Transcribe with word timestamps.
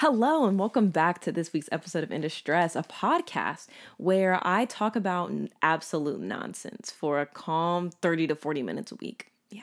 Hello, 0.00 0.44
and 0.44 0.58
welcome 0.58 0.90
back 0.90 1.22
to 1.22 1.32
this 1.32 1.54
week's 1.54 1.70
episode 1.72 2.04
of 2.04 2.12
In 2.12 2.20
Distress, 2.20 2.76
a 2.76 2.82
podcast 2.82 3.66
where 3.96 4.38
I 4.46 4.66
talk 4.66 4.94
about 4.94 5.32
absolute 5.62 6.20
nonsense 6.20 6.90
for 6.90 7.18
a 7.18 7.24
calm 7.24 7.88
30 8.02 8.26
to 8.26 8.34
40 8.34 8.62
minutes 8.62 8.92
a 8.92 8.96
week. 8.96 9.32
Yeah. 9.48 9.62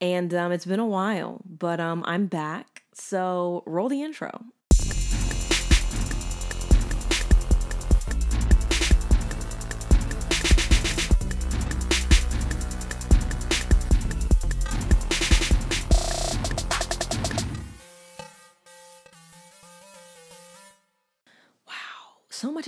And 0.00 0.34
um, 0.34 0.50
it's 0.50 0.64
been 0.64 0.80
a 0.80 0.86
while, 0.86 1.42
but 1.48 1.78
um, 1.78 2.02
I'm 2.04 2.26
back. 2.26 2.82
So 2.94 3.62
roll 3.64 3.88
the 3.88 4.02
intro. 4.02 4.42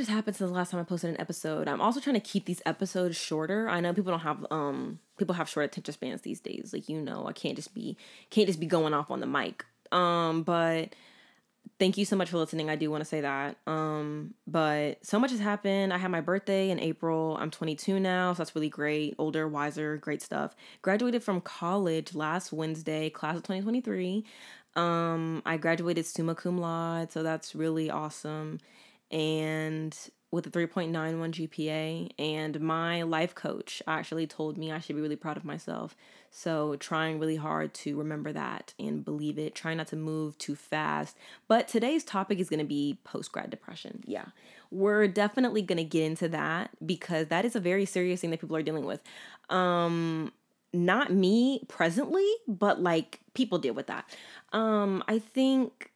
Has 0.02 0.14
happened 0.14 0.36
since 0.36 0.50
the 0.50 0.54
last 0.54 0.70
time 0.70 0.80
I 0.80 0.84
posted 0.84 1.10
an 1.10 1.20
episode. 1.20 1.68
I'm 1.68 1.80
also 1.80 2.00
trying 2.00 2.14
to 2.14 2.20
keep 2.20 2.44
these 2.44 2.62
episodes 2.66 3.16
shorter. 3.16 3.68
I 3.68 3.80
know 3.80 3.92
people 3.92 4.12
don't 4.12 4.20
have 4.20 4.46
um 4.50 4.98
people 5.18 5.34
have 5.34 5.48
short 5.48 5.66
attention 5.66 5.94
spans 5.94 6.22
these 6.22 6.40
days. 6.40 6.70
Like 6.72 6.88
you 6.88 7.00
know, 7.00 7.26
I 7.26 7.32
can't 7.32 7.56
just 7.56 7.74
be 7.74 7.96
can't 8.30 8.46
just 8.46 8.60
be 8.60 8.66
going 8.66 8.94
off 8.94 9.10
on 9.10 9.20
the 9.20 9.26
mic. 9.26 9.64
Um, 9.90 10.42
but 10.42 10.94
thank 11.78 11.96
you 11.96 12.04
so 12.04 12.16
much 12.16 12.30
for 12.30 12.38
listening. 12.38 12.70
I 12.70 12.76
do 12.76 12.90
want 12.90 13.02
to 13.02 13.08
say 13.08 13.20
that. 13.20 13.56
Um, 13.66 14.34
but 14.46 15.04
so 15.04 15.18
much 15.18 15.30
has 15.30 15.40
happened. 15.40 15.92
I 15.92 15.98
had 15.98 16.10
my 16.10 16.20
birthday 16.20 16.70
in 16.70 16.80
April. 16.80 17.36
I'm 17.40 17.50
22 17.50 18.00
now, 18.00 18.32
so 18.32 18.38
that's 18.38 18.54
really 18.54 18.68
great. 18.68 19.14
Older, 19.18 19.46
wiser, 19.46 19.96
great 19.96 20.22
stuff. 20.22 20.56
Graduated 20.80 21.22
from 21.22 21.40
college 21.40 22.14
last 22.14 22.52
Wednesday, 22.52 23.10
class 23.10 23.36
of 23.36 23.42
2023. 23.42 24.24
Um, 24.74 25.42
I 25.44 25.58
graduated 25.58 26.06
summa 26.06 26.34
cum 26.34 26.58
laude, 26.58 27.12
so 27.12 27.22
that's 27.22 27.54
really 27.54 27.90
awesome 27.90 28.58
and 29.12 29.96
with 30.32 30.46
a 30.46 30.50
3.91 30.50 30.90
GPA. 30.90 32.10
And 32.18 32.58
my 32.60 33.02
life 33.02 33.34
coach 33.34 33.82
actually 33.86 34.26
told 34.26 34.56
me 34.56 34.72
I 34.72 34.80
should 34.80 34.96
be 34.96 35.02
really 35.02 35.14
proud 35.14 35.36
of 35.36 35.44
myself. 35.44 35.94
So, 36.30 36.76
trying 36.76 37.18
really 37.20 37.36
hard 37.36 37.74
to 37.74 37.98
remember 37.98 38.32
that 38.32 38.72
and 38.78 39.04
believe 39.04 39.38
it, 39.38 39.54
trying 39.54 39.76
not 39.76 39.88
to 39.88 39.96
move 39.96 40.38
too 40.38 40.56
fast. 40.56 41.16
But 41.46 41.68
today's 41.68 42.02
topic 42.02 42.38
is 42.38 42.48
to 42.60 42.64
be 42.64 42.98
post 43.04 43.30
grad 43.30 43.50
depression. 43.50 44.02
Yeah, 44.06 44.26
we're 44.70 45.06
definitely 45.06 45.60
to 45.76 45.84
get 45.84 46.04
into 46.04 46.28
that 46.28 46.70
because 46.84 47.26
that 47.26 47.44
is 47.44 47.54
a 47.54 47.60
very 47.60 47.84
serious 47.84 48.22
thing 48.22 48.30
that 48.30 48.40
people 48.40 48.56
are 48.56 48.62
dealing 48.62 48.86
with. 48.86 49.02
Um, 49.50 50.32
not 50.72 51.12
me 51.12 51.66
presently, 51.68 52.26
but 52.48 52.80
like 52.80 53.20
people 53.34 53.58
deal 53.58 53.74
with 53.74 53.88
that. 53.88 54.08
Um, 54.54 55.04
I 55.06 55.18
think 55.18 55.90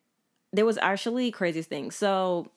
there 0.52 0.66
was 0.66 0.76
actually 0.78 1.30
craziest 1.30 1.70
thing. 1.70 1.90
So 1.90 2.50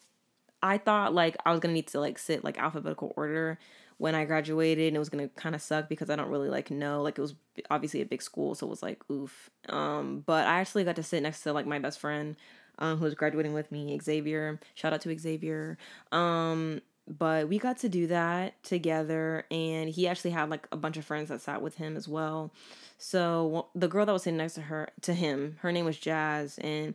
I 0.62 0.78
thought 0.78 1.14
like 1.14 1.38
I 1.46 1.52
was 1.52 1.60
gonna 1.60 1.74
need 1.74 1.88
to 1.88 2.00
like 2.00 2.20
sit 2.20 2.44
like 2.44 2.58
alphabetical 2.58 3.14
order 3.16 3.60
when 3.98 4.16
I 4.16 4.26
graduated 4.26 4.88
and 4.88 4.96
it 4.96 5.00
was 5.00 5.10
gonna 5.10 5.28
kind 5.30 5.56
of 5.56 5.62
suck 5.62 5.90
because 5.90 6.10
I 6.10 6.16
don't 6.16 6.30
really 6.30 6.50
like 6.50 6.72
know 6.72 7.02
like 7.02 7.18
it 7.18 7.22
was 7.22 7.36
obviously 7.70 8.02
a 8.02 8.06
big 8.06 8.22
school 8.22 8.56
so 8.56 8.66
it 8.68 8.70
was 8.70 8.84
like 8.84 9.02
oof. 9.12 9.50
Um 9.68 10.24
but 10.26 10.48
I 10.48 10.60
actually 10.60 10.84
got 10.84 10.96
to 10.98 11.04
sit 11.04 11.24
next 11.24 11.44
to 11.44 11.54
like 11.54 11.66
my 11.66 11.80
best 11.80 12.00
friend 12.00 12.36
um 12.80 12.98
who 12.98 13.06
was 13.06 13.16
graduating 13.16 13.54
with 13.54 13.72
me 13.72 13.98
Xavier. 14.02 14.60
Shout 14.74 14.94
out 14.94 15.02
to 15.02 15.18
Xavier. 15.18 15.78
Um 16.12 16.82
but 17.08 17.50
we 17.50 17.58
got 17.58 17.80
to 17.80 17.90
do 17.90 18.08
that 18.08 18.62
together 18.64 19.46
and 19.50 19.90
he 19.90 20.08
actually 20.08 20.32
had 20.32 20.50
like 20.50 20.68
a 20.72 20.78
bunch 20.78 20.96
of 20.96 21.06
friends 21.06 21.30
that 21.30 21.42
sat 21.42 21.62
with 21.62 21.76
him 21.76 21.98
as 21.98 22.08
well. 22.08 22.54
So 22.98 23.68
the 23.74 23.88
girl 23.88 24.06
that 24.06 24.12
was 24.14 24.24
sitting 24.24 24.38
next 24.38 24.54
to 24.56 24.62
her 24.62 24.90
to 25.02 25.14
him 25.14 25.58
her 25.62 25.72
name 25.72 25.86
was 25.86 25.98
Jazz 25.98 26.58
and 26.60 26.94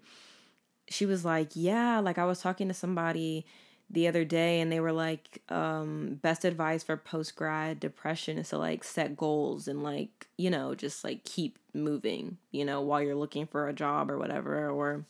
she 0.88 1.06
was 1.06 1.24
like, 1.24 1.50
Yeah, 1.54 2.00
like 2.00 2.18
I 2.18 2.24
was 2.24 2.40
talking 2.40 2.68
to 2.68 2.74
somebody 2.74 3.46
the 3.90 4.08
other 4.08 4.24
day 4.24 4.60
and 4.60 4.72
they 4.72 4.80
were 4.80 4.92
like, 4.92 5.42
um, 5.50 6.18
best 6.22 6.44
advice 6.44 6.82
for 6.82 6.96
post 6.96 7.36
grad 7.36 7.78
depression 7.80 8.38
is 8.38 8.48
to 8.48 8.58
like 8.58 8.82
set 8.82 9.16
goals 9.16 9.68
and 9.68 9.82
like, 9.82 10.26
you 10.38 10.50
know, 10.50 10.74
just 10.74 11.04
like 11.04 11.24
keep 11.24 11.58
moving, 11.74 12.38
you 12.50 12.64
know, 12.64 12.80
while 12.80 13.02
you're 13.02 13.14
looking 13.14 13.46
for 13.46 13.68
a 13.68 13.72
job 13.74 14.10
or 14.10 14.18
whatever 14.18 14.70
or 14.70 15.04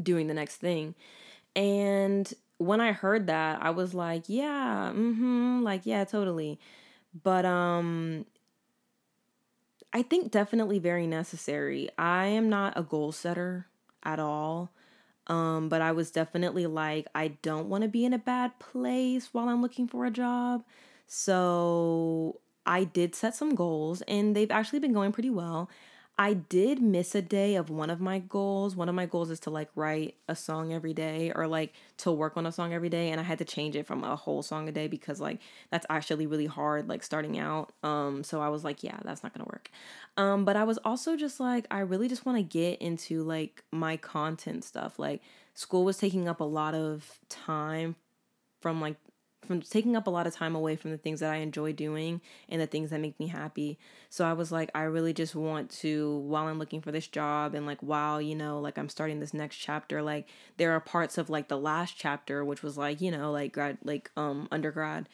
doing 0.00 0.26
the 0.26 0.34
next 0.34 0.56
thing. 0.56 0.94
And 1.54 2.32
when 2.58 2.80
I 2.80 2.92
heard 2.92 3.26
that, 3.26 3.62
I 3.62 3.70
was 3.70 3.92
like, 3.94 4.24
yeah, 4.26 4.90
mm-hmm, 4.94 5.62
like, 5.62 5.84
yeah, 5.84 6.04
totally. 6.04 6.58
But 7.22 7.44
um 7.44 8.24
I 9.92 10.02
think 10.02 10.30
definitely 10.30 10.78
very 10.78 11.06
necessary. 11.06 11.90
I 11.98 12.26
am 12.26 12.48
not 12.48 12.72
a 12.76 12.82
goal 12.82 13.12
setter 13.12 13.66
at 14.02 14.18
all. 14.18 14.70
Um, 15.28 15.68
but 15.68 15.80
I 15.80 15.92
was 15.92 16.10
definitely 16.10 16.66
like, 16.66 17.06
I 17.14 17.28
don't 17.42 17.68
want 17.68 17.82
to 17.82 17.88
be 17.88 18.04
in 18.04 18.12
a 18.12 18.18
bad 18.18 18.58
place 18.58 19.28
while 19.32 19.48
I'm 19.48 19.62
looking 19.62 19.86
for 19.86 20.04
a 20.04 20.10
job. 20.10 20.64
So 21.06 22.40
I 22.66 22.84
did 22.84 23.14
set 23.14 23.34
some 23.34 23.54
goals 23.54 24.02
and 24.02 24.34
they've 24.34 24.50
actually 24.50 24.80
been 24.80 24.92
going 24.92 25.12
pretty 25.12 25.30
well. 25.30 25.68
I 26.18 26.34
did 26.34 26.80
miss 26.82 27.14
a 27.14 27.22
day 27.22 27.54
of 27.54 27.70
one 27.70 27.88
of 27.88 28.00
my 28.00 28.18
goals. 28.18 28.76
One 28.76 28.88
of 28.88 28.94
my 28.94 29.06
goals 29.06 29.30
is 29.30 29.40
to 29.40 29.50
like 29.50 29.70
write 29.74 30.16
a 30.28 30.36
song 30.36 30.72
every 30.72 30.92
day 30.92 31.32
or 31.34 31.46
like 31.46 31.72
to 31.98 32.12
work 32.12 32.36
on 32.36 32.44
a 32.44 32.52
song 32.52 32.74
every 32.74 32.90
day 32.90 33.10
and 33.10 33.18
I 33.18 33.24
had 33.24 33.38
to 33.38 33.46
change 33.46 33.76
it 33.76 33.86
from 33.86 34.04
a 34.04 34.14
whole 34.14 34.42
song 34.42 34.68
a 34.68 34.72
day 34.72 34.88
because 34.88 35.20
like 35.20 35.40
that's 35.70 35.86
actually 35.88 36.26
really 36.26 36.46
hard 36.46 36.88
like 36.88 37.02
starting 37.02 37.38
out. 37.38 37.72
Um 37.82 38.24
so 38.24 38.42
I 38.42 38.50
was 38.50 38.62
like, 38.62 38.84
yeah, 38.84 38.98
that's 39.04 39.22
not 39.22 39.32
going 39.32 39.44
to 39.44 39.50
work. 39.50 39.70
Um 40.18 40.44
but 40.44 40.54
I 40.54 40.64
was 40.64 40.78
also 40.84 41.16
just 41.16 41.40
like 41.40 41.66
I 41.70 41.80
really 41.80 42.08
just 42.08 42.26
want 42.26 42.36
to 42.36 42.44
get 42.44 42.82
into 42.82 43.22
like 43.22 43.64
my 43.72 43.96
content 43.96 44.64
stuff. 44.64 44.98
Like 44.98 45.22
school 45.54 45.84
was 45.84 45.96
taking 45.96 46.28
up 46.28 46.40
a 46.40 46.44
lot 46.44 46.74
of 46.74 47.20
time 47.30 47.96
from 48.60 48.80
like 48.80 48.96
from 49.44 49.60
taking 49.60 49.96
up 49.96 50.06
a 50.06 50.10
lot 50.10 50.26
of 50.26 50.34
time 50.34 50.54
away 50.54 50.76
from 50.76 50.90
the 50.90 50.98
things 50.98 51.20
that 51.20 51.32
I 51.32 51.36
enjoy 51.36 51.72
doing 51.72 52.20
and 52.48 52.60
the 52.60 52.66
things 52.66 52.90
that 52.90 53.00
make 53.00 53.18
me 53.18 53.26
happy. 53.26 53.78
So 54.08 54.24
I 54.24 54.32
was 54.32 54.52
like, 54.52 54.70
I 54.74 54.82
really 54.82 55.12
just 55.12 55.34
want 55.34 55.70
to, 55.80 56.18
while 56.18 56.46
I'm 56.46 56.58
looking 56.58 56.80
for 56.80 56.92
this 56.92 57.06
job 57.06 57.54
and 57.54 57.66
like 57.66 57.80
while, 57.80 58.22
you 58.22 58.34
know, 58.34 58.60
like 58.60 58.78
I'm 58.78 58.88
starting 58.88 59.20
this 59.20 59.34
next 59.34 59.56
chapter, 59.56 60.02
like 60.02 60.28
there 60.56 60.72
are 60.72 60.80
parts 60.80 61.18
of 61.18 61.28
like 61.28 61.48
the 61.48 61.58
last 61.58 61.96
chapter, 61.96 62.44
which 62.44 62.62
was 62.62 62.78
like, 62.78 63.00
you 63.00 63.10
know, 63.10 63.32
like 63.32 63.52
grad, 63.52 63.78
like 63.82 64.10
um 64.16 64.48
undergrad. 64.50 65.08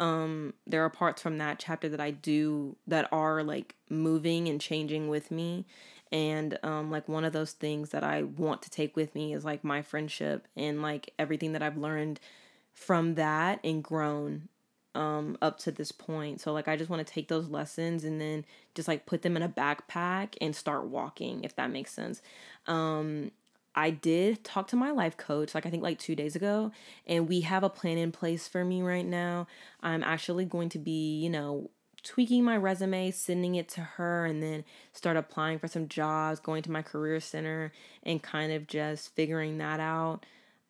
Um, 0.00 0.54
there 0.66 0.84
are 0.84 0.90
parts 0.90 1.22
from 1.22 1.38
that 1.38 1.60
chapter 1.60 1.88
that 1.88 2.00
I 2.00 2.10
do 2.10 2.76
that 2.86 3.08
are 3.12 3.44
like 3.44 3.76
moving 3.88 4.48
and 4.48 4.60
changing 4.60 5.08
with 5.08 5.30
me. 5.30 5.66
And 6.10 6.58
um, 6.62 6.90
like 6.90 7.08
one 7.08 7.24
of 7.24 7.32
those 7.32 7.52
things 7.52 7.90
that 7.90 8.04
I 8.04 8.22
want 8.22 8.62
to 8.62 8.70
take 8.70 8.96
with 8.96 9.14
me 9.14 9.32
is 9.32 9.44
like 9.44 9.64
my 9.64 9.82
friendship 9.82 10.46
and 10.56 10.82
like 10.82 11.12
everything 11.18 11.52
that 11.52 11.62
I've 11.62 11.76
learned 11.76 12.20
from 12.74 13.14
that 13.14 13.60
and 13.64 13.82
grown 13.82 14.48
um 14.94 15.36
up 15.42 15.58
to 15.58 15.72
this 15.72 15.90
point. 15.90 16.40
So 16.40 16.52
like 16.52 16.68
I 16.68 16.76
just 16.76 16.90
want 16.90 17.04
to 17.04 17.12
take 17.12 17.28
those 17.28 17.48
lessons 17.48 18.04
and 18.04 18.20
then 18.20 18.44
just 18.74 18.86
like 18.86 19.06
put 19.06 19.22
them 19.22 19.36
in 19.36 19.42
a 19.42 19.48
backpack 19.48 20.34
and 20.40 20.54
start 20.54 20.84
walking 20.86 21.42
if 21.44 21.56
that 21.56 21.70
makes 21.70 21.92
sense. 21.92 22.20
Um 22.66 23.30
I 23.76 23.90
did 23.90 24.44
talk 24.44 24.68
to 24.68 24.76
my 24.76 24.92
life 24.92 25.16
coach 25.16 25.54
like 25.54 25.66
I 25.66 25.70
think 25.70 25.82
like 25.82 25.98
2 25.98 26.14
days 26.14 26.36
ago 26.36 26.70
and 27.06 27.28
we 27.28 27.40
have 27.40 27.64
a 27.64 27.70
plan 27.70 27.98
in 27.98 28.12
place 28.12 28.46
for 28.46 28.64
me 28.64 28.82
right 28.82 29.06
now. 29.06 29.46
I'm 29.82 30.04
actually 30.04 30.44
going 30.44 30.68
to 30.70 30.78
be, 30.78 31.18
you 31.18 31.30
know, 31.30 31.70
tweaking 32.04 32.44
my 32.44 32.56
resume, 32.56 33.10
sending 33.10 33.54
it 33.54 33.66
to 33.70 33.80
her, 33.80 34.26
and 34.26 34.42
then 34.42 34.62
start 34.92 35.16
applying 35.16 35.58
for 35.58 35.66
some 35.66 35.88
jobs, 35.88 36.38
going 36.38 36.62
to 36.62 36.70
my 36.70 36.82
career 36.82 37.18
center, 37.18 37.72
and 38.02 38.22
kind 38.22 38.52
of 38.52 38.66
just 38.66 39.14
figuring 39.14 39.56
that 39.58 39.80
out 39.80 40.24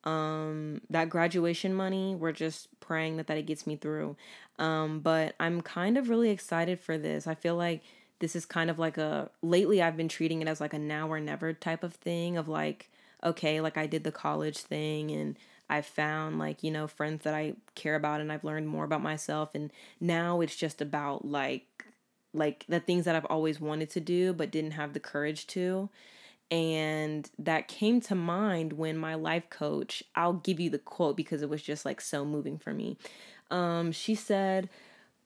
um 0.05 0.81
that 0.91 1.09
graduation 1.09 1.75
money 1.75 2.15
we're 2.15 2.33
just 2.33 2.69
praying 2.81 3.17
that 3.17 3.27
that 3.27 3.39
it 3.39 3.47
gets 3.47 3.67
me 3.67 3.77
through. 3.77 4.17
Um 4.59 5.01
but 5.01 5.35
i'm 5.41 5.61
kind 5.63 5.97
of 5.99 6.09
really 6.09 6.31
excited 6.31 6.81
for 6.81 6.99
this. 6.99 7.27
I 7.27 7.35
feel 7.35 7.57
like 7.57 7.83
this 8.21 8.37
is 8.37 8.47
kind 8.47 8.71
of 8.71 8.79
like 8.79 8.97
a 8.97 9.31
lately 9.43 9.83
i've 9.83 9.97
been 9.97 10.09
treating 10.09 10.41
it 10.41 10.49
as 10.49 10.61
like 10.61 10.73
a 10.73 10.79
now 10.79 11.09
or 11.09 11.21
never 11.21 11.53
type 11.53 11.83
of 11.83 11.95
thing 11.95 12.37
of 12.37 12.49
like 12.49 12.89
okay 13.23 13.61
like 13.61 13.77
i 13.77 13.87
did 13.87 14.05
the 14.05 14.13
college 14.13 14.59
thing 14.59 15.11
and 15.11 15.37
i 15.69 15.81
found 15.81 16.39
like 16.39 16.63
you 16.63 16.71
know 16.71 16.87
friends 16.87 17.23
that 17.25 17.35
i 17.35 17.55
care 17.75 17.95
about 17.97 18.21
and 18.21 18.31
i've 18.33 18.45
learned 18.45 18.69
more 18.69 18.85
about 18.85 19.03
myself. 19.03 19.55
And 19.55 19.71
now 20.01 20.41
it's 20.41 20.57
just 20.57 20.81
about 20.81 21.25
like 21.27 21.85
like 22.33 22.65
the 22.69 22.81
things 22.81 23.05
that 23.05 23.15
i've 23.17 23.25
always 23.27 23.61
wanted 23.61 23.91
to 23.91 24.01
do 24.01 24.33
but 24.33 24.51
didn't 24.51 24.73
have 24.73 24.93
the 24.93 25.01
courage 25.01 25.47
to 25.49 25.89
and 26.51 27.31
that 27.39 27.69
came 27.69 28.01
to 28.03 28.15
mind 28.15 28.75
when 28.75 28.97
my 28.97 29.15
life 29.15 29.49
coach, 29.51 30.03
I'll 30.15 30.35
give 30.35 30.61
you 30.61 30.71
the 30.71 30.79
quote 30.79 31.17
because 31.17 31.43
it 31.43 31.49
was 31.49 31.63
just 31.63 31.85
like 31.85 32.01
so 32.01 32.25
moving 32.25 32.59
for 32.59 32.73
me. 32.73 32.97
Um, 33.51 33.93
she 33.93 34.15
said, 34.15 34.69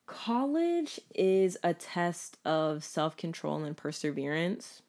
College 0.07 1.01
is 1.15 1.59
a 1.63 1.75
test 1.75 2.39
of 2.45 2.83
self 2.83 3.17
control 3.17 3.63
and 3.63 3.77
perseverance. 3.77 4.83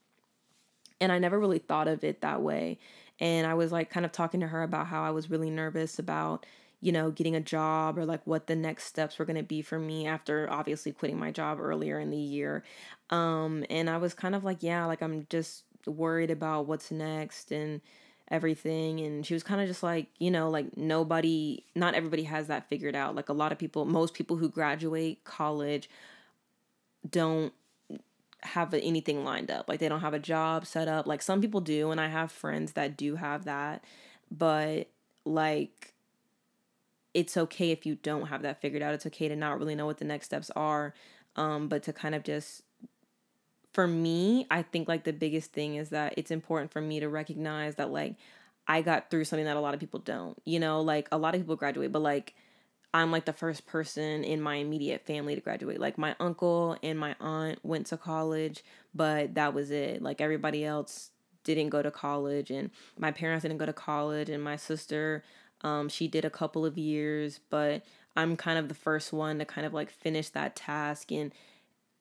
And 1.01 1.11
I 1.11 1.19
never 1.19 1.39
really 1.39 1.59
thought 1.59 1.87
of 1.87 2.03
it 2.03 2.21
that 2.21 2.41
way. 2.41 2.79
And 3.19 3.45
I 3.45 3.53
was 3.53 3.71
like 3.71 3.89
kind 3.89 4.05
of 4.05 4.11
talking 4.11 4.39
to 4.39 4.47
her 4.47 4.63
about 4.63 4.87
how 4.87 5.03
I 5.03 5.11
was 5.11 5.29
really 5.29 5.49
nervous 5.49 5.99
about, 5.99 6.45
you 6.79 6.91
know, 6.93 7.11
getting 7.11 7.35
a 7.35 7.41
job 7.41 7.97
or 7.97 8.05
like 8.05 8.25
what 8.25 8.47
the 8.47 8.55
next 8.55 8.85
steps 8.85 9.19
were 9.19 9.25
going 9.25 9.35
to 9.35 9.43
be 9.43 9.61
for 9.61 9.77
me 9.77 10.07
after 10.07 10.49
obviously 10.49 10.93
quitting 10.93 11.19
my 11.19 11.31
job 11.31 11.59
earlier 11.59 11.99
in 11.99 12.11
the 12.11 12.17
year. 12.17 12.63
Um, 13.09 13.65
and 13.69 13.89
I 13.89 13.97
was 13.97 14.13
kind 14.13 14.35
of 14.35 14.45
like, 14.45 14.63
yeah, 14.63 14.85
like 14.85 15.01
I'm 15.01 15.27
just 15.29 15.63
worried 15.85 16.31
about 16.31 16.67
what's 16.67 16.91
next 16.91 17.51
and 17.51 17.81
everything 18.31 18.99
and 18.99 19.25
she 19.25 19.33
was 19.33 19.41
kind 19.41 19.59
of 19.59 19.67
just 19.67 19.81
like 19.81 20.05
you 20.19 20.29
know 20.29 20.51
like 20.51 20.77
nobody 20.77 21.63
not 21.73 21.95
everybody 21.95 22.23
has 22.23 22.47
that 22.47 22.67
figured 22.69 22.95
out. 22.95 23.15
Like 23.15 23.29
a 23.29 23.33
lot 23.33 23.51
of 23.51 23.57
people 23.57 23.85
most 23.85 24.13
people 24.13 24.37
who 24.37 24.49
graduate 24.49 25.23
college 25.23 25.89
don't 27.09 27.53
have 28.41 28.73
anything 28.73 29.23
lined 29.25 29.51
up. 29.51 29.67
Like 29.67 29.79
they 29.79 29.89
don't 29.89 30.01
have 30.01 30.13
a 30.13 30.19
job 30.19 30.65
set 30.65 30.87
up. 30.87 31.07
Like 31.07 31.21
some 31.21 31.41
people 31.41 31.61
do 31.61 31.91
and 31.91 31.99
i 31.99 32.07
have 32.07 32.31
friends 32.31 32.73
that 32.73 32.95
do 32.95 33.15
have 33.15 33.45
that 33.45 33.83
but 34.31 34.87
like 35.25 35.93
it's 37.15 37.35
okay 37.35 37.71
if 37.71 37.87
you 37.87 37.95
don't 37.95 38.27
have 38.27 38.43
that 38.43 38.61
figured 38.61 38.83
out. 38.83 38.93
It's 38.93 39.07
okay 39.07 39.27
to 39.27 39.35
not 39.35 39.57
really 39.57 39.73
know 39.73 39.87
what 39.87 39.97
the 39.97 40.05
next 40.05 40.27
steps 40.27 40.51
are 40.55 40.93
um 41.35 41.67
but 41.67 41.83
to 41.83 41.93
kind 41.93 42.13
of 42.13 42.23
just 42.23 42.63
for 43.73 43.87
me, 43.87 44.47
I 44.49 44.61
think 44.63 44.87
like 44.87 45.03
the 45.03 45.13
biggest 45.13 45.53
thing 45.53 45.75
is 45.75 45.89
that 45.89 46.15
it's 46.17 46.31
important 46.31 46.71
for 46.71 46.81
me 46.81 46.99
to 46.99 47.09
recognize 47.09 47.75
that 47.75 47.91
like 47.91 48.15
I 48.67 48.81
got 48.81 49.09
through 49.09 49.25
something 49.25 49.45
that 49.45 49.57
a 49.57 49.61
lot 49.61 49.73
of 49.73 49.79
people 49.79 49.99
don't. 49.99 50.39
You 50.45 50.59
know, 50.59 50.81
like 50.81 51.07
a 51.11 51.17
lot 51.17 51.35
of 51.35 51.41
people 51.41 51.55
graduate, 51.55 51.91
but 51.91 52.01
like 52.01 52.33
I'm 52.93 53.11
like 53.11 53.25
the 53.25 53.33
first 53.33 53.67
person 53.67 54.23
in 54.23 54.41
my 54.41 54.55
immediate 54.55 55.05
family 55.05 55.35
to 55.35 55.41
graduate. 55.41 55.79
Like 55.79 55.97
my 55.97 56.15
uncle 56.19 56.77
and 56.81 56.97
my 56.97 57.15
aunt 57.19 57.59
went 57.63 57.87
to 57.87 57.97
college, 57.97 58.63
but 58.93 59.35
that 59.35 59.53
was 59.53 59.69
it. 59.69 60.01
Like 60.01 60.21
everybody 60.21 60.65
else 60.65 61.11
didn't 61.43 61.69
go 61.69 61.81
to 61.81 61.91
college 61.91 62.51
and 62.51 62.69
my 62.97 63.11
parents 63.11 63.43
didn't 63.43 63.57
go 63.57 63.65
to 63.65 63.73
college 63.73 64.29
and 64.29 64.43
my 64.43 64.57
sister 64.57 65.23
um 65.61 65.87
she 65.87 66.07
did 66.07 66.25
a 66.25 66.29
couple 66.29 66.65
of 66.65 66.77
years, 66.77 67.39
but 67.49 67.83
I'm 68.15 68.35
kind 68.35 68.57
of 68.57 68.67
the 68.67 68.75
first 68.75 69.13
one 69.13 69.39
to 69.39 69.45
kind 69.45 69.65
of 69.65 69.73
like 69.73 69.89
finish 69.89 70.29
that 70.29 70.55
task 70.55 71.11
and 71.11 71.31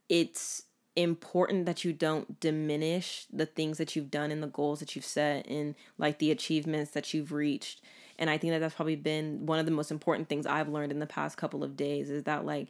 it's 0.08 0.64
important 0.98 1.64
that 1.66 1.84
you 1.84 1.92
don't 1.92 2.40
diminish 2.40 3.26
the 3.32 3.46
things 3.46 3.78
that 3.78 3.94
you've 3.94 4.10
done 4.10 4.32
and 4.32 4.42
the 4.42 4.48
goals 4.48 4.80
that 4.80 4.96
you've 4.96 5.04
set 5.04 5.46
and 5.46 5.76
like 5.96 6.18
the 6.18 6.32
achievements 6.32 6.90
that 6.90 7.14
you've 7.14 7.30
reached. 7.30 7.80
And 8.18 8.28
I 8.28 8.36
think 8.36 8.52
that 8.52 8.58
that's 8.58 8.74
probably 8.74 8.96
been 8.96 9.46
one 9.46 9.60
of 9.60 9.64
the 9.64 9.70
most 9.70 9.92
important 9.92 10.28
things 10.28 10.44
I've 10.44 10.68
learned 10.68 10.90
in 10.90 10.98
the 10.98 11.06
past 11.06 11.36
couple 11.36 11.62
of 11.62 11.76
days 11.76 12.10
is 12.10 12.24
that 12.24 12.44
like 12.44 12.68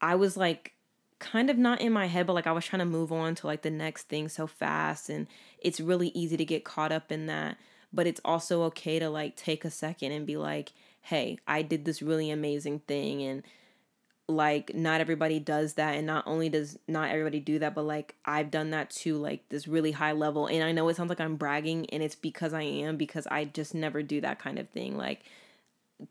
I 0.00 0.14
was 0.14 0.36
like 0.36 0.72
kind 1.18 1.50
of 1.50 1.58
not 1.58 1.80
in 1.80 1.92
my 1.92 2.06
head 2.06 2.26
but 2.26 2.32
like 2.32 2.46
I 2.46 2.52
was 2.52 2.64
trying 2.64 2.80
to 2.80 2.86
move 2.86 3.12
on 3.12 3.34
to 3.36 3.46
like 3.46 3.62
the 3.62 3.70
next 3.70 4.08
thing 4.08 4.28
so 4.28 4.46
fast 4.46 5.08
and 5.08 5.28
it's 5.58 5.78
really 5.78 6.08
easy 6.08 6.36
to 6.36 6.44
get 6.44 6.64
caught 6.64 6.90
up 6.90 7.12
in 7.12 7.26
that. 7.26 7.58
But 7.92 8.06
it's 8.06 8.20
also 8.24 8.62
okay 8.64 8.98
to 8.98 9.10
like 9.10 9.36
take 9.36 9.66
a 9.66 9.70
second 9.70 10.12
and 10.12 10.26
be 10.26 10.38
like, 10.38 10.72
"Hey, 11.02 11.38
I 11.46 11.60
did 11.60 11.84
this 11.84 12.00
really 12.00 12.30
amazing 12.30 12.78
thing 12.80 13.22
and 13.22 13.42
like 14.28 14.74
not 14.74 15.00
everybody 15.00 15.38
does 15.38 15.74
that 15.74 15.96
and 15.96 16.06
not 16.06 16.24
only 16.26 16.48
does 16.48 16.78
not 16.86 17.10
everybody 17.10 17.40
do 17.40 17.58
that 17.58 17.74
but 17.74 17.82
like 17.82 18.14
I've 18.24 18.50
done 18.50 18.70
that 18.70 18.90
too 18.90 19.16
like 19.16 19.48
this 19.48 19.66
really 19.66 19.92
high 19.92 20.12
level 20.12 20.46
and 20.46 20.62
I 20.62 20.72
know 20.72 20.88
it 20.88 20.96
sounds 20.96 21.08
like 21.08 21.20
I'm 21.20 21.36
bragging 21.36 21.90
and 21.90 22.02
it's 22.02 22.14
because 22.14 22.54
I 22.54 22.62
am 22.62 22.96
because 22.96 23.26
I 23.26 23.44
just 23.44 23.74
never 23.74 24.02
do 24.02 24.20
that 24.20 24.38
kind 24.38 24.58
of 24.58 24.68
thing 24.70 24.96
like 24.96 25.22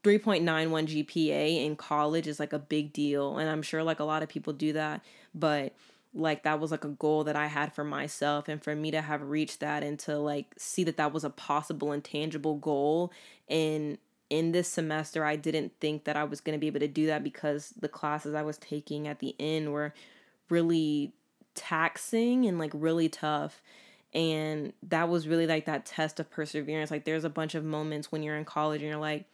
3.91 0.04 1.06
GPA 1.06 1.66
in 1.66 1.76
college 1.76 2.28
is 2.28 2.40
like 2.40 2.54
a 2.54 2.60
big 2.60 2.94
deal 2.94 3.38
and 3.38 3.50
I'm 3.50 3.62
sure 3.62 3.84
like 3.84 4.00
a 4.00 4.06
lot 4.06 4.24
of 4.24 4.30
people 4.30 4.54
do 4.54 4.74
that 4.74 5.04
but 5.34 5.74
like 6.14 6.44
that 6.44 6.60
was 6.60 6.72
like 6.72 6.84
a 6.84 6.90
goal 6.90 7.24
that 7.24 7.38
I 7.38 7.48
had 7.48 7.74
for 7.74 7.86
myself 7.86 8.50
and 8.50 8.62
for 8.62 8.76
me 8.76 8.92
to 8.92 9.02
have 9.02 9.22
reached 9.22 9.62
that 9.62 9.84
and 9.84 9.98
to 10.00 10.18
like 10.18 10.54
see 10.58 10.84
that 10.84 10.98
that 10.98 11.14
was 11.14 11.24
a 11.24 11.30
possible 11.30 11.94
and 11.94 12.04
tangible 12.04 12.56
goal 12.56 13.14
and 13.48 13.98
in 14.32 14.54
this 14.54 14.70
semester, 14.70 15.26
I 15.26 15.36
didn't 15.36 15.74
think 15.82 16.06
that 16.06 16.16
I 16.16 16.24
was 16.24 16.40
going 16.40 16.58
to 16.58 16.60
be 16.60 16.68
able 16.68 16.80
to 16.80 16.88
do 16.88 17.06
that 17.08 17.22
because 17.22 17.74
the 17.78 17.90
classes 17.90 18.34
I 18.34 18.44
was 18.44 18.58
taking 18.58 19.08
at 19.08 19.20
the 19.20 19.36
end 19.38 19.74
were 19.74 19.94
really 20.50 21.12
taxing 21.54 22.46
and 22.46 22.58
like 22.58 22.72
really 22.74 23.10
tough. 23.10 23.62
And 24.14 24.72
that 24.84 25.10
was 25.10 25.28
really 25.28 25.48
like 25.48 25.66
that 25.66 25.86
test 25.86 26.22
of 26.22 26.32
perseverance. 26.32 26.92
Like, 26.92 27.04
there's 27.04 27.26
a 27.26 27.30
bunch 27.30 27.56
of 27.56 27.66
moments 27.66 28.10
when 28.10 28.24
you're 28.24 28.38
in 28.38 28.46
college 28.46 28.82
and 28.82 28.90
you're 28.90 29.00
like, 29.00 29.26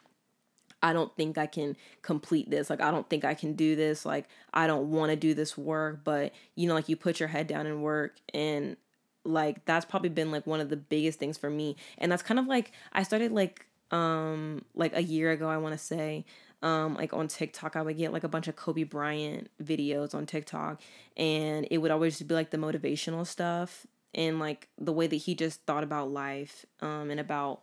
I 0.81 0.93
don't 0.93 1.15
think 1.15 1.37
I 1.37 1.45
can 1.45 1.77
complete 2.01 2.49
this. 2.49 2.69
Like, 2.69 2.81
I 2.81 2.89
don't 2.89 3.07
think 3.07 3.23
I 3.23 3.35
can 3.35 3.53
do 3.53 3.75
this. 3.75 4.03
Like, 4.03 4.27
I 4.51 4.65
don't 4.65 4.89
want 4.89 5.11
to 5.11 5.15
do 5.15 5.35
this 5.35 5.57
work. 5.57 5.99
But, 6.03 6.33
you 6.55 6.67
know, 6.67 6.73
like 6.73 6.89
you 6.89 6.95
put 6.95 7.19
your 7.19 7.29
head 7.29 7.45
down 7.45 7.67
and 7.67 7.83
work. 7.83 8.15
And 8.33 8.77
like, 9.23 9.63
that's 9.65 9.85
probably 9.85 10.09
been 10.09 10.31
like 10.31 10.47
one 10.47 10.59
of 10.59 10.69
the 10.69 10.77
biggest 10.77 11.19
things 11.19 11.37
for 11.37 11.51
me. 11.51 11.75
And 11.99 12.11
that's 12.11 12.23
kind 12.23 12.39
of 12.39 12.47
like, 12.47 12.71
I 12.93 13.03
started 13.03 13.31
like 13.31 13.67
um 13.91 14.63
like 14.75 14.95
a 14.95 15.01
year 15.01 15.31
ago 15.31 15.49
I 15.49 15.57
want 15.57 15.73
to 15.73 15.77
say 15.77 16.25
um 16.61 16.95
like 16.95 17.13
on 17.13 17.27
TikTok 17.27 17.75
I 17.75 17.81
would 17.81 17.97
get 17.97 18.11
like 18.13 18.23
a 18.23 18.29
bunch 18.29 18.47
of 18.47 18.55
Kobe 18.55 18.83
Bryant 18.83 19.49
videos 19.63 20.13
on 20.13 20.25
TikTok 20.25 20.81
and 21.15 21.67
it 21.71 21.77
would 21.77 21.91
always 21.91 22.21
be 22.21 22.33
like 22.33 22.49
the 22.49 22.57
motivational 22.57 23.25
stuff 23.25 23.85
and 24.13 24.39
like 24.39 24.67
the 24.77 24.93
way 24.93 25.07
that 25.07 25.15
he 25.15 25.35
just 25.35 25.61
thought 25.63 25.83
about 25.83 26.11
life 26.11 26.65
um 26.81 27.09
and 27.11 27.19
about 27.19 27.61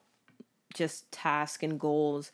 just 0.75 1.11
task 1.13 1.63
and 1.63 1.79
goals 1.79 2.33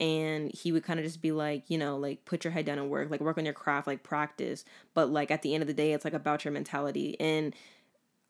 and 0.00 0.52
he 0.54 0.70
would 0.70 0.84
kind 0.84 1.00
of 1.00 1.04
just 1.04 1.20
be 1.20 1.32
like 1.32 1.64
you 1.68 1.78
know 1.78 1.96
like 1.96 2.24
put 2.24 2.44
your 2.44 2.52
head 2.52 2.64
down 2.64 2.78
and 2.78 2.88
work 2.88 3.10
like 3.10 3.20
work 3.20 3.38
on 3.38 3.44
your 3.44 3.54
craft 3.54 3.86
like 3.86 4.02
practice 4.02 4.64
but 4.94 5.10
like 5.10 5.30
at 5.30 5.42
the 5.42 5.54
end 5.54 5.62
of 5.62 5.66
the 5.66 5.74
day 5.74 5.92
it's 5.92 6.04
like 6.04 6.14
about 6.14 6.44
your 6.44 6.52
mentality 6.52 7.16
and 7.20 7.54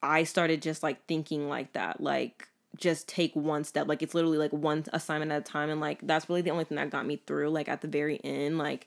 I 0.03 0.25
started 0.25 0.63
just 0.63 0.83
like 0.83 1.05
thinking 1.07 1.49
like 1.49 1.73
that 1.73 2.01
like 2.01 2.49
just 2.79 3.09
take 3.09 3.35
one 3.35 3.65
step. 3.65 3.89
Like 3.89 4.03
it's 4.03 4.15
literally 4.15 4.39
like 4.39 4.53
one 4.53 4.85
assignment 4.93 5.33
at 5.33 5.41
a 5.41 5.45
time. 5.45 5.71
And 5.71 5.81
like 5.81 6.07
that's 6.07 6.29
really 6.29 6.43
the 6.43 6.51
only 6.51 6.65
thing 6.65 6.77
that 6.77 6.91
got 6.91 7.07
me 7.07 7.21
through. 7.27 7.51
Like 7.51 7.69
at 7.69 7.83
the 7.83 7.89
very 7.89 8.21
end, 8.25 8.59
like 8.59 8.87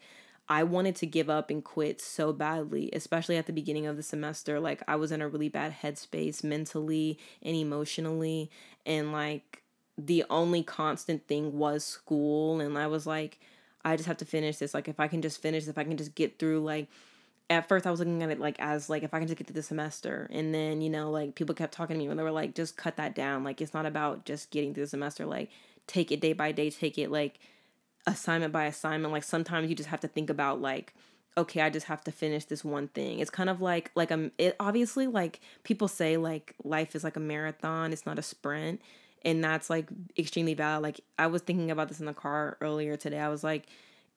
I 0.49 0.63
wanted 0.63 0.95
to 0.97 1.05
give 1.05 1.29
up 1.29 1.49
and 1.49 1.63
quit 1.63 2.01
so 2.01 2.33
badly, 2.33 2.89
especially 2.93 3.37
at 3.37 3.45
the 3.45 3.53
beginning 3.53 3.85
of 3.85 3.97
the 3.97 4.03
semester. 4.03 4.59
Like 4.59 4.81
I 4.87 4.95
was 4.95 5.11
in 5.11 5.21
a 5.21 5.27
really 5.27 5.49
bad 5.49 5.75
headspace 5.81 6.43
mentally 6.43 7.19
and 7.41 7.55
emotionally. 7.55 8.49
And 8.85 9.11
like 9.11 9.63
the 9.97 10.25
only 10.29 10.63
constant 10.63 11.27
thing 11.27 11.57
was 11.57 11.83
school. 11.83 12.59
And 12.59 12.77
I 12.77 12.87
was 12.87 13.05
like, 13.05 13.39
I 13.83 13.95
just 13.95 14.07
have 14.07 14.17
to 14.17 14.25
finish 14.25 14.57
this. 14.57 14.73
Like 14.73 14.87
if 14.87 14.99
I 14.99 15.07
can 15.07 15.21
just 15.21 15.41
finish, 15.41 15.67
if 15.67 15.77
I 15.77 15.83
can 15.83 15.97
just 15.97 16.15
get 16.15 16.39
through 16.39 16.63
like 16.63 16.87
at 17.51 17.67
first 17.67 17.85
I 17.85 17.91
was 17.91 17.99
looking 17.99 18.23
at 18.23 18.29
it 18.29 18.39
like 18.39 18.55
as 18.59 18.89
like 18.89 19.03
if 19.03 19.13
I 19.13 19.19
can 19.19 19.27
just 19.27 19.37
get 19.37 19.45
through 19.45 19.55
the 19.55 19.63
semester. 19.63 20.29
And 20.31 20.55
then 20.55 20.81
you 20.81 20.89
know 20.89 21.11
like 21.11 21.35
people 21.35 21.53
kept 21.53 21.73
talking 21.73 21.95
to 21.95 21.99
me 21.99 22.07
when 22.07 22.15
they 22.15 22.23
were 22.23 22.31
like 22.31 22.55
just 22.55 22.77
cut 22.77 22.95
that 22.95 23.13
down. 23.13 23.43
Like 23.43 23.59
it's 23.59 23.73
not 23.73 23.85
about 23.85 24.25
just 24.25 24.51
getting 24.51 24.73
through 24.73 24.85
the 24.85 24.89
semester. 24.89 25.25
Like 25.25 25.49
take 25.85 26.11
it 26.11 26.21
day 26.21 26.31
by 26.31 26.53
day. 26.53 26.69
Take 26.69 26.97
it 26.97 27.11
like 27.11 27.39
assignment 28.07 28.53
by 28.53 28.65
assignment. 28.65 29.11
Like 29.11 29.25
sometimes 29.25 29.69
you 29.69 29.75
just 29.75 29.89
have 29.89 29.99
to 29.99 30.07
think 30.07 30.29
about 30.29 30.61
like 30.61 30.93
okay 31.37 31.61
I 31.61 31.69
just 31.69 31.87
have 31.87 32.03
to 32.05 32.11
finish 32.11 32.45
this 32.45 32.63
one 32.63 32.87
thing. 32.87 33.19
It's 33.19 33.29
kind 33.29 33.49
of 33.49 33.59
like 33.59 33.91
like 33.95 34.13
um 34.13 34.31
it 34.37 34.55
obviously 34.57 35.07
like 35.07 35.41
people 35.63 35.89
say 35.89 36.15
like 36.15 36.55
life 36.63 36.95
is 36.95 37.03
like 37.03 37.17
a 37.17 37.21
marathon. 37.21 37.91
It's 37.91 38.05
not 38.05 38.17
a 38.17 38.23
sprint. 38.23 38.81
And 39.23 39.43
that's 39.43 39.69
like 39.69 39.89
extremely 40.17 40.53
valid. 40.53 40.83
Like 40.83 41.01
I 41.19 41.27
was 41.27 41.41
thinking 41.41 41.69
about 41.69 41.89
this 41.89 41.99
in 41.99 42.05
the 42.05 42.13
car 42.13 42.57
earlier 42.61 42.95
today. 42.95 43.19
I 43.19 43.27
was 43.27 43.43
like 43.43 43.67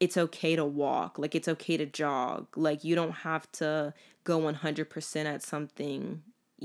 it's 0.01 0.17
okay 0.17 0.57
to 0.57 0.65
walk, 0.65 1.19
like 1.19 1.35
it's 1.35 1.49
okay 1.49 1.77
to 1.77 1.87
jog. 1.87 2.47
Like 2.57 2.85
you 2.85 2.95
don't 2.95 3.13
have 3.13 3.51
to 3.53 3.95
go 4.25 4.41
100% 4.41 5.25
at 5.25 5.43
something 5.43 6.23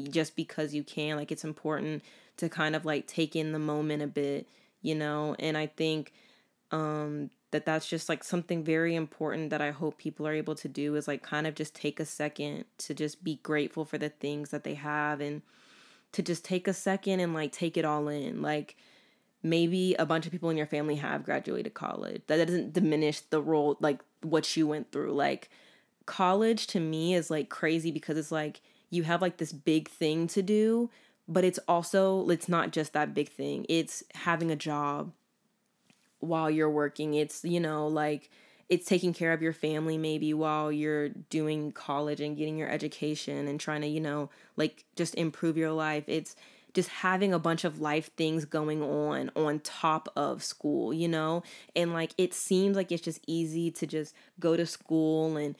just 0.10 0.36
because 0.36 0.74
you 0.74 0.84
can. 0.84 1.16
Like 1.18 1.32
it's 1.32 1.44
important 1.44 2.04
to 2.38 2.50
kind 2.50 2.76
of 2.76 2.86
like 2.86 3.08
take 3.08 3.36
in 3.36 3.52
the 3.52 3.60
moment 3.60 4.02
a 4.02 4.08
bit, 4.08 4.48
you 4.82 4.96
know? 4.96 5.36
And 5.40 5.58
I 5.58 5.68
think 5.68 6.14
um 6.72 7.32
that 7.52 7.66
that's 7.66 7.88
just 7.88 8.10
like 8.10 8.24
something 8.24 8.64
very 8.64 8.94
important 8.94 9.50
that 9.50 9.62
I 9.62 9.72
hope 9.72 9.98
people 9.98 10.28
are 10.28 10.34
able 10.34 10.54
to 10.56 10.68
do 10.68 10.96
is 10.96 11.08
like 11.08 11.24
kind 11.24 11.48
of 11.48 11.56
just 11.56 11.74
take 11.74 12.00
a 12.00 12.06
second 12.06 12.66
to 12.80 12.94
just 12.94 13.24
be 13.24 13.40
grateful 13.42 13.86
for 13.86 13.98
the 13.98 14.10
things 14.10 14.52
that 14.52 14.64
they 14.64 14.76
have 14.76 15.20
and 15.20 15.42
to 16.12 16.22
just 16.22 16.46
take 16.46 16.68
a 16.68 16.74
second 16.74 17.20
and 17.20 17.34
like 17.34 17.52
take 17.52 17.76
it 17.76 17.86
all 17.86 18.08
in. 18.08 18.42
Like 18.42 18.76
maybe 19.42 19.96
a 19.96 20.06
bunch 20.06 20.26
of 20.26 20.32
people 20.32 20.50
in 20.50 20.58
your 20.58 20.66
family 20.66 20.96
have 20.96 21.24
graduated 21.24 21.74
college. 21.74 22.22
That 22.28 22.46
doesn't 22.46 22.74
diminish 22.74 23.22
the 23.22 23.42
role, 23.42 23.78
like 23.80 24.02
what 24.22 24.56
you 24.58 24.68
went 24.68 24.92
through. 24.92 25.14
Like, 25.14 25.50
college 26.06 26.68
to 26.68 26.80
me 26.80 27.14
is 27.14 27.30
like 27.30 27.50
crazy 27.50 27.92
because 27.92 28.18
it's 28.18 28.32
like 28.32 28.62
you 28.90 29.04
have 29.04 29.22
like 29.22 29.38
this 29.38 29.54
big 29.54 29.88
thing 29.88 30.28
to 30.28 30.42
do, 30.42 30.90
but 31.28 31.44
it's 31.44 31.60
also, 31.68 32.28
it's 32.30 32.50
not 32.50 32.72
just 32.72 32.94
that 32.94 33.14
big 33.14 33.30
thing. 33.30 33.66
It's 33.70 34.04
having 34.16 34.52
a 34.52 34.56
job 34.56 35.12
while 36.20 36.50
you're 36.50 36.70
working. 36.70 37.14
It's, 37.14 37.46
you 37.46 37.60
know, 37.60 37.88
like, 37.88 38.30
it's 38.68 38.88
taking 38.88 39.14
care 39.14 39.34
of 39.34 39.42
your 39.42 39.54
family 39.54 39.98
maybe 39.98 40.34
while 40.34 40.72
you're 40.72 41.10
doing 41.10 41.72
college 41.72 42.22
and 42.22 42.38
getting 42.38 42.58
your 42.58 42.70
education 42.70 43.48
and 43.48 43.60
trying 43.60 43.82
to, 43.82 43.88
you 43.88 44.00
know, 44.00 44.30
like 44.58 44.86
just 44.96 45.16
improve 45.16 45.58
your 45.58 45.72
life. 45.72 46.04
It's 46.06 46.36
just 46.74 46.90
having 46.90 47.34
a 47.34 47.40
bunch 47.40 47.64
of 47.64 47.80
life 47.80 48.12
things 48.16 48.46
going 48.46 48.82
on 48.82 49.32
on 49.36 49.60
top 49.60 50.10
of 50.16 50.44
school, 50.44 50.94
you 50.94 51.08
know? 51.08 51.44
And 51.76 51.94
like 51.94 52.14
it 52.18 52.34
seems 52.34 52.76
like 52.76 52.92
it's 52.92 53.02
just 53.02 53.20
easy 53.28 53.72
to 53.72 53.88
just 53.88 54.14
go 54.40 54.56
to 54.56 54.66
school 54.66 55.38
and 55.38 55.56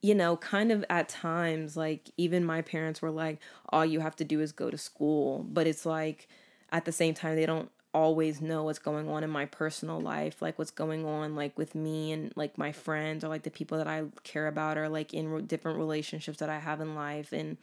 you 0.00 0.14
know, 0.14 0.36
kind 0.36 0.70
of 0.70 0.84
at 0.88 1.08
times 1.08 1.76
like 1.76 2.10
even 2.16 2.44
my 2.44 2.62
parents 2.62 3.02
were 3.02 3.10
like 3.10 3.40
all 3.70 3.84
you 3.84 4.00
have 4.00 4.14
to 4.16 4.24
do 4.24 4.40
is 4.40 4.52
go 4.52 4.70
to 4.70 4.78
school, 4.78 5.44
but 5.48 5.66
it's 5.66 5.84
like 5.84 6.28
at 6.70 6.84
the 6.84 6.92
same 6.92 7.14
time 7.14 7.34
they 7.34 7.46
don't 7.46 7.70
always 7.94 8.40
know 8.40 8.64
what's 8.64 8.78
going 8.78 9.08
on 9.08 9.24
in 9.24 9.30
my 9.30 9.46
personal 9.46 10.00
life, 10.00 10.40
like 10.40 10.58
what's 10.58 10.70
going 10.70 11.04
on 11.04 11.34
like 11.34 11.56
with 11.58 11.74
me 11.74 12.12
and 12.12 12.32
like 12.36 12.56
my 12.56 12.70
friends 12.70 13.24
or 13.24 13.28
like 13.28 13.42
the 13.42 13.50
people 13.50 13.78
that 13.78 13.88
I 13.88 14.04
care 14.22 14.46
about 14.46 14.78
or 14.78 14.88
like 14.88 15.12
in 15.14 15.28
re- 15.28 15.42
different 15.42 15.78
relationships 15.78 16.38
that 16.38 16.50
I 16.50 16.58
have 16.58 16.80
in 16.80 16.94
life 16.94 17.32
and 17.32 17.56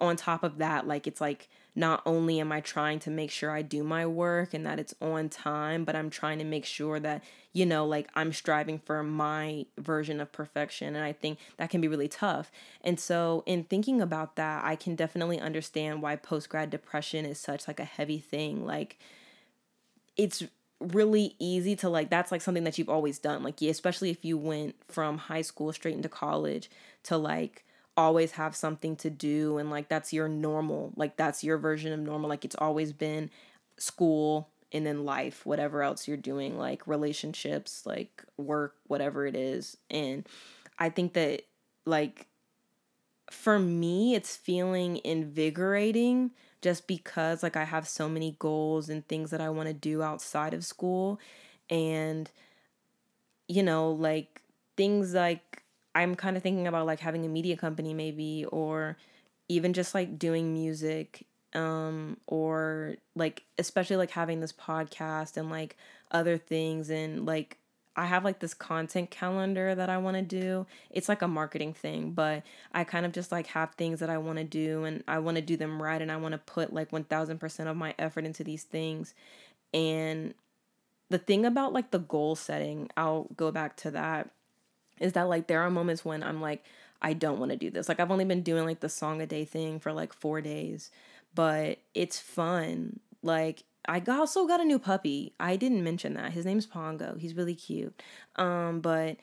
on 0.00 0.16
top 0.16 0.42
of 0.42 0.58
that, 0.58 0.86
like 0.86 1.06
it's 1.06 1.20
like 1.20 1.48
not 1.76 2.02
only 2.06 2.38
am 2.40 2.52
I 2.52 2.60
trying 2.60 3.00
to 3.00 3.10
make 3.10 3.30
sure 3.30 3.50
I 3.50 3.62
do 3.62 3.82
my 3.82 4.06
work 4.06 4.54
and 4.54 4.64
that 4.64 4.78
it's 4.78 4.94
on 5.00 5.28
time, 5.28 5.84
but 5.84 5.96
I'm 5.96 6.08
trying 6.08 6.38
to 6.38 6.44
make 6.44 6.64
sure 6.64 7.00
that, 7.00 7.24
you 7.52 7.66
know, 7.66 7.84
like 7.84 8.08
I'm 8.14 8.32
striving 8.32 8.78
for 8.78 9.02
my 9.02 9.66
version 9.78 10.20
of 10.20 10.30
perfection. 10.30 10.94
And 10.94 11.04
I 11.04 11.12
think 11.12 11.38
that 11.56 11.70
can 11.70 11.80
be 11.80 11.88
really 11.88 12.08
tough. 12.08 12.52
And 12.82 13.00
so 13.00 13.42
in 13.44 13.64
thinking 13.64 14.00
about 14.00 14.36
that, 14.36 14.64
I 14.64 14.76
can 14.76 14.94
definitely 14.94 15.40
understand 15.40 16.00
why 16.00 16.14
post 16.16 16.48
grad 16.48 16.70
depression 16.70 17.24
is 17.24 17.40
such 17.40 17.66
like 17.66 17.80
a 17.80 17.84
heavy 17.84 18.18
thing. 18.18 18.64
Like 18.64 18.98
it's 20.16 20.44
really 20.80 21.34
easy 21.38 21.74
to 21.76 21.88
like 21.88 22.10
that's 22.10 22.30
like 22.30 22.42
something 22.42 22.64
that 22.64 22.76
you've 22.76 22.90
always 22.90 23.18
done 23.18 23.42
like 23.42 23.62
especially 23.62 24.10
if 24.10 24.22
you 24.22 24.36
went 24.36 24.74
from 24.84 25.16
high 25.16 25.40
school 25.40 25.72
straight 25.72 25.94
into 25.94 26.10
college 26.10 26.68
to 27.02 27.16
like 27.16 27.63
always 27.96 28.32
have 28.32 28.56
something 28.56 28.96
to 28.96 29.08
do 29.10 29.58
and 29.58 29.70
like 29.70 29.88
that's 29.88 30.12
your 30.12 30.28
normal 30.28 30.92
like 30.96 31.16
that's 31.16 31.44
your 31.44 31.58
version 31.58 31.92
of 31.92 32.00
normal 32.00 32.28
like 32.28 32.44
it's 32.44 32.56
always 32.56 32.92
been 32.92 33.30
school 33.76 34.48
and 34.72 34.84
then 34.84 35.04
life 35.04 35.46
whatever 35.46 35.82
else 35.82 36.08
you're 36.08 36.16
doing 36.16 36.58
like 36.58 36.86
relationships 36.86 37.86
like 37.86 38.24
work 38.36 38.74
whatever 38.88 39.26
it 39.26 39.36
is 39.36 39.76
and 39.90 40.26
i 40.78 40.88
think 40.88 41.12
that 41.12 41.42
like 41.86 42.26
for 43.30 43.58
me 43.58 44.14
it's 44.14 44.36
feeling 44.36 45.00
invigorating 45.04 46.30
just 46.62 46.86
because 46.86 47.42
like 47.42 47.56
I 47.56 47.64
have 47.64 47.86
so 47.86 48.08
many 48.08 48.36
goals 48.38 48.88
and 48.88 49.06
things 49.06 49.30
that 49.30 49.40
I 49.42 49.50
want 49.50 49.68
to 49.68 49.74
do 49.74 50.02
outside 50.02 50.54
of 50.54 50.64
school 50.64 51.20
and 51.68 52.30
you 53.48 53.62
know 53.62 53.90
like 53.90 54.40
things 54.76 55.12
like 55.12 55.63
I'm 55.94 56.14
kind 56.14 56.36
of 56.36 56.42
thinking 56.42 56.66
about 56.66 56.86
like 56.86 57.00
having 57.00 57.24
a 57.24 57.28
media 57.28 57.56
company 57.56 57.94
maybe 57.94 58.44
or 58.46 58.96
even 59.48 59.72
just 59.72 59.94
like 59.94 60.18
doing 60.18 60.52
music 60.52 61.26
um 61.54 62.16
or 62.26 62.96
like 63.14 63.44
especially 63.58 63.96
like 63.96 64.10
having 64.10 64.40
this 64.40 64.52
podcast 64.52 65.36
and 65.36 65.50
like 65.50 65.76
other 66.10 66.36
things 66.36 66.90
and 66.90 67.24
like 67.24 67.58
I 67.96 68.06
have 68.06 68.24
like 68.24 68.40
this 68.40 68.54
content 68.54 69.10
calendar 69.10 69.74
that 69.74 69.88
I 69.88 69.98
want 69.98 70.16
to 70.16 70.22
do. 70.22 70.66
It's 70.90 71.08
like 71.08 71.22
a 71.22 71.28
marketing 71.28 71.74
thing, 71.74 72.10
but 72.10 72.42
I 72.72 72.82
kind 72.82 73.06
of 73.06 73.12
just 73.12 73.30
like 73.30 73.46
have 73.48 73.74
things 73.74 74.00
that 74.00 74.10
I 74.10 74.18
want 74.18 74.38
to 74.38 74.44
do 74.44 74.84
and 74.84 75.04
I 75.06 75.20
want 75.20 75.36
to 75.36 75.42
do 75.42 75.56
them 75.56 75.80
right 75.80 76.02
and 76.02 76.10
I 76.10 76.16
want 76.16 76.32
to 76.32 76.38
put 76.38 76.72
like 76.72 76.90
1000% 76.90 77.66
of 77.70 77.76
my 77.76 77.94
effort 77.98 78.24
into 78.24 78.42
these 78.42 78.64
things. 78.64 79.14
And 79.72 80.34
the 81.08 81.18
thing 81.18 81.46
about 81.46 81.72
like 81.72 81.92
the 81.92 82.00
goal 82.00 82.34
setting, 82.34 82.90
I'll 82.96 83.28
go 83.36 83.52
back 83.52 83.76
to 83.78 83.92
that, 83.92 84.30
is 85.00 85.12
that 85.14 85.28
like 85.28 85.46
there 85.46 85.62
are 85.62 85.70
moments 85.70 86.04
when 86.04 86.22
I'm 86.22 86.40
like, 86.40 86.64
I 87.02 87.12
don't 87.12 87.38
want 87.38 87.50
to 87.50 87.56
do 87.56 87.70
this. 87.70 87.88
Like 87.88 88.00
I've 88.00 88.10
only 88.10 88.24
been 88.24 88.42
doing 88.42 88.64
like 88.64 88.80
the 88.80 88.88
song 88.88 89.20
a 89.20 89.26
day 89.26 89.44
thing 89.44 89.78
for 89.78 89.92
like 89.92 90.12
four 90.12 90.40
days, 90.40 90.90
but 91.34 91.78
it's 91.94 92.18
fun. 92.18 93.00
Like 93.22 93.64
I 93.86 94.02
also 94.08 94.46
got 94.46 94.60
a 94.60 94.64
new 94.64 94.78
puppy. 94.78 95.34
I 95.38 95.56
didn't 95.56 95.84
mention 95.84 96.14
that. 96.14 96.32
His 96.32 96.46
name's 96.46 96.66
Pongo. 96.66 97.16
He's 97.18 97.34
really 97.34 97.54
cute. 97.54 98.02
Um, 98.36 98.80
but 98.80 99.16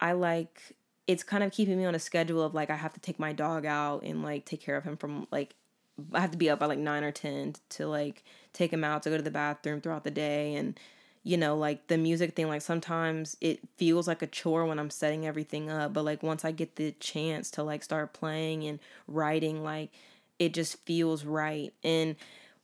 I 0.00 0.12
like 0.12 0.74
it's 1.06 1.22
kind 1.22 1.42
of 1.42 1.50
keeping 1.50 1.78
me 1.78 1.86
on 1.86 1.94
a 1.94 1.98
schedule 1.98 2.42
of 2.42 2.54
like 2.54 2.70
I 2.70 2.76
have 2.76 2.92
to 2.94 3.00
take 3.00 3.18
my 3.18 3.32
dog 3.32 3.64
out 3.66 4.02
and 4.02 4.22
like 4.22 4.44
take 4.44 4.60
care 4.60 4.76
of 4.76 4.84
him 4.84 4.96
from 4.96 5.26
like 5.30 5.54
I 6.12 6.20
have 6.20 6.30
to 6.30 6.38
be 6.38 6.48
up 6.48 6.60
by 6.60 6.66
like 6.66 6.78
9 6.78 7.02
or 7.02 7.10
10 7.10 7.54
to 7.70 7.86
like 7.86 8.22
take 8.52 8.72
him 8.72 8.84
out 8.84 9.02
to 9.02 9.10
go 9.10 9.16
to 9.16 9.22
the 9.22 9.30
bathroom 9.30 9.80
throughout 9.80 10.04
the 10.04 10.10
day 10.10 10.54
and 10.54 10.78
you 11.24 11.36
know 11.36 11.56
like 11.56 11.86
the 11.88 11.98
music 11.98 12.34
thing 12.34 12.48
like 12.48 12.62
sometimes 12.62 13.36
it 13.40 13.60
feels 13.76 14.06
like 14.08 14.22
a 14.22 14.26
chore 14.26 14.64
when 14.64 14.78
I'm 14.78 14.90
setting 14.90 15.26
everything 15.26 15.70
up 15.70 15.92
but 15.92 16.04
like 16.04 16.22
once 16.22 16.44
I 16.44 16.52
get 16.52 16.76
the 16.76 16.92
chance 16.92 17.50
to 17.52 17.62
like 17.62 17.82
start 17.82 18.12
playing 18.12 18.64
and 18.64 18.78
writing 19.06 19.62
like 19.62 19.90
it 20.38 20.54
just 20.54 20.84
feels 20.84 21.24
right 21.24 21.72
and 21.82 22.16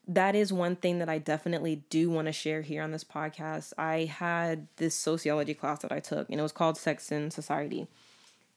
that 0.07 0.35
is 0.35 0.53
one 0.53 0.77
thing 0.77 0.99
that 0.99 1.09
I 1.09 1.19
definitely 1.19 1.83
do 1.89 2.11
want 2.11 2.27
to 2.27 2.33
share 2.33 2.63
here 2.63 2.83
on 2.83 2.91
this 2.91 3.05
podcast. 3.05 3.73
I 3.79 4.05
had 4.05 4.67
this 4.77 4.95
sociology 4.95 5.55
class 5.55 5.81
that 5.81 5.93
I 5.93 6.01
took, 6.01 6.29
and 6.29 6.39
it 6.39 6.43
was 6.43 6.53
called 6.53 6.77
Sex 6.77 7.11
and 7.11 7.33
Society. 7.33 7.87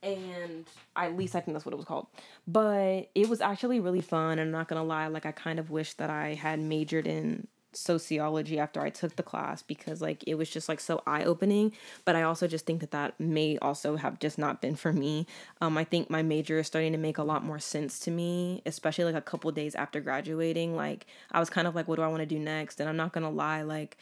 And 0.04 0.66
at 0.96 1.16
least 1.16 1.36
I 1.36 1.40
think 1.40 1.56
that's 1.56 1.66
what 1.66 1.74
it 1.74 1.78
was 1.78 1.86
called. 1.86 2.08
But 2.48 3.10
it 3.16 3.30
was 3.30 3.42
actually 3.42 3.80
really 3.80 4.02
fun. 4.02 4.40
I'm 4.40 4.52
not 4.52 4.68
going 4.68 4.80
to 4.80 4.88
lie, 4.88 5.08
like, 5.08 5.26
I 5.26 5.32
kind 5.32 5.60
of 5.60 5.72
wish 5.72 5.94
that 5.94 6.10
I 6.10 6.34
had 6.34 6.60
majored 6.60 7.08
in 7.08 7.48
sociology 7.78 8.60
after 8.60 8.82
I 8.82 8.90
took 8.90 9.16
the 9.16 9.24
class 9.24 9.62
because 9.62 10.02
like 10.02 10.24
it 10.28 10.36
was 10.36 10.50
just 10.50 10.68
like 10.68 10.80
so 10.80 11.02
eye 11.06 11.24
opening. 11.24 11.74
But 12.06 12.16
I 12.16 12.24
also 12.24 12.48
just 12.48 12.66
think 12.66 12.82
that 12.82 12.92
that 12.92 13.20
may 13.20 13.58
also 13.60 13.96
have 13.96 14.20
just 14.20 14.38
not 14.38 14.62
been 14.62 14.76
for 14.76 14.94
me. 14.94 15.28
Um, 15.62 15.78
I 15.78 15.84
think 15.84 16.10
my 16.10 16.24
major 16.24 16.60
is 16.60 16.68
starting 16.68 16.92
to 16.92 16.98
make 16.98 17.18
a 17.18 17.24
lot 17.24 17.44
more 17.44 17.60
sense 17.60 18.00
to 18.02 18.12
me, 18.12 18.62
especially 18.66 19.06
like 19.06 19.16
a 19.16 19.22
couple 19.22 19.52
days 19.52 19.76
after 19.76 20.00
graduating. 20.00 20.76
Like 20.76 21.06
I 21.32 21.40
was 21.40 21.50
kind 21.50 21.68
of 21.68 21.76
like, 21.76 21.88
what 21.88 21.96
do 21.96 22.02
I 22.02 22.08
want 22.08 22.22
to 22.22 22.26
do 22.26 22.40
next? 22.40 22.80
And 22.80 22.90
I'm 22.90 22.98
not 22.98 23.14
gonna 23.14 23.32
lie, 23.32 23.62
like 23.62 23.98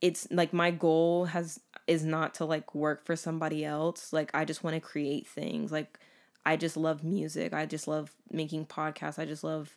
it's 0.00 0.28
like 0.30 0.52
my 0.52 0.70
goal 0.70 1.26
has 1.26 1.60
is 1.86 2.04
not 2.04 2.34
to 2.34 2.44
like 2.44 2.74
work 2.74 3.04
for 3.04 3.16
somebody 3.16 3.64
else. 3.64 4.12
Like 4.12 4.30
I 4.34 4.44
just 4.44 4.64
want 4.64 4.74
to 4.74 4.80
create 4.80 5.26
things. 5.26 5.72
Like 5.72 5.98
I 6.44 6.56
just 6.56 6.76
love 6.76 7.02
music. 7.02 7.52
I 7.52 7.66
just 7.66 7.88
love 7.88 8.12
making 8.30 8.66
podcasts. 8.66 9.18
I 9.18 9.24
just 9.24 9.44
love 9.44 9.76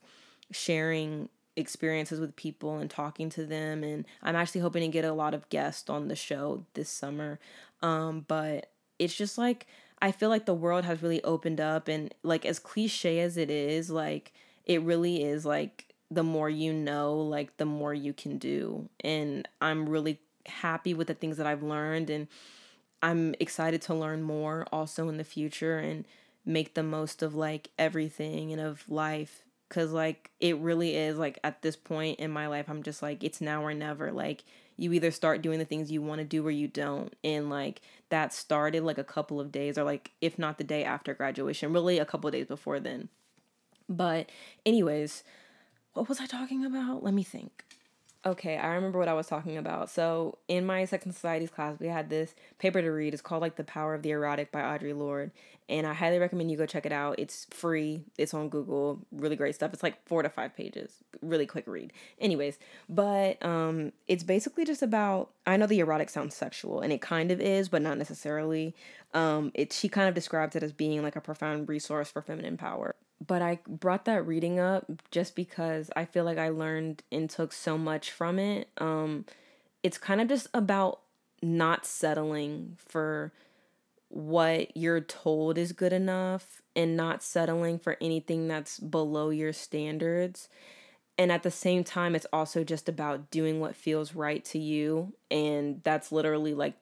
sharing 0.51 1.29
experiences 1.55 2.19
with 2.19 2.35
people 2.35 2.77
and 2.77 2.89
talking 2.89 3.29
to 3.29 3.45
them 3.45 3.83
and 3.83 4.05
I'm 4.23 4.35
actually 4.35 4.61
hoping 4.61 4.81
to 4.81 4.87
get 4.87 5.05
a 5.05 5.13
lot 5.13 5.33
of 5.33 5.49
guests 5.49 5.89
on 5.89 6.07
the 6.07 6.15
show 6.15 6.65
this 6.73 6.89
summer. 6.89 7.39
Um 7.81 8.25
but 8.27 8.71
it's 8.97 9.15
just 9.15 9.37
like 9.37 9.67
I 10.01 10.11
feel 10.11 10.29
like 10.29 10.45
the 10.45 10.53
world 10.53 10.85
has 10.85 11.01
really 11.01 11.23
opened 11.23 11.59
up 11.59 11.87
and 11.87 12.13
like 12.23 12.45
as 12.45 12.59
cliche 12.59 13.19
as 13.19 13.35
it 13.37 13.49
is, 13.49 13.89
like 13.89 14.31
it 14.65 14.81
really 14.81 15.23
is 15.23 15.45
like 15.45 15.93
the 16.11 16.23
more 16.23 16.49
you 16.49 16.73
know, 16.73 17.15
like 17.15 17.57
the 17.57 17.65
more 17.65 17.93
you 17.93 18.13
can 18.13 18.37
do. 18.37 18.89
And 19.01 19.47
I'm 19.61 19.89
really 19.89 20.19
happy 20.45 20.93
with 20.93 21.07
the 21.07 21.13
things 21.13 21.37
that 21.37 21.45
I've 21.45 21.63
learned 21.63 22.09
and 22.09 22.27
I'm 23.01 23.35
excited 23.39 23.81
to 23.83 23.93
learn 23.93 24.23
more 24.23 24.65
also 24.71 25.09
in 25.09 25.17
the 25.17 25.23
future 25.23 25.77
and 25.77 26.05
make 26.45 26.73
the 26.73 26.83
most 26.83 27.21
of 27.21 27.35
like 27.35 27.69
everything 27.77 28.51
and 28.51 28.61
of 28.61 28.89
life 28.89 29.45
Cause 29.69 29.91
like 29.91 30.31
it 30.39 30.57
really 30.57 30.95
is 30.95 31.17
like 31.17 31.37
at 31.43 31.61
this 31.61 31.75
point 31.75 32.19
in 32.19 32.31
my 32.31 32.47
life, 32.47 32.65
I'm 32.69 32.81
just 32.83 33.01
like, 33.01 33.23
it's 33.23 33.39
now 33.39 33.63
or 33.63 33.73
never. 33.73 34.11
Like 34.11 34.43
you 34.77 34.93
either 34.93 35.11
start 35.11 35.41
doing 35.41 35.59
the 35.59 35.65
things 35.65 35.91
you 35.91 36.01
want 36.01 36.19
to 36.19 36.25
do 36.25 36.45
or 36.45 36.51
you 36.51 36.67
don't. 36.67 37.13
And 37.23 37.49
like 37.49 37.81
that 38.09 38.33
started 38.33 38.83
like 38.83 38.97
a 38.97 39.03
couple 39.03 39.39
of 39.39 39.51
days 39.51 39.77
or 39.77 39.83
like 39.83 40.11
if 40.21 40.39
not 40.39 40.57
the 40.57 40.63
day 40.63 40.83
after 40.83 41.13
graduation, 41.13 41.71
really 41.71 41.99
a 41.99 42.05
couple 42.05 42.31
days 42.31 42.47
before 42.47 42.79
then. 42.79 43.09
But 43.87 44.31
anyways, 44.65 45.23
what 45.93 46.07
was 46.09 46.19
I 46.19 46.25
talking 46.25 46.65
about? 46.65 47.03
Let 47.03 47.13
me 47.13 47.23
think. 47.23 47.63
Okay, 48.25 48.57
I 48.57 48.73
remember 48.73 48.99
what 48.99 49.07
I 49.07 49.13
was 49.13 49.27
talking 49.27 49.57
about. 49.57 49.89
So 49.89 50.39
in 50.49 50.65
my 50.65 50.83
Sex 50.83 51.05
and 51.05 51.13
Societies 51.13 51.49
class, 51.49 51.79
we 51.79 51.87
had 51.87 52.09
this 52.09 52.35
paper 52.57 52.81
to 52.81 52.89
read. 52.89 53.13
It's 53.13 53.21
called 53.21 53.41
like 53.41 53.55
The 53.55 53.63
Power 53.63 53.93
of 53.93 54.01
the 54.01 54.11
Erotic 54.11 54.51
by 54.51 54.59
Audre 54.59 54.97
Lorde. 54.97 55.31
And 55.69 55.87
I 55.87 55.93
highly 55.93 56.19
recommend 56.19 56.51
you 56.51 56.57
go 56.57 56.65
check 56.65 56.85
it 56.85 56.91
out. 56.91 57.17
It's 57.17 57.47
free. 57.51 58.03
It's 58.17 58.33
on 58.33 58.49
Google. 58.49 58.99
Really 59.13 59.37
great 59.37 59.55
stuff. 59.55 59.71
It's 59.71 59.83
like 59.83 60.05
four 60.05 60.21
to 60.21 60.29
five 60.29 60.53
pages. 60.53 60.95
Really 61.21 61.45
quick 61.45 61.63
read. 61.65 61.93
Anyways, 62.19 62.59
but 62.89 63.43
um 63.45 63.93
it's 64.07 64.23
basically 64.23 64.65
just 64.65 64.81
about 64.81 65.29
I 65.47 65.55
know 65.55 65.67
the 65.67 65.79
erotic 65.79 66.09
sounds 66.09 66.35
sexual, 66.35 66.81
and 66.81 66.91
it 66.91 67.01
kind 67.01 67.31
of 67.31 67.39
is, 67.39 67.69
but 67.69 67.81
not 67.81 67.97
necessarily. 67.97 68.75
Um, 69.13 69.51
it 69.55 69.71
she 69.71 69.87
kind 69.87 70.09
of 70.09 70.13
describes 70.13 70.55
it 70.55 70.63
as 70.63 70.73
being 70.73 71.01
like 71.03 71.15
a 71.15 71.21
profound 71.21 71.69
resource 71.69 72.11
for 72.11 72.21
feminine 72.21 72.57
power 72.57 72.95
but 73.25 73.41
I 73.41 73.59
brought 73.67 74.05
that 74.05 74.25
reading 74.25 74.59
up 74.59 74.85
just 75.11 75.35
because 75.35 75.89
I 75.95 76.05
feel 76.05 76.23
like 76.23 76.37
I 76.37 76.49
learned 76.49 77.03
and 77.11 77.29
took 77.29 77.51
so 77.51 77.77
much 77.77 78.11
from 78.11 78.39
it. 78.39 78.69
Um, 78.77 79.25
it's 79.83 79.97
kind 79.97 80.21
of 80.21 80.27
just 80.27 80.47
about 80.53 81.01
not 81.41 81.85
settling 81.85 82.77
for 82.77 83.31
what 84.09 84.75
you're 84.75 85.01
told 85.01 85.57
is 85.57 85.71
good 85.71 85.93
enough 85.93 86.61
and 86.75 86.97
not 86.97 87.21
settling 87.21 87.77
for 87.77 87.97
anything 88.01 88.47
that's 88.47 88.79
below 88.79 89.29
your 89.29 89.53
standards. 89.53 90.49
And 91.17 91.31
at 91.31 91.43
the 91.43 91.51
same 91.51 91.83
time, 91.83 92.15
it's 92.15 92.25
also 92.31 92.63
just 92.63 92.87
about 92.87 93.29
doing 93.29 93.59
what 93.59 93.75
feels 93.75 94.15
right 94.15 94.43
to 94.45 94.57
you. 94.57 95.13
And 95.29 95.81
that's 95.83 96.11
literally 96.11 96.53
like 96.53 96.75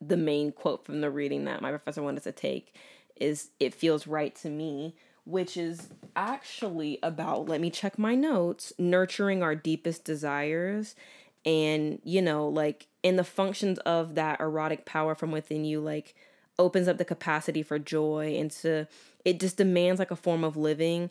the 0.00 0.16
main 0.16 0.52
quote 0.52 0.84
from 0.84 1.00
the 1.00 1.10
reading 1.10 1.46
that 1.46 1.62
my 1.62 1.70
professor 1.70 2.02
wanted 2.02 2.22
to 2.22 2.32
take 2.32 2.74
is 3.16 3.50
it 3.58 3.74
feels 3.74 4.06
right 4.06 4.34
to 4.36 4.48
me 4.48 4.94
which 5.28 5.58
is 5.58 5.88
actually 6.16 6.98
about, 7.02 7.48
let 7.48 7.60
me 7.60 7.68
check 7.68 7.98
my 7.98 8.14
notes, 8.14 8.72
nurturing 8.78 9.42
our 9.42 9.54
deepest 9.54 10.02
desires. 10.02 10.96
And, 11.44 12.00
you 12.02 12.22
know, 12.22 12.48
like 12.48 12.86
in 13.02 13.16
the 13.16 13.24
functions 13.24 13.78
of 13.80 14.14
that 14.14 14.40
erotic 14.40 14.86
power 14.86 15.14
from 15.14 15.30
within 15.30 15.66
you, 15.66 15.80
like 15.80 16.14
opens 16.58 16.88
up 16.88 16.96
the 16.96 17.04
capacity 17.04 17.62
for 17.62 17.78
joy 17.78 18.36
and 18.38 18.50
to, 18.50 18.88
it 19.24 19.38
just 19.38 19.58
demands 19.58 19.98
like 19.98 20.10
a 20.10 20.16
form 20.16 20.44
of 20.44 20.56
living 20.56 21.10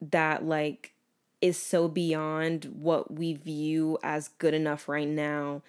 that, 0.00 0.44
like, 0.44 0.94
is 1.42 1.58
so 1.58 1.86
beyond 1.86 2.64
what 2.80 3.12
we 3.12 3.34
view 3.34 3.98
as 4.02 4.28
good 4.38 4.54
enough 4.54 4.88
right 4.88 5.08
now. 5.08 5.60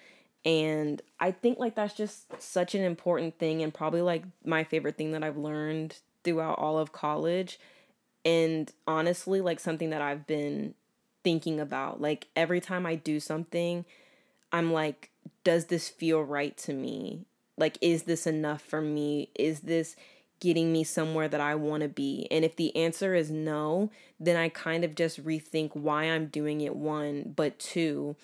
And 0.46 1.02
I 1.20 1.30
think 1.32 1.58
like 1.58 1.74
that's 1.74 1.92
just 1.94 2.40
such 2.40 2.74
an 2.74 2.82
important 2.82 3.38
thing 3.38 3.62
and 3.62 3.74
probably 3.74 4.00
like 4.00 4.22
my 4.44 4.64
favorite 4.64 4.96
thing 4.96 5.10
that 5.12 5.22
I've 5.22 5.36
learned 5.36 5.98
throughout 6.26 6.58
all 6.60 6.78
of 6.78 6.92
college 6.92 7.58
And 8.24 8.70
honestly, 8.86 9.40
like 9.40 9.60
something 9.60 9.90
that 9.90 10.02
I've 10.02 10.26
been 10.26 10.74
thinking 11.24 11.60
about, 11.60 12.00
like 12.00 12.28
every 12.36 12.60
time 12.60 12.86
I 12.86 12.96
do 12.96 13.20
something, 13.20 13.84
I'm 14.52 14.72
like, 14.72 15.10
does 15.44 15.66
this 15.66 15.88
feel 15.88 16.22
right 16.22 16.56
to 16.58 16.72
me? 16.74 17.26
Like, 17.56 17.78
is 17.80 18.04
this 18.04 18.26
enough 18.26 18.62
for 18.62 18.82
me? 18.82 19.30
Is 19.36 19.60
this 19.60 19.96
getting 20.40 20.72
me 20.72 20.84
somewhere 20.84 21.28
that 21.28 21.40
I 21.40 21.54
want 21.54 21.82
to 21.82 21.88
be? 21.88 22.28
And 22.30 22.44
if 22.44 22.56
the 22.56 22.76
answer 22.76 23.14
is 23.14 23.30
no, 23.30 23.90
then 24.20 24.36
I 24.36 24.48
kind 24.50 24.84
of 24.84 24.94
just 24.94 25.24
rethink 25.24 25.76
why 25.76 26.04
I'm 26.04 26.26
doing 26.26 26.60
it, 26.62 26.76
one, 26.76 27.32
but 27.36 27.58
two, 27.58 28.16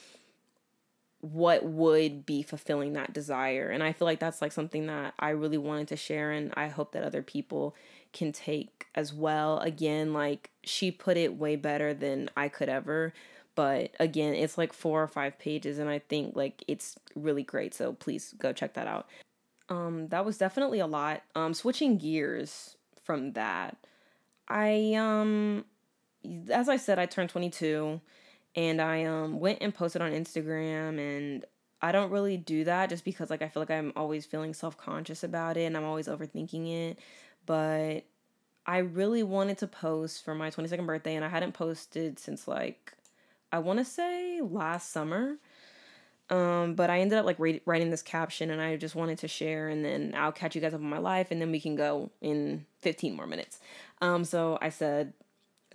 what 1.22 1.64
would 1.64 2.26
be 2.26 2.42
fulfilling 2.42 2.92
that 2.92 3.12
desire. 3.12 3.70
And 3.70 3.82
I 3.82 3.92
feel 3.92 4.06
like 4.06 4.18
that's 4.18 4.42
like 4.42 4.50
something 4.50 4.88
that 4.88 5.14
I 5.20 5.30
really 5.30 5.56
wanted 5.56 5.88
to 5.88 5.96
share, 5.96 6.32
and 6.32 6.52
I 6.56 6.68
hope 6.68 6.92
that 6.92 7.04
other 7.04 7.22
people 7.22 7.74
can 8.12 8.32
take 8.32 8.86
as 8.94 9.14
well. 9.14 9.58
Again, 9.60 10.12
like 10.12 10.50
she 10.64 10.90
put 10.90 11.16
it 11.16 11.38
way 11.38 11.56
better 11.56 11.94
than 11.94 12.28
I 12.36 12.48
could 12.48 12.68
ever. 12.68 13.14
But 13.54 13.92
again, 14.00 14.34
it's 14.34 14.58
like 14.58 14.72
four 14.72 15.02
or 15.02 15.08
five 15.08 15.38
pages, 15.38 15.78
and 15.78 15.88
I 15.88 16.00
think 16.00 16.34
like 16.34 16.64
it's 16.66 16.98
really 17.14 17.44
great. 17.44 17.72
So 17.72 17.92
please 17.92 18.34
go 18.38 18.52
check 18.52 18.74
that 18.74 18.88
out. 18.88 19.06
Um, 19.68 20.08
that 20.08 20.24
was 20.24 20.38
definitely 20.38 20.80
a 20.80 20.86
lot. 20.86 21.22
Um, 21.36 21.54
switching 21.54 21.98
gears 21.98 22.76
from 23.04 23.34
that, 23.34 23.76
I 24.48 24.94
um, 24.94 25.66
as 26.50 26.68
I 26.68 26.76
said, 26.76 26.98
I 26.98 27.06
turned 27.06 27.30
22, 27.30 28.00
and 28.54 28.80
I 28.80 29.04
um 29.04 29.40
went 29.40 29.59
and 29.61 29.75
posted 29.75 30.02
on 30.02 30.12
Instagram, 30.12 30.99
and 30.99 31.44
I 31.80 31.92
don't 31.92 32.11
really 32.11 32.37
do 32.37 32.64
that 32.64 32.88
just 32.88 33.04
because 33.04 33.30
like 33.30 33.42
I 33.42 33.49
feel 33.49 33.62
like 33.62 33.71
I'm 33.71 33.92
always 33.97 34.26
feeling 34.26 34.54
self 34.54 34.76
conscious 34.76 35.25
about 35.25 35.56
it, 35.56 35.64
and 35.64 35.76
I'm 35.76 35.85
always 35.85 36.09
overthinking 36.09 36.90
it. 36.90 36.99
But 37.47 38.04
I 38.66 38.78
really 38.78 39.23
wanted 39.23 39.59
to 39.59 39.66
post 39.66 40.25
for 40.25 40.35
my 40.35 40.50
22nd 40.50 40.87
birthday, 40.87 41.16
and 41.16 41.25
I 41.25 41.28
hadn't 41.28 41.52
posted 41.52 42.18
since 42.18 42.47
like 42.47 42.94
I 43.50 43.59
want 43.59 43.78
to 43.78 43.85
say 43.85 44.40
last 44.40 44.92
summer. 44.92 45.37
Um, 46.30 46.75
but 46.75 46.88
I 46.88 47.00
ended 47.00 47.18
up 47.18 47.26
like 47.26 47.37
writing 47.66 47.90
this 47.90 48.00
caption 48.00 48.50
and 48.50 48.62
I 48.62 48.76
just 48.76 48.94
wanted 48.94 49.18
to 49.18 49.28
share 49.28 49.68
and 49.68 49.85
then 49.85 50.14
I'll 50.16 50.32
catch 50.32 50.54
you 50.54 50.62
guys 50.62 50.73
up 50.73 50.80
on 50.80 50.88
my 50.88 50.99
life 50.99 51.30
and 51.30 51.38
then 51.38 51.50
we 51.50 51.61
can 51.61 51.76
go 51.76 52.11
in 52.23 52.64
15 52.80 53.14
more 53.14 53.26
minutes. 53.26 53.61
Um, 54.00 54.25
so 54.25 54.56
I 54.62 54.71
said, 54.71 55.12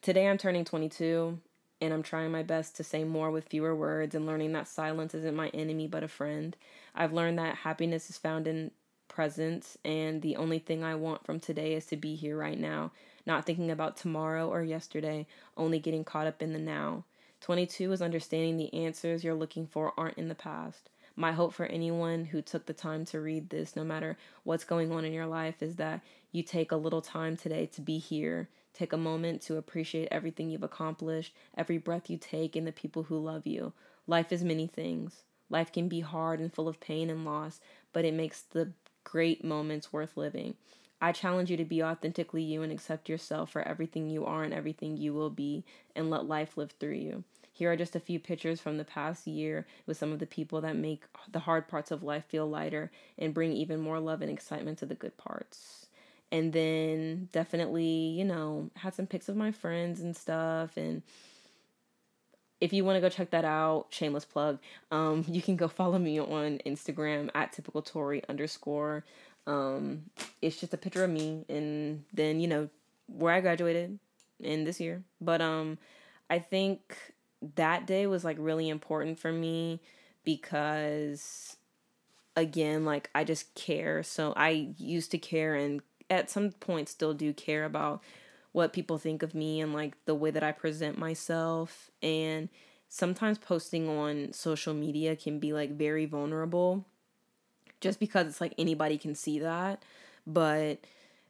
today 0.02 0.28
I'm 0.28 0.40
turning 0.40 0.66
22 0.66 1.38
and 1.82 1.94
I'm 1.94 2.04
trying 2.04 2.32
my 2.32 2.44
best 2.44 2.76
to 2.78 2.84
say 2.84 3.04
more 3.04 3.32
with 3.32 3.50
fewer 3.50 3.76
words 3.76 4.16
and 4.16 4.26
learning 4.26 4.54
that 4.54 4.68
silence 4.68 5.14
isn't 5.14 5.36
my 5.36 5.50
enemy 5.50 5.88
but 5.88 6.04
a 6.04 6.08
friend. 6.08 6.56
I've 6.96 7.14
learned 7.14 7.38
that 7.40 7.56
happiness 7.56 8.10
is 8.10 8.18
found 8.18 8.48
in 8.48 8.72
presence 9.08 9.78
and 9.86 10.22
the 10.22 10.36
only 10.36 10.60
thing 10.60 10.84
I 10.84 10.96
want 10.96 11.26
from 11.26 11.40
today 11.40 11.74
is 11.74 11.86
to 11.88 11.98
be 11.98 12.16
here 12.16 12.38
right 12.38 12.60
now, 12.60 12.92
not 13.26 13.46
thinking 13.46 13.72
about 13.72 13.98
tomorrow 13.98 14.50
or 14.50 14.64
yesterday, 14.64 15.28
only 15.56 15.80
getting 15.80 16.04
caught 16.04 16.28
up 16.28 16.42
in 16.42 16.54
the 16.54 16.60
now. 16.60 17.04
22 17.42 17.92
is 17.92 18.02
understanding 18.02 18.58
the 18.58 18.74
answers 18.74 19.24
you're 19.24 19.36
looking 19.36 19.68
for 19.68 19.94
aren't 19.98 20.18
in 20.18 20.28
the 20.28 20.36
past. 20.36 20.90
My 21.16 21.32
hope 21.32 21.54
for 21.54 21.66
anyone 21.66 22.26
who 22.26 22.42
took 22.42 22.68
the 22.68 22.74
time 22.74 23.06
to 23.06 23.20
read 23.20 23.50
this, 23.50 23.76
no 23.76 23.84
matter 23.84 24.18
what's 24.44 24.64
going 24.64 24.92
on 24.92 25.04
in 25.04 25.14
your 25.14 25.26
life, 25.26 25.64
is 25.64 25.78
that 25.78 26.02
you 26.32 26.44
take 26.44 26.72
a 26.72 26.76
little 26.76 27.02
time 27.02 27.36
today 27.36 27.66
to 27.74 27.82
be 27.82 27.98
here. 27.98 28.50
Take 28.74 28.94
a 28.94 28.98
moment 28.98 29.42
to 29.44 29.58
appreciate 29.58 30.08
everything 30.12 30.50
you've 30.50 30.64
accomplished, 30.64 31.34
every 31.58 31.78
breath 31.78 32.10
you 32.10 32.18
take, 32.18 32.56
and 32.56 32.68
the 32.68 32.72
people 32.72 33.04
who 33.04 33.18
love 33.18 33.48
you. 33.48 33.74
Life 34.06 34.32
is 34.32 34.44
many 34.44 34.68
things. 34.68 35.24
Life 35.50 35.72
can 35.72 35.88
be 35.88 36.02
hard 36.02 36.40
and 36.40 36.54
full 36.54 36.68
of 36.68 36.80
pain 36.80 37.10
and 37.10 37.26
loss, 37.26 37.60
but 37.94 38.06
it 38.06 38.14
makes 38.14 38.42
the 38.42 38.72
great 39.04 39.44
moments 39.44 39.92
worth 39.92 40.18
living. 40.18 40.56
I 41.00 41.12
challenge 41.12 41.52
you 41.52 41.58
to 41.58 41.66
be 41.66 41.84
authentically 41.84 42.44
you 42.44 42.62
and 42.62 42.72
accept 42.72 43.08
yourself 43.08 43.52
for 43.52 43.62
everything 43.62 44.10
you 44.10 44.26
are 44.26 44.44
and 44.44 44.54
everything 44.54 44.98
you 44.98 45.14
will 45.14 45.30
be, 45.30 45.64
and 45.96 46.10
let 46.10 46.26
life 46.26 46.58
live 46.58 46.72
through 46.72 46.96
you. 46.96 47.24
Here 47.52 47.72
are 47.72 47.76
just 47.76 47.96
a 47.96 48.00
few 48.00 48.20
pictures 48.20 48.62
from 48.62 48.78
the 48.78 48.84
past 48.84 49.26
year 49.26 49.66
with 49.88 49.98
some 49.98 50.12
of 50.12 50.20
the 50.20 50.28
people 50.28 50.62
that 50.62 50.76
make 50.76 51.06
the 51.32 51.40
hard 51.40 51.68
parts 51.68 51.90
of 51.90 52.04
life 52.04 52.26
feel 52.26 52.48
lighter 52.48 52.92
and 53.18 53.34
bring 53.34 53.52
even 53.52 53.80
more 53.80 54.00
love 54.00 54.22
and 54.22 54.32
excitement 54.32 54.78
to 54.80 54.86
the 54.86 54.94
good 54.94 55.18
parts. 55.18 55.87
And 56.32 56.52
then 56.52 57.30
definitely, 57.32 57.86
you 57.86 58.26
know, 58.26 58.70
had 58.76 58.94
some 58.94 59.08
pics 59.08 59.30
of 59.30 59.38
my 59.38 59.52
friends 59.52 60.02
and 60.02 60.16
stuff. 60.16 60.76
And 60.76 61.02
if 62.60 62.74
you 62.74 62.84
want 62.84 62.98
to 62.98 63.02
go 63.02 63.10
check 63.10 63.30
that 63.32 63.46
out, 63.46 63.88
shameless 63.90 64.26
plug, 64.26 64.60
um, 64.92 65.24
you 65.30 65.42
can 65.42 65.56
go 65.56 65.68
follow 65.68 65.98
me 65.98 66.20
on 66.20 66.60
Instagram 66.66 67.30
at 67.34 67.54
typical 67.54 67.82
Tori 67.82 68.22
underscore. 68.28 69.06
Um, 69.46 70.04
it's 70.42 70.60
just 70.60 70.74
a 70.74 70.78
picture 70.78 71.06
of 71.06 71.10
me 71.10 71.46
and 71.48 72.04
then, 72.14 72.42
you 72.42 72.48
know, 72.48 72.70
where 73.08 73.34
I 73.34 73.40
graduated 73.40 73.98
in 74.40 74.64
this 74.64 74.80
year. 74.80 75.04
But 75.22 75.42
um 75.42 75.78
I 76.30 76.40
think 76.40 77.14
that 77.56 77.86
day 77.86 78.08
was 78.08 78.24
like 78.24 78.38
really 78.40 78.70
important 78.70 79.20
for 79.20 79.32
me 79.32 79.80
because 80.24 81.56
again, 82.36 82.86
like 82.86 83.10
I 83.16 83.24
just 83.24 83.54
care. 83.56 84.04
So 84.04 84.34
I 84.36 84.74
used 84.78 85.12
to 85.12 85.18
care 85.18 85.56
and 85.56 85.82
at 86.10 86.30
some 86.30 86.52
point 86.52 86.90
still 86.90 87.14
do 87.14 87.34
care 87.34 87.66
about 87.66 88.02
what 88.52 88.74
people 88.74 88.98
think 88.98 89.24
of 89.24 89.36
me 89.36 89.62
and 89.62 89.74
like 89.74 89.94
the 90.06 90.16
way 90.16 90.32
that 90.32 90.44
I 90.44 90.52
present 90.52 90.98
myself 90.98 91.92
and 92.02 92.50
sometimes 92.90 93.38
posting 93.38 93.88
on 93.90 94.34
social 94.34 94.74
media 94.74 95.16
can 95.16 95.40
be 95.40 95.54
like 95.54 95.72
very 95.72 96.06
vulnerable 96.06 96.86
just 97.82 98.00
because 98.00 98.28
it's 98.28 98.42
like 98.42 98.54
anybody 98.58 98.98
can 98.98 99.16
see 99.16 99.40
that. 99.40 99.84
But 100.26 100.80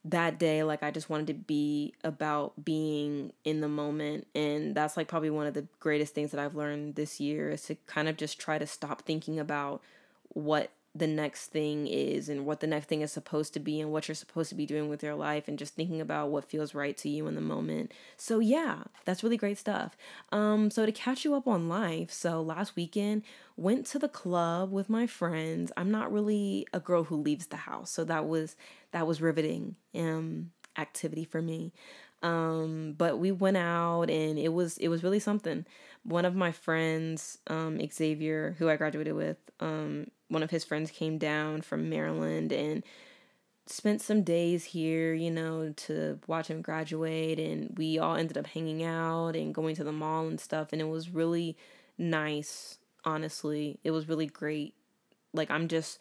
that 0.06 0.40
day, 0.40 0.63
like, 0.63 0.84
I 0.84 0.92
just 0.92 1.10
wanted 1.10 1.28
to 1.28 1.34
be 1.34 1.94
about 2.04 2.54
being 2.63 3.34
in 3.44 3.62
the 3.62 3.68
moment. 3.68 4.28
And 4.34 4.74
that's 4.74 4.96
like 4.96 5.08
probably 5.08 5.30
one 5.30 5.48
of 5.48 5.54
the 5.54 5.68
greatest 5.80 6.16
things 6.16 6.32
that 6.32 6.40
I've 6.40 6.56
learned 6.56 6.96
this 6.96 7.20
year 7.20 7.52
is 7.52 7.63
to 7.63 7.76
kind 7.86 8.08
of 8.08 8.18
just 8.18 8.40
try 8.40 8.58
to 8.58 8.68
stop 8.68 9.02
thinking 9.02 9.40
about 9.40 9.82
what 10.30 10.72
the 10.97 11.07
next 11.07 11.47
thing 11.47 11.88
is 11.88 12.29
and 12.29 12.45
what 12.45 12.60
the 12.60 12.67
next 12.67 12.88
thing 12.88 13.01
is 13.01 13.12
supposed 13.12 13.53
to 13.53 13.60
be 13.60 13.79
and 13.79 13.91
what 13.91 14.07
you're 14.07 14.15
supposed 14.15 14.49
to 14.49 14.55
be 14.55 14.65
doing 14.65 14.89
with 14.89 15.03
your 15.03 15.15
life 15.15 15.47
and 15.47 15.60
just 15.60 15.75
thinking 15.75 16.01
about 16.01 16.29
what 16.29 16.49
feels 16.49 16.73
right 16.73 16.97
to 16.97 17.10
you 17.10 17.27
in 17.27 17.36
the 17.36 17.41
moment. 17.41 17.91
So 18.15 18.39
yeah, 18.39 18.83
that's 19.05 19.23
really 19.23 19.38
great 19.38 19.57
stuff. 19.57 19.97
Um 20.31 20.71
so 20.71 20.86
to 20.86 20.91
catch 20.91 21.25
you 21.25 21.36
up 21.36 21.47
on 21.47 21.69
life, 21.69 22.12
so 22.12 22.41
last 22.41 22.75
weekend 22.75 23.23
went 23.55 23.86
to 23.88 23.99
the 23.99 24.10
club 24.10 24.71
with 24.71 24.89
my 24.89 25.07
friends. 25.07 25.71
I'm 25.77 25.91
not 25.91 26.12
really 26.12 26.67
a 26.73 26.79
girl 26.79 27.03
who 27.03 27.15
leaves 27.17 27.47
the 27.47 27.57
house. 27.57 27.91
So 27.91 28.03
that 28.05 28.27
was 28.27 28.55
that 28.91 29.07
was 29.07 29.21
riveting 29.21 29.75
um 29.95 30.51
activity 30.77 31.25
for 31.25 31.41
me. 31.41 31.73
Um 32.23 32.95
but 32.97 33.19
we 33.19 33.31
went 33.31 33.57
out 33.57 34.10
and 34.10 34.39
it 34.39 34.53
was 34.53 34.77
it 34.77 34.88
was 34.88 35.03
really 35.03 35.19
something. 35.19 35.65
One 36.03 36.25
of 36.25 36.36
my 36.36 36.51
friends 36.51 37.38
um 37.47 37.79
Xavier 37.91 38.55
who 38.57 38.69
I 38.69 38.75
graduated 38.75 39.13
with 39.13 39.38
um 39.60 40.07
one 40.30 40.44
of 40.44 40.52
his 40.52 40.63
friends 40.63 40.92
came 40.92 41.18
down 41.18 41.62
from 41.62 41.90
Maryland 41.90 42.52
and 42.52 42.84
spent 43.66 44.02
some 44.02 44.24
days 44.24 44.63
here, 44.66 45.13
you 45.13 45.32
know, 45.32 45.74
to 45.76 46.20
watch 46.28 46.48
him 46.48 46.62
graduate. 46.62 47.40
And 47.40 47.74
we 47.78 48.00
all 48.00 48.16
ended 48.16 48.38
up 48.38 48.48
hanging 48.48 48.84
out 48.84 49.36
and 49.36 49.54
going 49.54 49.76
to 49.76 49.84
the 49.84 49.92
mall 49.92 50.28
and 50.28 50.40
stuff. 50.40 50.70
And 50.72 50.82
it 50.82 50.88
was 50.88 51.10
really 51.10 51.58
nice, 51.98 52.78
honestly. 53.04 53.80
It 53.84 53.92
was 53.92 54.08
really 54.08 54.28
great. 54.28 54.74
Like, 55.34 55.52
I'm 55.52 55.68
just 55.68 56.00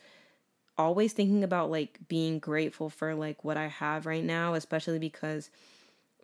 always 0.79 1.13
thinking 1.13 1.43
about 1.43 1.71
like 1.71 1.99
being 2.09 2.39
grateful 2.39 2.91
for 2.91 3.15
like 3.15 3.45
what 3.45 3.57
I 3.57 3.67
have 3.69 4.07
right 4.07 4.25
now, 4.25 4.55
especially 4.55 4.99
because 4.99 5.51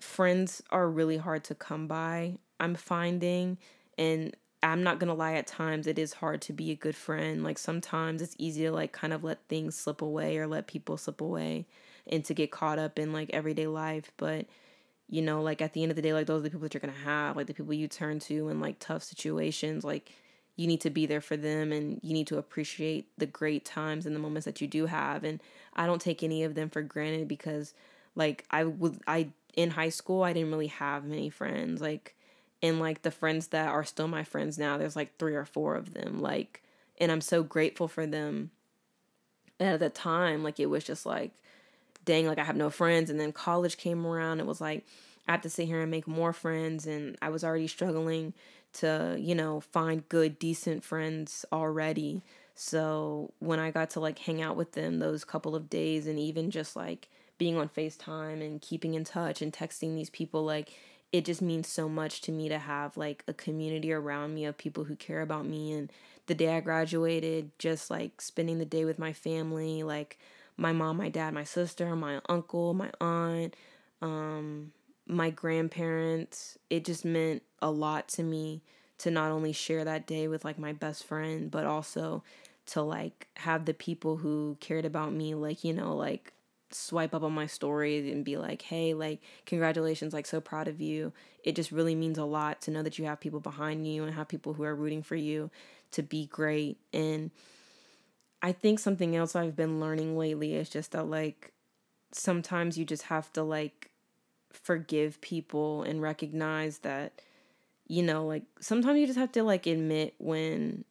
friends 0.00 0.62
are 0.70 0.88
really 0.88 1.16
hard 1.16 1.44
to 1.44 1.54
come 1.54 1.86
by. 1.86 2.36
I'm 2.60 2.74
finding 2.74 3.58
and 3.98 4.36
I'm 4.62 4.82
not 4.82 4.98
gonna 4.98 5.14
lie, 5.14 5.34
at 5.34 5.46
times 5.46 5.86
it 5.86 5.98
is 5.98 6.14
hard 6.14 6.40
to 6.42 6.52
be 6.52 6.70
a 6.70 6.76
good 6.76 6.96
friend. 6.96 7.42
Like 7.42 7.58
sometimes 7.58 8.22
it's 8.22 8.36
easy 8.38 8.62
to 8.64 8.72
like 8.72 8.92
kind 8.92 9.12
of 9.12 9.24
let 9.24 9.40
things 9.48 9.74
slip 9.76 10.02
away 10.02 10.38
or 10.38 10.46
let 10.46 10.66
people 10.66 10.96
slip 10.96 11.20
away 11.20 11.66
and 12.06 12.24
to 12.24 12.34
get 12.34 12.50
caught 12.50 12.78
up 12.78 12.98
in 12.98 13.12
like 13.12 13.30
everyday 13.32 13.66
life. 13.66 14.12
But 14.16 14.46
you 15.08 15.22
know, 15.22 15.42
like 15.42 15.60
at 15.60 15.72
the 15.74 15.82
end 15.82 15.90
of 15.92 15.96
the 15.96 16.02
day, 16.02 16.12
like 16.14 16.26
those 16.26 16.40
are 16.40 16.44
the 16.44 16.50
people 16.50 16.62
that 16.62 16.74
you're 16.74 16.80
gonna 16.80 16.92
have, 17.04 17.36
like 17.36 17.46
the 17.46 17.54
people 17.54 17.74
you 17.74 17.88
turn 17.88 18.18
to 18.20 18.48
in 18.48 18.60
like 18.60 18.78
tough 18.78 19.02
situations. 19.02 19.84
Like 19.84 20.12
you 20.56 20.66
need 20.66 20.80
to 20.82 20.90
be 20.90 21.06
there 21.06 21.20
for 21.20 21.36
them 21.36 21.72
and 21.72 21.98
you 22.02 22.12
need 22.12 22.26
to 22.28 22.38
appreciate 22.38 23.08
the 23.18 23.26
great 23.26 23.64
times 23.64 24.06
and 24.06 24.14
the 24.14 24.20
moments 24.20 24.44
that 24.44 24.60
you 24.60 24.68
do 24.68 24.86
have. 24.86 25.24
And 25.24 25.40
I 25.74 25.86
don't 25.86 26.00
take 26.00 26.22
any 26.22 26.44
of 26.44 26.54
them 26.54 26.70
for 26.70 26.82
granted 26.82 27.28
because 27.28 27.74
like 28.14 28.44
I 28.50 28.64
would 28.64 29.00
I 29.06 29.28
in 29.54 29.70
high 29.70 29.88
school 29.88 30.22
I 30.22 30.32
didn't 30.32 30.50
really 30.50 30.68
have 30.68 31.04
many 31.04 31.30
friends. 31.30 31.80
Like 31.80 32.14
and 32.62 32.78
like 32.78 33.02
the 33.02 33.10
friends 33.10 33.48
that 33.48 33.68
are 33.68 33.84
still 33.84 34.08
my 34.08 34.22
friends 34.22 34.58
now 34.58 34.78
there's 34.78 34.96
like 34.96 35.16
three 35.18 35.34
or 35.34 35.44
four 35.44 35.74
of 35.74 35.94
them 35.94 36.20
like 36.20 36.62
and 36.98 37.10
i'm 37.10 37.20
so 37.20 37.42
grateful 37.42 37.88
for 37.88 38.06
them. 38.06 38.50
And 39.58 39.70
at 39.70 39.80
the 39.80 39.90
time 39.90 40.42
like 40.42 40.60
it 40.60 40.66
was 40.66 40.84
just 40.84 41.04
like 41.04 41.32
dang 42.04 42.26
like 42.26 42.38
i 42.38 42.44
have 42.44 42.56
no 42.56 42.70
friends. 42.70 43.10
And 43.10 43.18
then 43.20 43.32
college 43.32 43.76
came 43.76 44.06
around 44.06 44.40
it 44.40 44.46
was 44.46 44.60
like 44.60 44.84
i 45.28 45.32
have 45.32 45.42
to 45.42 45.50
sit 45.50 45.66
here 45.66 45.82
and 45.82 45.90
make 45.90 46.06
more 46.06 46.32
friends 46.32 46.86
and 46.86 47.16
i 47.20 47.28
was 47.28 47.44
already 47.44 47.66
struggling 47.66 48.32
to 48.74 49.16
you 49.18 49.34
know 49.34 49.60
find 49.60 50.08
good 50.08 50.38
decent 50.38 50.84
friends 50.84 51.44
already. 51.52 52.22
So 52.54 53.32
when 53.40 53.58
i 53.58 53.70
got 53.70 53.90
to 53.90 54.00
like 54.00 54.18
hang 54.18 54.40
out 54.40 54.56
with 54.56 54.72
them 54.72 54.98
those 54.98 55.24
couple 55.24 55.56
of 55.56 55.68
days 55.68 56.06
and 56.06 56.18
even 56.18 56.50
just 56.50 56.76
like 56.76 57.08
being 57.38 57.56
on 57.56 57.68
FaceTime 57.68 58.40
and 58.40 58.60
keeping 58.60 58.94
in 58.94 59.02
touch 59.02 59.42
and 59.42 59.52
texting 59.52 59.96
these 59.96 60.10
people 60.10 60.44
like 60.44 60.72
it 61.12 61.24
just 61.24 61.42
means 61.42 61.68
so 61.68 61.88
much 61.88 62.20
to 62.22 62.32
me 62.32 62.48
to 62.48 62.58
have 62.58 62.96
like 62.96 63.22
a 63.28 63.34
community 63.34 63.92
around 63.92 64.34
me 64.34 64.44
of 64.44 64.56
people 64.56 64.84
who 64.84 64.96
care 64.96 65.20
about 65.20 65.46
me 65.46 65.72
and 65.72 65.92
the 66.26 66.34
day 66.34 66.56
I 66.56 66.60
graduated 66.60 67.50
just 67.58 67.90
like 67.90 68.20
spending 68.20 68.58
the 68.58 68.64
day 68.64 68.84
with 68.84 68.98
my 68.98 69.12
family 69.12 69.82
like 69.82 70.18
my 70.56 70.72
mom, 70.72 70.98
my 70.98 71.08
dad, 71.08 71.32
my 71.34 71.44
sister, 71.44 71.96
my 71.96 72.20
uncle, 72.28 72.74
my 72.74 72.90
aunt, 73.00 73.56
um 74.00 74.72
my 75.06 75.30
grandparents. 75.30 76.58
It 76.70 76.84
just 76.84 77.04
meant 77.04 77.42
a 77.60 77.70
lot 77.70 78.08
to 78.10 78.22
me 78.22 78.62
to 78.98 79.10
not 79.10 79.32
only 79.32 79.52
share 79.52 79.84
that 79.84 80.06
day 80.06 80.28
with 80.28 80.44
like 80.44 80.58
my 80.58 80.72
best 80.72 81.04
friend, 81.04 81.50
but 81.50 81.66
also 81.66 82.22
to 82.66 82.82
like 82.82 83.26
have 83.38 83.64
the 83.64 83.74
people 83.74 84.16
who 84.18 84.56
cared 84.60 84.84
about 84.84 85.12
me 85.12 85.34
like, 85.34 85.64
you 85.64 85.72
know, 85.72 85.94
like 85.96 86.32
swipe 86.74 87.14
up 87.14 87.22
on 87.22 87.32
my 87.32 87.46
story 87.46 88.10
and 88.10 88.24
be 88.24 88.36
like, 88.36 88.62
hey, 88.62 88.94
like, 88.94 89.20
congratulations, 89.46 90.12
like, 90.12 90.26
so 90.26 90.40
proud 90.40 90.68
of 90.68 90.80
you. 90.80 91.12
It 91.44 91.54
just 91.56 91.72
really 91.72 91.94
means 91.94 92.18
a 92.18 92.24
lot 92.24 92.60
to 92.62 92.70
know 92.70 92.82
that 92.82 92.98
you 92.98 93.04
have 93.06 93.20
people 93.20 93.40
behind 93.40 93.86
you 93.86 94.04
and 94.04 94.14
have 94.14 94.28
people 94.28 94.54
who 94.54 94.64
are 94.64 94.74
rooting 94.74 95.02
for 95.02 95.16
you 95.16 95.50
to 95.92 96.02
be 96.02 96.26
great. 96.26 96.78
And 96.92 97.30
I 98.42 98.52
think 98.52 98.78
something 98.78 99.14
else 99.14 99.36
I've 99.36 99.56
been 99.56 99.80
learning 99.80 100.18
lately 100.18 100.54
is 100.54 100.68
just 100.68 100.92
that, 100.92 101.08
like, 101.08 101.52
sometimes 102.12 102.76
you 102.76 102.84
just 102.84 103.04
have 103.04 103.32
to, 103.34 103.42
like, 103.42 103.90
forgive 104.50 105.20
people 105.20 105.82
and 105.82 106.02
recognize 106.02 106.78
that, 106.78 107.20
you 107.86 108.02
know, 108.02 108.26
like, 108.26 108.42
sometimes 108.60 108.98
you 108.98 109.06
just 109.06 109.18
have 109.18 109.32
to, 109.32 109.42
like, 109.42 109.66
admit 109.66 110.14
when 110.18 110.84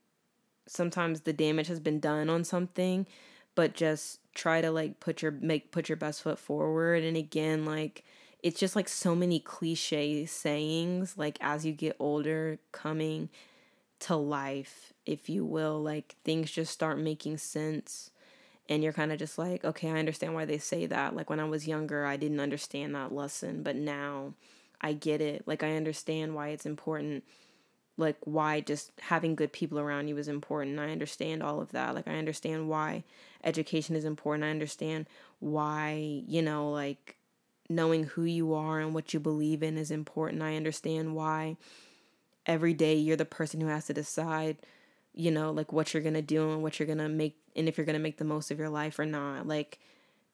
sometimes 0.68 1.22
the 1.22 1.34
damage 1.34 1.68
has 1.68 1.80
been 1.80 2.00
done 2.00 2.30
on 2.30 2.44
something 2.44 3.06
but 3.56 3.74
just 3.74 4.20
try 4.34 4.62
to 4.62 4.72
like 4.72 5.00
put 5.00 5.22
your 5.22 5.32
make 5.32 5.72
put 5.72 5.90
your 5.90 5.96
best 5.96 6.22
foot 6.22 6.40
forward 6.40 7.04
and 7.04 7.18
again 7.18 7.66
like 7.66 8.04
it's 8.42 8.60
just 8.60 8.76
like 8.76 8.88
so 8.88 9.14
many 9.14 9.40
cliche 9.40 10.26
sayings 10.26 11.18
like 11.18 11.38
as 11.42 11.66
you 11.66 11.74
get 11.74 11.96
older 12.00 12.58
coming 12.72 13.30
to 14.00 14.16
life 14.16 14.94
if 15.06 15.30
you 15.30 15.46
will 15.46 15.82
like 15.82 16.16
things 16.24 16.50
just 16.50 16.72
start 16.72 16.98
making 16.98 17.38
sense 17.38 18.10
and 18.70 18.84
you're 18.84 18.94
kind 18.94 19.12
of 19.12 19.20
just 19.20 19.38
like 19.38 19.66
okay 19.66 19.90
i 19.92 20.00
understand 20.00 20.34
why 20.34 20.46
they 20.46 20.58
say 20.58 20.86
that. 20.86 21.16
Like 21.16 21.30
when 21.30 21.40
i 21.40 21.46
was 21.46 21.68
younger 21.68 22.06
i 22.06 22.16
didn't 22.18 22.40
understand 22.40 22.96
that 22.96 23.14
lesson 23.14 23.64
but 23.64 23.76
now 23.76 24.34
i 24.80 24.94
get 24.94 25.22
it. 25.22 25.44
Like 25.46 25.62
i 25.62 25.76
understand 25.76 26.36
why 26.36 26.50
it's 26.50 26.66
important 26.66 27.24
like 27.98 28.18
why 28.24 28.62
just 28.62 28.92
having 29.00 29.36
good 29.36 29.52
people 29.52 29.80
around 29.80 30.08
you 30.08 30.18
is 30.18 30.28
important. 30.28 30.80
I 30.80 30.92
understand 30.92 31.44
all 31.44 31.62
of 31.62 31.72
that. 31.72 31.94
Like 31.96 32.08
I 32.08 32.18
understand 32.18 32.70
why 32.70 33.04
education 33.44 33.96
is 33.96 34.06
important. 34.06 34.44
I 34.44 34.50
understand 34.50 35.08
why, 35.40 36.24
you 36.28 36.42
know, 36.42 36.72
like 36.72 37.18
knowing 37.70 38.04
who 38.04 38.24
you 38.24 38.54
are 38.54 38.80
and 38.80 38.94
what 38.94 39.14
you 39.14 39.20
believe 39.20 39.64
in 39.64 39.78
is 39.78 39.92
important. 39.92 40.42
I 40.42 40.56
understand 40.56 41.16
why 41.16 41.58
every 42.46 42.74
day 42.74 42.96
you're 42.96 43.18
the 43.18 43.26
person 43.26 43.62
who 43.62 43.68
has 43.68 43.86
to 43.86 43.94
decide, 43.94 44.58
you 45.14 45.32
know, 45.32 45.52
like 45.52 45.72
what 45.72 45.94
you're 45.94 46.04
going 46.04 46.16
to 46.16 46.22
do 46.22 46.52
and 46.52 46.64
what 46.64 46.80
you're 46.80 46.88
going 46.88 46.98
to 46.98 47.10
make 47.10 47.38
and 47.56 47.68
if 47.68 47.78
you're 47.78 47.86
going 47.86 47.98
to 47.98 48.00
make 48.00 48.18
the 48.18 48.24
most 48.24 48.52
of 48.52 48.60
your 48.60 48.70
life 48.70 48.98
or 49.00 49.06
not. 49.06 49.48
Like 49.48 49.80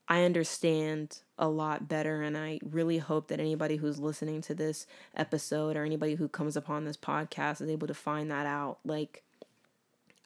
I 0.09 0.23
understand 0.23 1.19
a 1.37 1.49
lot 1.49 1.87
better. 1.87 2.21
And 2.21 2.37
I 2.37 2.59
really 2.63 2.97
hope 2.97 3.27
that 3.27 3.39
anybody 3.39 3.77
who's 3.77 3.99
listening 3.99 4.41
to 4.41 4.55
this 4.55 4.87
episode 5.15 5.75
or 5.75 5.83
anybody 5.83 6.15
who 6.15 6.27
comes 6.27 6.55
upon 6.55 6.85
this 6.85 6.97
podcast 6.97 7.61
is 7.61 7.69
able 7.69 7.87
to 7.87 7.93
find 7.93 8.31
that 8.31 8.45
out. 8.45 8.79
Like, 8.85 9.23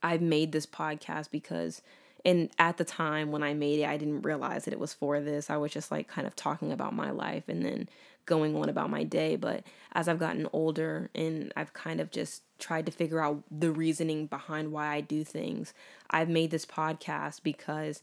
I've 0.04 0.22
made 0.22 0.52
this 0.52 0.66
podcast 0.66 1.32
because, 1.32 1.82
and 2.24 2.50
at 2.58 2.78
the 2.78 2.86
time 2.86 3.32
when 3.32 3.44
I 3.44 3.54
made 3.54 3.80
it, 3.80 3.88
I 3.88 3.98
didn't 3.98 4.22
realize 4.22 4.66
that 4.66 4.74
it 4.74 4.80
was 4.80 4.94
for 4.94 5.20
this. 5.20 5.50
I 5.50 5.58
was 5.58 5.72
just 5.72 5.92
like 5.92 6.08
kind 6.08 6.28
of 6.28 6.36
talking 6.36 6.72
about 6.72 6.94
my 6.94 7.12
life 7.12 7.44
and 7.48 7.64
then 7.64 7.90
going 8.26 8.56
on 8.56 8.70
about 8.70 8.90
my 8.90 9.04
day. 9.04 9.36
But 9.36 9.64
as 9.94 10.08
I've 10.08 10.20
gotten 10.20 10.48
older 10.54 11.10
and 11.14 11.52
I've 11.56 11.74
kind 11.74 12.00
of 12.00 12.12
just 12.12 12.44
tried 12.60 12.86
to 12.86 12.92
figure 12.92 13.20
out 13.20 13.44
the 13.52 13.72
reasoning 13.72 14.28
behind 14.28 14.72
why 14.72 14.88
I 14.88 15.02
do 15.02 15.24
things, 15.24 15.74
I've 16.10 16.30
made 16.30 16.52
this 16.52 16.66
podcast 16.66 17.44
because 17.44 18.02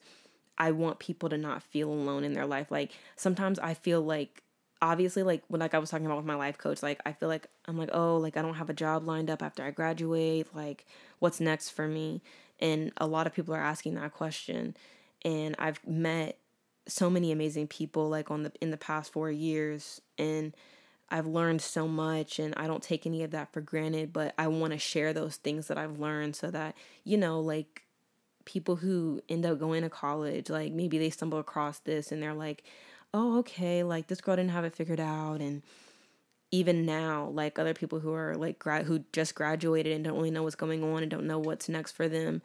I 0.58 0.72
want 0.72 0.98
people 0.98 1.28
to 1.28 1.38
not 1.38 1.62
feel 1.62 1.90
alone 1.90 2.24
in 2.24 2.34
their 2.34 2.46
life. 2.46 2.70
Like 2.70 2.92
sometimes 3.16 3.58
I 3.58 3.74
feel 3.74 4.02
like 4.02 4.42
obviously 4.82 5.22
like 5.22 5.42
when 5.48 5.60
like 5.60 5.74
I 5.74 5.78
was 5.78 5.90
talking 5.90 6.06
about 6.06 6.18
with 6.18 6.26
my 6.26 6.34
life 6.34 6.58
coach, 6.58 6.82
like 6.82 7.00
I 7.06 7.12
feel 7.12 7.28
like 7.28 7.46
I'm 7.66 7.78
like, 7.78 7.90
oh, 7.92 8.16
like 8.16 8.36
I 8.36 8.42
don't 8.42 8.54
have 8.54 8.70
a 8.70 8.74
job 8.74 9.06
lined 9.06 9.30
up 9.30 9.42
after 9.42 9.62
I 9.62 9.70
graduate, 9.70 10.48
like 10.54 10.84
what's 11.20 11.40
next 11.40 11.70
for 11.70 11.86
me? 11.88 12.22
And 12.60 12.92
a 12.96 13.06
lot 13.06 13.26
of 13.26 13.34
people 13.34 13.54
are 13.54 13.62
asking 13.62 13.94
that 13.94 14.12
question. 14.12 14.76
And 15.24 15.54
I've 15.58 15.80
met 15.86 16.38
so 16.86 17.08
many 17.10 17.32
amazing 17.32 17.68
people 17.68 18.08
like 18.08 18.30
on 18.30 18.44
the 18.44 18.52
in 18.60 18.70
the 18.70 18.76
past 18.76 19.12
4 19.12 19.30
years 19.30 20.00
and 20.16 20.54
I've 21.10 21.26
learned 21.26 21.62
so 21.62 21.88
much 21.88 22.38
and 22.38 22.54
I 22.56 22.66
don't 22.66 22.82
take 22.82 23.06
any 23.06 23.22
of 23.22 23.30
that 23.30 23.52
for 23.52 23.60
granted, 23.60 24.12
but 24.12 24.34
I 24.38 24.48
want 24.48 24.72
to 24.74 24.78
share 24.78 25.12
those 25.12 25.36
things 25.36 25.68
that 25.68 25.78
I've 25.78 25.98
learned 25.98 26.36
so 26.36 26.50
that, 26.50 26.74
you 27.04 27.16
know, 27.16 27.40
like 27.40 27.82
people 28.48 28.76
who 28.76 29.20
end 29.28 29.44
up 29.44 29.58
going 29.58 29.82
to 29.82 29.90
college, 29.90 30.48
like 30.48 30.72
maybe 30.72 30.96
they 30.98 31.10
stumble 31.10 31.38
across 31.38 31.80
this 31.80 32.10
and 32.10 32.22
they're 32.22 32.32
like, 32.32 32.64
oh, 33.12 33.38
okay, 33.38 33.82
like 33.82 34.06
this 34.06 34.22
girl 34.22 34.36
didn't 34.36 34.52
have 34.52 34.64
it 34.64 34.74
figured 34.74 34.98
out. 34.98 35.42
And 35.42 35.62
even 36.50 36.86
now, 36.86 37.28
like 37.28 37.58
other 37.58 37.74
people 37.74 38.00
who 38.00 38.14
are 38.14 38.34
like 38.34 38.58
grad 38.58 38.86
who 38.86 39.04
just 39.12 39.34
graduated 39.34 39.92
and 39.92 40.02
don't 40.02 40.16
really 40.16 40.30
know 40.30 40.42
what's 40.42 40.56
going 40.56 40.82
on 40.82 41.02
and 41.02 41.10
don't 41.10 41.26
know 41.26 41.38
what's 41.38 41.68
next 41.68 41.92
for 41.92 42.08
them, 42.08 42.40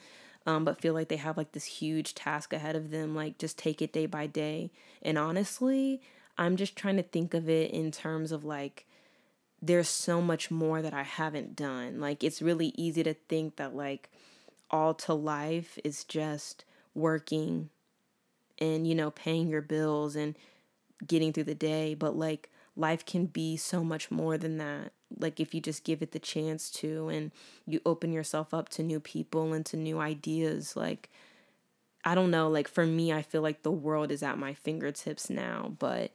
um, 0.46 0.66
but 0.66 0.82
feel 0.82 0.94
like 0.94 1.08
they 1.08 1.16
have 1.16 1.38
like 1.38 1.54
this 1.54 1.63
huge 1.63 2.13
task 2.16 2.52
ahead 2.52 2.76
of 2.76 2.92
them, 2.92 3.16
like 3.16 3.38
just 3.38 3.58
take 3.58 3.82
it 3.82 3.94
day 3.94 4.06
by 4.06 4.28
day. 4.28 4.72
And 5.02 5.18
honestly, 5.18 6.02
I'm 6.38 6.58
just 6.58 6.76
trying 6.76 6.98
to 6.98 7.04
think 7.04 7.34
of 7.34 7.48
it 7.48 7.72
in 7.72 7.92
terms 7.92 8.34
of 8.34 8.44
like 8.44 8.86
there's 9.62 9.88
so 9.88 10.22
much 10.22 10.52
more 10.52 10.82
that 10.82 10.94
I 10.94 11.04
haven't 11.04 11.56
done. 11.56 12.02
Like 12.02 12.26
it's 12.26 12.42
really 12.42 12.74
easy 12.76 13.04
to 13.04 13.13
think 13.13 13.56
that 13.56 13.74
like 13.74 14.10
all 14.73 14.93
to 14.93 15.13
life 15.13 15.79
is 15.86 16.03
just 16.03 16.65
working 16.93 17.69
and 18.59 18.86
you 18.86 18.93
know 18.93 19.12
paying 19.12 19.47
your 19.47 19.62
bills 19.62 20.15
and 20.15 20.36
getting 21.07 21.31
through 21.31 21.43
the 21.43 21.55
day 21.55 21.93
but 21.93 22.15
like 22.15 22.49
life 22.75 23.05
can 23.05 23.25
be 23.25 23.55
so 23.55 23.83
much 23.83 24.09
more 24.09 24.38
than 24.38 24.57
that. 24.57 24.91
Like 25.17 25.39
if 25.39 25.53
you 25.53 25.62
just 25.62 25.83
give 25.83 26.01
it 26.01 26.12
the 26.12 26.19
chance 26.19 26.71
to 26.71 27.07
and 27.09 27.31
you 27.67 27.81
open 27.86 28.12
yourself 28.12 28.53
up 28.53 28.69
to 28.69 28.83
new 28.83 28.99
people 28.99 29.53
and 29.53 29.65
to 29.67 29.77
new 29.77 29.99
ideas 29.99 30.75
like 30.75 31.09
i 32.03 32.15
don't 32.15 32.31
know 32.31 32.49
like 32.49 32.67
for 32.67 32.86
me 32.86 33.13
i 33.13 33.21
feel 33.21 33.41
like 33.41 33.62
the 33.62 33.71
world 33.71 34.12
is 34.12 34.23
at 34.23 34.39
my 34.39 34.53
fingertips 34.53 35.29
now 35.29 35.73
but 35.77 36.12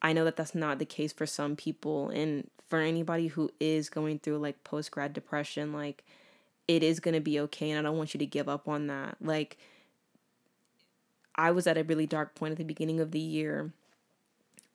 i 0.00 0.12
know 0.12 0.24
that 0.24 0.34
that's 0.34 0.54
not 0.54 0.78
the 0.78 0.84
case 0.84 1.12
for 1.12 1.26
some 1.26 1.56
people. 1.56 2.08
And 2.08 2.48
for 2.66 2.80
anybody 2.80 3.26
who 3.26 3.50
is 3.60 3.90
going 3.90 4.18
through 4.18 4.38
like 4.38 4.64
post 4.64 4.90
grad 4.90 5.12
depression 5.12 5.74
like 5.74 6.04
it 6.76 6.82
is 6.82 7.00
going 7.00 7.14
to 7.14 7.20
be 7.20 7.38
okay 7.38 7.70
and 7.70 7.78
I 7.78 7.82
don't 7.82 7.98
want 7.98 8.14
you 8.14 8.18
to 8.18 8.26
give 8.26 8.48
up 8.48 8.66
on 8.66 8.86
that. 8.86 9.16
Like 9.20 9.58
I 11.34 11.50
was 11.50 11.66
at 11.66 11.76
a 11.76 11.84
really 11.84 12.06
dark 12.06 12.34
point 12.34 12.52
at 12.52 12.58
the 12.58 12.64
beginning 12.64 12.98
of 12.98 13.10
the 13.10 13.20
year. 13.20 13.72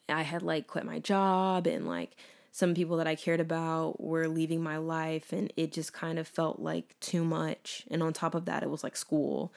I 0.08 0.22
had 0.22 0.44
like 0.44 0.68
quit 0.68 0.86
my 0.86 1.00
job 1.00 1.66
and 1.66 1.88
like 1.88 2.16
some 2.52 2.76
people 2.76 2.98
that 2.98 3.08
I 3.08 3.16
cared 3.16 3.40
about 3.40 4.00
were 4.00 4.28
leaving 4.28 4.62
my 4.62 4.78
life 4.78 5.34
and 5.34 5.52
it 5.58 5.72
just 5.72 5.92
kind 5.92 6.20
of 6.20 6.28
felt 6.28 6.60
like 6.60 6.96
too 7.00 7.24
much. 7.24 7.84
And 7.90 8.04
on 8.04 8.14
top 8.14 8.36
of 8.36 8.46
that, 8.46 8.64
it 8.64 8.70
was 8.70 8.84
like 8.84 8.96
school 8.96 9.52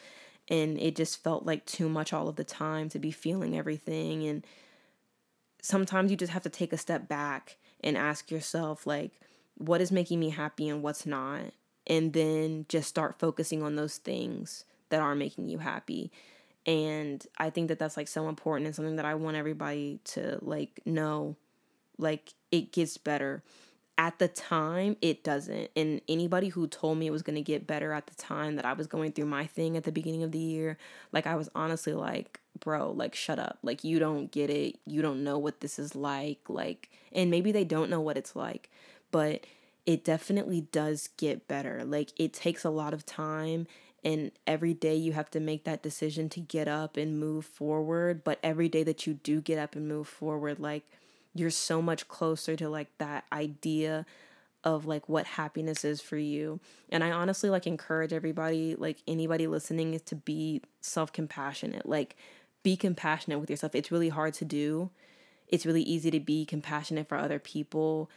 and 0.49 0.79
it 0.79 0.97
just 0.97 1.23
felt 1.23 1.45
like 1.45 1.67
too 1.67 1.89
much 1.89 2.13
all 2.13 2.27
of 2.27 2.37
the 2.37 2.45
time 2.45 2.89
to 2.89 2.99
be 2.99 3.11
feeling 3.11 3.57
everything 3.57 4.27
and 4.27 4.45
sometimes 5.63 6.11
you 6.11 6.17
just 6.17 6.33
have 6.33 6.43
to 6.43 6.49
take 6.49 6.73
a 6.73 6.79
step 6.79 7.07
back 7.07 7.57
and 7.83 7.97
ask 7.97 8.31
yourself 8.31 8.87
like 8.87 9.13
what 9.57 9.83
is 9.83 9.93
making 9.93 10.19
me 10.19 10.31
happy 10.31 10.69
and 10.69 10.83
what's 10.83 11.05
not 11.05 11.53
and 11.91 12.13
then 12.13 12.65
just 12.69 12.89
start 12.89 13.19
focusing 13.19 13.63
on 13.63 13.75
those 13.75 13.99
things 13.99 14.65
that 14.89 15.03
are 15.03 15.17
making 15.17 15.49
you 15.51 15.59
happy. 15.59 16.11
And 16.65 17.27
i 17.39 17.51
think 17.51 17.69
that 17.69 17.79
that's 17.79 17.97
like 17.97 18.09
so 18.09 18.29
important 18.29 18.67
and 18.67 18.77
something 18.77 18.97
that 18.97 19.07
i 19.07 19.15
want 19.15 19.37
everybody 19.37 19.99
to 20.05 20.39
like 20.43 20.81
know 20.87 21.37
like 21.99 22.33
it 22.51 22.73
gets 22.73 22.97
better. 22.97 23.43
At 23.99 24.19
the 24.19 24.29
time 24.29 24.97
it 25.03 25.23
doesn't. 25.23 25.71
And 25.77 26.01
anybody 26.09 26.49
who 26.49 26.67
told 26.67 26.97
me 26.97 27.07
it 27.07 27.11
was 27.11 27.21
going 27.23 27.37
to 27.37 27.43
get 27.43 27.67
better 27.67 27.93
at 27.93 28.07
the 28.07 28.15
time 28.15 28.57
that 28.57 28.65
i 28.65 28.73
was 28.73 28.87
going 28.87 29.13
through 29.13 29.27
my 29.27 29.47
thing 29.47 29.77
at 29.77 29.85
the 29.85 29.93
beginning 29.93 30.23
of 30.23 30.33
the 30.33 30.39
year 30.39 30.79
like 31.13 31.27
i 31.27 31.35
was 31.35 31.51
honestly 31.55 31.93
like 31.93 32.41
bro 32.61 32.93
like 32.93 33.15
shut 33.15 33.39
up. 33.39 33.59
Like 33.63 33.85
you 33.85 33.99
don't 33.99 34.31
get 34.31 34.51
it. 34.51 34.79
You 34.87 35.03
don't 35.03 35.25
know 35.25 35.39
what 35.39 35.61
this 35.61 35.79
is 35.79 35.95
like. 35.95 36.41
Like 36.49 36.91
and 37.13 37.31
maybe 37.31 37.53
they 37.53 37.65
don't 37.65 37.91
know 37.91 38.01
what 38.01 38.17
it's 38.17 38.37
like 38.37 38.71
but 39.11 39.45
it 39.91 40.05
definitely 40.05 40.61
does 40.61 41.09
get 41.17 41.49
better. 41.49 41.83
Like 41.85 42.13
it 42.17 42.33
takes 42.33 42.65
a 42.65 42.71
lot 42.71 42.95
of 42.95 43.05
time 43.05 43.67
and 44.05 44.31
every 44.47 44.73
day 44.73 44.95
you 44.95 45.15
have 45.15 45.33
to 45.33 45.41
make 45.41 45.65
that 45.65 45.83
decision 45.83 46.29
to 46.29 46.39
get 46.39 46.69
up 46.69 46.97
and 46.97 47.19
move 47.19 47.45
forward, 47.45 48.23
but 48.23 48.39
every 48.41 48.69
day 48.69 48.85
that 48.85 49.05
you 49.05 49.15
do 49.15 49.41
get 49.41 49.59
up 49.59 49.75
and 49.75 49.89
move 49.89 50.07
forward 50.07 50.61
like 50.61 50.85
you're 51.35 51.51
so 51.51 51.83
much 51.83 52.07
closer 52.07 52.55
to 52.55 52.69
like 52.69 52.87
that 52.99 53.25
idea 53.33 54.07
of 54.63 54.87
like 54.87 55.09
what 55.09 55.27
happiness 55.27 55.85
is 55.85 56.01
for 56.01 56.17
you. 56.17 56.61
And 56.91 57.03
I 57.03 57.11
honestly 57.11 57.51
like 57.51 57.67
encourage 57.67 58.13
everybody, 58.13 58.77
like 58.77 58.99
anybody 59.09 59.49
listening 59.49 59.95
is 59.95 60.03
to 60.03 60.15
be 60.15 60.63
self-compassionate. 60.83 61.85
Like 61.85 62.15
be 62.63 62.77
compassionate 62.77 63.41
with 63.41 63.51
yourself. 63.51 63.75
It's 63.75 63.91
really 63.91 64.11
hard 64.11 64.35
to 64.35 64.45
do. 64.45 64.91
It's 65.49 65.67
really 65.67 65.83
easy 65.83 66.13
to 66.13 66.21
be 66.21 66.45
compassionate 66.45 67.09
for 67.09 67.19
other 67.19 67.41
people. 67.41 68.09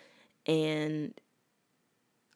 And 0.46 1.16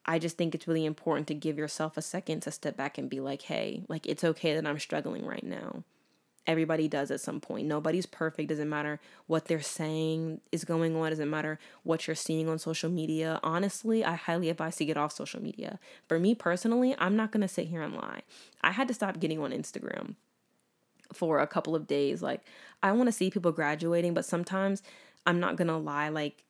I 0.06 0.18
just 0.18 0.36
think 0.36 0.54
it's 0.54 0.66
really 0.66 0.86
important 0.86 1.26
to 1.28 1.34
give 1.34 1.58
yourself 1.58 1.96
a 1.96 2.02
second 2.02 2.40
to 2.40 2.50
step 2.50 2.76
back 2.76 2.98
and 2.98 3.10
be 3.10 3.20
like, 3.20 3.42
hey, 3.42 3.82
like 3.88 4.06
it's 4.06 4.24
okay 4.24 4.54
that 4.54 4.66
I'm 4.66 4.78
struggling 4.78 5.26
right 5.26 5.44
now. 5.44 5.84
Everybody 6.46 6.88
does 6.88 7.10
at 7.10 7.20
some 7.20 7.40
point. 7.40 7.66
Nobody's 7.66 8.06
perfect. 8.06 8.48
Doesn't 8.48 8.70
matter 8.70 9.00
what 9.26 9.44
they're 9.44 9.60
saying 9.60 10.40
is 10.50 10.64
going 10.64 10.96
on. 10.96 11.10
Doesn't 11.10 11.28
matter 11.28 11.58
what 11.82 12.06
you're 12.06 12.16
seeing 12.16 12.48
on 12.48 12.58
social 12.58 12.88
media. 12.88 13.38
Honestly, 13.42 14.02
I 14.02 14.14
highly 14.14 14.48
advise 14.48 14.76
to 14.76 14.86
get 14.86 14.96
off 14.96 15.12
social 15.12 15.42
media. 15.42 15.78
For 16.08 16.18
me 16.18 16.34
personally, 16.34 16.96
I'm 16.98 17.16
not 17.16 17.32
going 17.32 17.42
to 17.42 17.48
sit 17.48 17.66
here 17.66 17.82
and 17.82 17.94
lie. 17.94 18.22
I 18.62 18.70
had 18.70 18.88
to 18.88 18.94
stop 18.94 19.20
getting 19.20 19.40
on 19.40 19.50
Instagram 19.50 20.14
for 21.12 21.38
a 21.38 21.46
couple 21.46 21.76
of 21.76 21.86
days. 21.86 22.22
Like, 22.22 22.40
I 22.82 22.92
want 22.92 23.08
to 23.08 23.12
see 23.12 23.30
people 23.30 23.52
graduating, 23.52 24.14
but 24.14 24.24
sometimes 24.24 24.82
I'm 25.26 25.40
not 25.40 25.56
going 25.56 25.68
to 25.68 25.76
lie. 25.76 26.08
Like, 26.08 26.44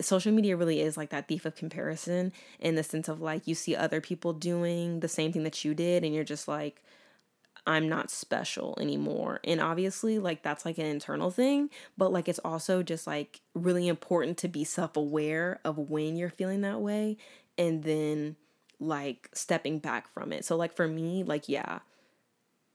social 0.00 0.32
media 0.32 0.56
really 0.56 0.80
is 0.80 0.96
like 0.96 1.10
that 1.10 1.28
thief 1.28 1.44
of 1.44 1.54
comparison 1.54 2.32
in 2.58 2.74
the 2.74 2.82
sense 2.82 3.08
of 3.08 3.20
like 3.20 3.46
you 3.46 3.54
see 3.54 3.76
other 3.76 4.00
people 4.00 4.32
doing 4.32 5.00
the 5.00 5.08
same 5.08 5.32
thing 5.32 5.44
that 5.44 5.64
you 5.64 5.74
did, 5.74 6.04
and 6.04 6.14
you're 6.14 6.24
just 6.24 6.48
like, 6.48 6.82
I'm 7.66 7.88
not 7.88 8.10
special 8.10 8.76
anymore. 8.80 9.40
And 9.44 9.60
obviously, 9.60 10.18
like 10.18 10.42
that's 10.42 10.64
like 10.64 10.78
an 10.78 10.86
internal 10.86 11.30
thing, 11.30 11.70
but 11.96 12.12
like 12.12 12.28
it's 12.28 12.40
also 12.44 12.82
just 12.82 13.06
like 13.06 13.40
really 13.54 13.88
important 13.88 14.38
to 14.38 14.48
be 14.48 14.64
self 14.64 14.96
aware 14.96 15.60
of 15.64 15.78
when 15.78 16.16
you're 16.16 16.30
feeling 16.30 16.62
that 16.62 16.80
way 16.80 17.16
and 17.58 17.82
then 17.82 18.36
like 18.80 19.28
stepping 19.34 19.78
back 19.78 20.12
from 20.12 20.32
it. 20.32 20.44
So, 20.44 20.56
like 20.56 20.74
for 20.74 20.88
me, 20.88 21.22
like, 21.22 21.48
yeah, 21.48 21.80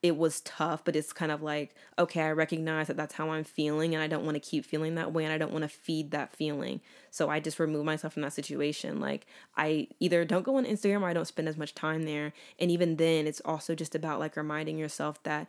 it 0.06 0.18
was 0.18 0.42
tough, 0.42 0.86
but 0.86 0.96
it's 0.96 1.12
kind 1.12 1.32
of 1.32 1.42
like, 1.42 1.74
okay, 1.98 2.22
I 2.22 2.32
recognize 2.32 2.86
that 2.88 2.96
that's 2.96 3.16
how 3.16 3.32
I'm 3.32 3.44
feeling 3.44 3.96
and 3.96 4.04
I 4.04 4.08
don't 4.08 4.24
want 4.24 4.36
to 4.36 4.40
keep 4.40 4.64
feeling 4.64 4.94
that 4.96 5.12
way 5.12 5.24
and 5.24 5.34
I 5.34 5.40
don't 5.40 5.52
want 5.52 5.64
to 5.64 5.68
feed 5.68 6.12
that 6.12 6.36
feeling. 6.36 6.80
So 7.10 7.28
I 7.28 7.40
just 7.40 7.60
remove 7.60 7.86
myself 7.86 8.14
from 8.14 8.22
that 8.22 8.34
situation. 8.34 9.00
Like 9.00 9.26
I 9.58 9.88
either 10.00 10.24
don't 10.24 10.44
go 10.44 10.58
on 10.58 10.66
Instagram 10.66 11.02
or 11.02 11.08
I 11.08 11.14
don't 11.14 11.26
spend 11.26 11.50
as 11.50 11.58
much 11.58 11.74
time 11.74 12.04
there. 12.04 12.34
And 12.60 12.70
even 12.70 12.98
then, 12.98 13.26
it's 13.26 13.42
also 13.44 13.74
just 13.74 13.96
about 13.96 14.20
like 14.20 14.38
reminding 14.38 14.78
yourself 14.78 15.24
that 15.24 15.48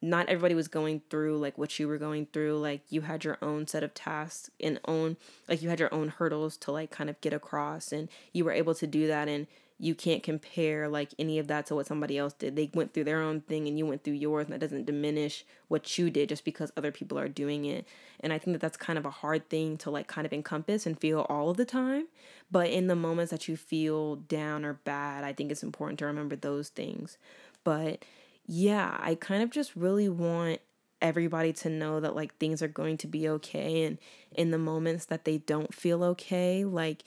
not 0.00 0.28
everybody 0.28 0.54
was 0.54 0.68
going 0.68 1.02
through 1.10 1.36
like 1.38 1.58
what 1.58 1.76
you 1.80 1.88
were 1.88 1.98
going 1.98 2.26
through 2.26 2.58
like 2.58 2.82
you 2.90 3.00
had 3.00 3.24
your 3.24 3.38
own 3.40 3.66
set 3.66 3.82
of 3.82 3.94
tasks 3.94 4.50
and 4.60 4.78
own 4.84 5.16
like 5.48 5.62
you 5.62 5.70
had 5.70 5.80
your 5.80 5.92
own 5.92 6.08
hurdles 6.08 6.58
to 6.58 6.70
like 6.70 6.90
kind 6.90 7.08
of 7.08 7.18
get 7.22 7.32
across 7.32 7.92
and 7.92 8.10
you 8.34 8.44
were 8.44 8.52
able 8.52 8.74
to 8.74 8.86
do 8.86 9.06
that 9.06 9.26
and 9.26 9.46
you 9.78 9.94
can't 9.94 10.22
compare 10.22 10.88
like 10.88 11.12
any 11.18 11.38
of 11.38 11.48
that 11.48 11.66
to 11.66 11.74
what 11.74 11.86
somebody 11.86 12.16
else 12.16 12.32
did. 12.32 12.56
They 12.56 12.70
went 12.72 12.94
through 12.94 13.04
their 13.04 13.20
own 13.20 13.42
thing 13.42 13.68
and 13.68 13.78
you 13.78 13.84
went 13.84 14.04
through 14.04 14.14
yours, 14.14 14.46
and 14.46 14.54
that 14.54 14.60
doesn't 14.60 14.86
diminish 14.86 15.44
what 15.68 15.98
you 15.98 16.08
did 16.10 16.30
just 16.30 16.44
because 16.44 16.72
other 16.76 16.90
people 16.90 17.18
are 17.18 17.28
doing 17.28 17.66
it. 17.66 17.86
And 18.20 18.32
I 18.32 18.38
think 18.38 18.54
that 18.54 18.60
that's 18.60 18.78
kind 18.78 18.98
of 18.98 19.04
a 19.04 19.10
hard 19.10 19.50
thing 19.50 19.76
to 19.78 19.90
like 19.90 20.06
kind 20.06 20.26
of 20.26 20.32
encompass 20.32 20.86
and 20.86 20.98
feel 20.98 21.26
all 21.28 21.50
of 21.50 21.58
the 21.58 21.66
time. 21.66 22.06
But 22.50 22.70
in 22.70 22.86
the 22.86 22.96
moments 22.96 23.30
that 23.32 23.48
you 23.48 23.56
feel 23.56 24.16
down 24.16 24.64
or 24.64 24.74
bad, 24.74 25.24
I 25.24 25.32
think 25.32 25.52
it's 25.52 25.62
important 25.62 25.98
to 25.98 26.06
remember 26.06 26.36
those 26.36 26.70
things. 26.70 27.18
But 27.62 28.04
yeah, 28.46 28.96
I 28.98 29.14
kind 29.14 29.42
of 29.42 29.50
just 29.50 29.76
really 29.76 30.08
want 30.08 30.60
everybody 31.02 31.52
to 31.52 31.68
know 31.68 32.00
that 32.00 32.16
like 32.16 32.34
things 32.38 32.62
are 32.62 32.68
going 32.68 32.96
to 32.98 33.06
be 33.06 33.28
okay. 33.28 33.84
And 33.84 33.98
in 34.34 34.52
the 34.52 34.58
moments 34.58 35.04
that 35.06 35.26
they 35.26 35.38
don't 35.38 35.74
feel 35.74 36.02
okay, 36.02 36.64
like, 36.64 37.04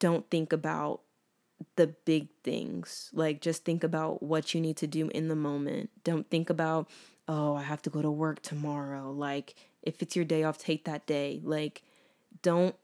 don't 0.00 0.28
think 0.28 0.52
about 0.52 1.00
the 1.76 1.88
big 2.04 2.28
things. 2.42 3.10
Like 3.12 3.40
just 3.40 3.64
think 3.64 3.84
about 3.84 4.22
what 4.22 4.54
you 4.54 4.60
need 4.60 4.76
to 4.78 4.86
do 4.86 5.08
in 5.08 5.28
the 5.28 5.36
moment. 5.36 5.90
Don't 6.04 6.28
think 6.30 6.50
about, 6.50 6.88
oh, 7.28 7.54
I 7.54 7.62
have 7.62 7.82
to 7.82 7.90
go 7.90 8.02
to 8.02 8.10
work 8.10 8.42
tomorrow. 8.42 9.10
Like 9.10 9.54
if 9.82 10.02
it's 10.02 10.16
your 10.16 10.24
day 10.24 10.44
off, 10.44 10.58
take 10.58 10.84
that 10.84 11.06
day. 11.06 11.40
Like 11.42 11.82
don't 12.42 12.74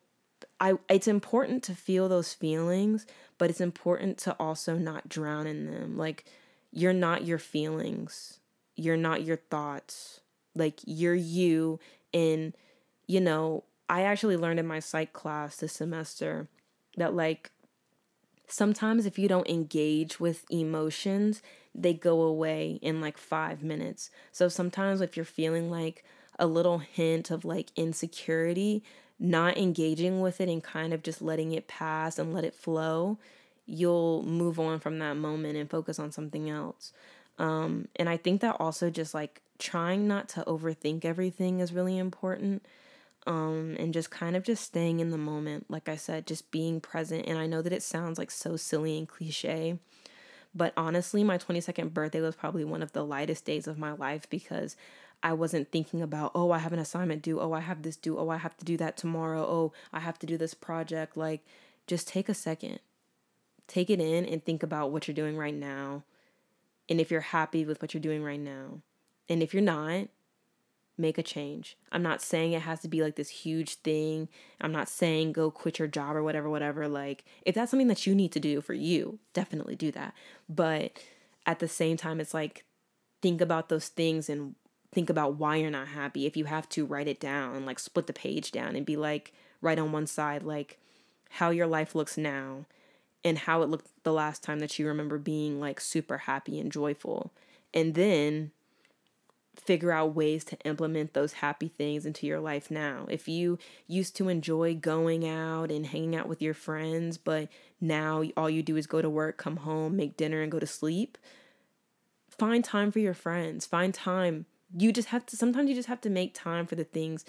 I 0.59 0.75
it's 0.89 1.09
important 1.09 1.63
to 1.65 1.75
feel 1.75 2.09
those 2.09 2.33
feelings, 2.33 3.07
but 3.39 3.51
it's 3.51 3.61
important 3.61 4.19
to 4.19 4.33
also 4.35 4.77
not 4.77 5.09
drown 5.09 5.47
in 5.47 5.67
them. 5.67 5.97
Like 5.97 6.25
you're 6.73 6.93
not 6.93 7.25
your 7.25 7.39
feelings. 7.39 8.39
You're 8.77 8.97
not 8.97 9.23
your 9.23 9.37
thoughts. 9.37 10.21
Like 10.55 10.81
you're 10.85 11.15
you 11.15 11.79
and 12.13 12.55
you 13.07 13.21
know, 13.21 13.65
I 13.89 14.03
actually 14.03 14.37
learned 14.37 14.61
in 14.61 14.67
my 14.67 14.79
psych 14.79 15.13
class 15.13 15.57
this 15.57 15.73
semester 15.73 16.49
that 16.97 17.15
like 17.15 17.51
sometimes 18.51 19.07
if 19.07 19.19
you 19.19 19.29
don't 19.29 19.49
engage 19.49 20.19
with 20.21 20.45
emotions, 20.51 21.43
they 21.75 21.95
go 21.95 22.23
away 22.23 22.79
in 22.83 23.01
like 23.01 23.17
five 23.17 23.63
minutes. 23.63 24.11
So 24.33 24.49
sometimes 24.49 25.01
if 25.01 25.17
you're 25.17 25.25
feeling 25.25 25.71
like 25.71 26.05
a 26.39 26.47
little 26.47 26.79
hint 26.79 27.31
of 27.31 27.45
like 27.45 27.71
insecurity, 27.77 28.83
not 29.19 29.57
engaging 29.57 30.21
with 30.21 30.41
it 30.41 30.49
and 30.49 30.63
kind 30.63 30.93
of 30.93 31.03
just 31.03 31.21
letting 31.21 31.53
it 31.53 31.69
pass 31.69 32.19
and 32.19 32.33
let 32.33 32.45
it 32.45 32.55
flow, 32.55 33.19
you'll 33.67 34.23
move 34.25 34.59
on 34.59 34.81
from 34.81 34.99
that 34.99 35.15
moment 35.15 35.57
and 35.57 35.71
focus 35.71 35.99
on 35.99 36.11
something 36.11 36.51
else. 36.51 36.93
Um, 37.39 37.89
and 37.97 38.09
I 38.09 38.17
think 38.17 38.41
that 38.41 38.57
also 38.59 38.91
just 38.91 39.15
like 39.15 39.41
trying 39.59 40.09
not 40.09 40.29
to 40.31 40.43
overthink 40.45 41.05
everything 41.05 41.61
is 41.61 41.73
really 41.73 41.99
important 41.99 42.65
um, 43.27 43.77
and 43.79 43.93
just 43.93 44.11
kind 44.11 44.37
of 44.37 44.45
just 44.45 44.65
staying 44.65 45.01
in 45.01 45.11
the 45.11 45.19
moment. 45.19 45.67
Like 45.69 45.89
I 45.89 45.97
said, 45.97 46.27
just 46.27 46.51
being 46.51 46.81
present. 46.81 47.27
And 47.27 47.39
I 47.39 47.47
know 47.47 47.63
that 47.63 47.73
it 47.73 47.83
sounds 47.83 48.19
like 48.19 48.31
so 48.31 48.57
silly 48.57 48.99
and 48.99 49.09
cliche, 49.09 49.79
but 50.55 50.73
honestly, 50.77 51.23
my 51.23 51.39
22nd 51.39 51.93
birthday 51.93 52.21
was 52.21 52.35
probably 52.35 52.65
one 52.65 52.83
of 52.83 52.93
the 52.93 53.05
lightest 53.05 53.45
days 53.45 53.67
of 53.67 53.79
my 53.79 53.93
life 53.93 54.29
because 54.29 54.77
I 55.23 55.33
wasn't 55.35 55.71
thinking 55.71 56.03
about, 56.03 56.33
oh, 56.35 56.51
I 56.51 56.59
have 56.59 56.73
an 56.73 56.79
assignment 56.79 57.23
due. 57.23 57.41
Oh, 57.41 57.53
I 57.53 57.61
have 57.61 57.83
this 57.83 57.97
due. 57.97 58.19
Oh, 58.19 58.31
I 58.31 58.39
have 58.39 58.57
to 58.57 58.65
do 58.65 58.77
that 58.79 58.97
tomorrow. 58.97 59.43
Oh, 59.43 59.73
I 59.93 60.01
have 60.01 60.19
to 60.21 60.27
do 60.27 60.37
this 60.37 60.55
project. 60.55 61.17
Like, 61.17 61.45
just 61.87 62.09
take 62.09 62.29
a 62.29 62.35
second, 62.35 62.81
take 63.69 63.91
it 63.91 64.01
in 64.01 64.25
and 64.25 64.45
think 64.45 64.63
about 64.63 64.91
what 64.91 65.07
you're 65.07 65.15
doing 65.15 65.37
right 65.37 65.55
now. 65.55 66.05
And 66.89 67.01
if 67.01 67.11
you're 67.11 67.21
happy 67.21 67.65
with 67.65 67.81
what 67.83 67.95
you're 67.95 68.01
doing 68.01 68.25
right 68.25 68.41
now. 68.41 68.81
And 69.29 69.43
if 69.43 69.55
you're 69.55 69.63
not, 69.63 70.09
make 71.01 71.19
a 71.19 71.23
change. 71.23 71.77
I'm 71.91 72.03
not 72.03 72.23
saying 72.23 72.53
it 72.53 72.63
has 72.63 72.81
to 72.81 72.89
be 72.89 73.03
like 73.03 73.17
this 73.17 73.29
huge 73.29 73.77
thing. 73.77 74.29
I'm 74.61 74.73
not 74.73 74.89
saying 74.89 75.33
go 75.33 75.51
quit 75.51 75.79
your 75.79 75.89
job 75.89 76.17
or 76.17 76.23
whatever, 76.23 76.49
whatever. 76.49 76.87
Like, 76.89 77.25
if 77.43 77.55
that's 77.55 77.71
something 77.71 77.89
that 77.89 78.07
you 78.07 78.15
need 78.15 78.33
to 78.33 78.41
do 78.41 78.61
for 78.61 78.75
you, 78.75 79.19
definitely 79.33 79.77
do 79.77 79.91
that. 79.93 80.15
But 80.49 80.93
at 81.47 81.59
the 81.59 81.69
same 81.69 81.97
time, 81.97 82.21
it's 82.21 82.35
like 82.35 82.65
think 83.23 83.41
about 83.41 83.69
those 83.69 83.89
things 83.89 84.29
and 84.29 84.55
think 84.93 85.11
about 85.11 85.37
why 85.37 85.57
you're 85.57 85.71
not 85.71 85.89
happy. 85.89 86.27
If 86.27 86.37
you 86.37 86.45
have 86.47 86.69
to, 86.71 86.87
write 86.87 87.09
it 87.09 87.21
down, 87.21 87.65
like 87.65 87.79
split 87.79 88.07
the 88.07 88.13
page 88.13 88.53
down 88.53 88.77
and 88.77 88.87
be 88.87 88.97
like, 88.97 89.33
write 89.61 89.79
on 89.79 89.93
one 89.93 90.07
side, 90.07 90.43
like 90.43 90.79
how 91.31 91.51
your 91.51 91.67
life 91.67 91.95
looks 91.95 92.17
now 92.17 92.67
and 93.25 93.39
how 93.39 93.63
it 93.63 93.69
looked 93.69 93.89
the 94.03 94.13
last 94.13 94.43
time 94.43 94.61
that 94.61 94.79
you 94.79 94.87
remember 94.87 95.19
being 95.19 95.61
like 95.61 95.81
super 95.81 96.19
happy 96.19 96.59
and 96.59 96.73
joyful. 96.73 97.33
And 97.73 97.95
then 97.95 98.51
figure 99.61 99.93
out 99.93 100.15
ways 100.15 100.45
to 100.45 100.59
implement 100.65 101.15
those 101.15 101.35
happy 101.35 101.69
things 101.69 102.07
into 102.07 102.27
your 102.27 102.41
life 102.41 102.71
now. 102.71 103.07
If 103.09 103.29
you 103.29 103.59
used 103.87 104.17
to 104.17 104.29
enjoy 104.29 104.75
going 104.75 105.29
out 105.29 105.71
and 105.71 105.87
hanging 105.87 106.17
out 106.17 106.29
with 106.29 106.43
your 106.43 106.55
friends, 106.55 107.19
but 107.19 107.49
now 107.81 108.25
all 108.37 108.51
you 108.51 108.63
do 108.63 108.77
is 108.77 108.87
go 108.87 109.03
to 109.03 109.11
work, 109.11 109.37
come 109.39 109.59
home, 109.59 109.97
make 109.97 110.17
dinner, 110.17 110.43
and 110.43 110.53
go 110.53 110.59
to 110.59 110.67
sleep, 110.67 111.19
find 112.29 112.65
time 112.65 112.91
for 112.91 112.99
your 112.99 113.15
friends. 113.15 113.67
Find 113.67 113.93
time. 113.93 114.47
You 114.77 114.93
just 114.93 115.09
have 115.09 115.27
to, 115.27 115.37
sometimes 115.37 115.69
you 115.69 115.75
just 115.75 115.89
have 115.89 116.01
to 116.03 116.11
make 116.11 116.35
time 116.35 116.67
for 116.67 116.75
the 116.75 116.85
things 116.85 117.25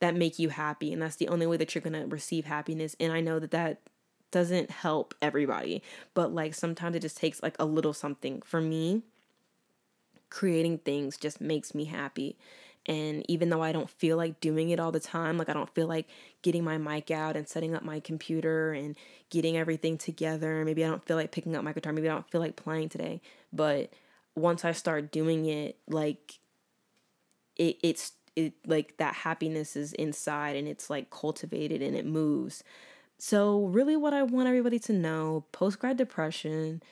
that 0.00 0.16
make 0.16 0.38
you 0.38 0.48
happy. 0.48 0.92
And 0.92 1.02
that's 1.02 1.16
the 1.16 1.28
only 1.28 1.46
way 1.46 1.56
that 1.56 1.74
you're 1.74 1.82
going 1.82 2.00
to 2.00 2.06
receive 2.06 2.44
happiness. 2.44 2.96
And 2.98 3.12
I 3.12 3.20
know 3.20 3.38
that 3.38 3.50
that 3.52 3.80
doesn't 4.30 4.70
help 4.70 5.14
everybody, 5.22 5.82
but 6.12 6.34
like 6.34 6.54
sometimes 6.54 6.96
it 6.96 7.00
just 7.00 7.16
takes 7.16 7.42
like 7.42 7.56
a 7.58 7.64
little 7.64 7.92
something. 7.92 8.42
For 8.42 8.60
me, 8.60 9.02
creating 10.34 10.78
things 10.78 11.16
just 11.16 11.40
makes 11.40 11.76
me 11.76 11.84
happy. 11.84 12.36
And 12.86 13.24
even 13.28 13.50
though 13.50 13.62
I 13.62 13.70
don't 13.70 13.88
feel 13.88 14.16
like 14.16 14.40
doing 14.40 14.70
it 14.70 14.80
all 14.80 14.90
the 14.90 14.98
time, 14.98 15.38
like 15.38 15.48
I 15.48 15.52
don't 15.52 15.72
feel 15.74 15.86
like 15.86 16.08
getting 16.42 16.64
my 16.64 16.76
mic 16.76 17.12
out 17.12 17.36
and 17.36 17.48
setting 17.48 17.72
up 17.72 17.84
my 17.84 18.00
computer 18.00 18.72
and 18.72 18.96
getting 19.30 19.56
everything 19.56 19.96
together, 19.96 20.64
maybe 20.64 20.84
I 20.84 20.88
don't 20.88 21.04
feel 21.04 21.16
like 21.16 21.30
picking 21.30 21.54
up 21.54 21.62
my 21.62 21.72
guitar, 21.72 21.92
maybe 21.92 22.08
I 22.08 22.12
don't 22.12 22.28
feel 22.30 22.40
like 22.40 22.56
playing 22.56 22.88
today. 22.88 23.22
But 23.52 23.90
once 24.34 24.64
I 24.64 24.72
start 24.72 25.12
doing 25.12 25.46
it, 25.46 25.78
like 25.88 26.40
it 27.56 27.78
it's 27.84 28.12
it 28.34 28.54
like 28.66 28.96
that 28.96 29.14
happiness 29.14 29.76
is 29.76 29.92
inside 29.92 30.56
and 30.56 30.66
it's 30.66 30.90
like 30.90 31.10
cultivated 31.10 31.80
and 31.80 31.96
it 31.96 32.04
moves. 32.04 32.64
So 33.18 33.66
really 33.66 33.96
what 33.96 34.12
I 34.12 34.24
want 34.24 34.48
everybody 34.48 34.80
to 34.80 34.92
know, 34.92 35.44
post 35.52 35.78
grad 35.78 35.96
depression, 35.96 36.82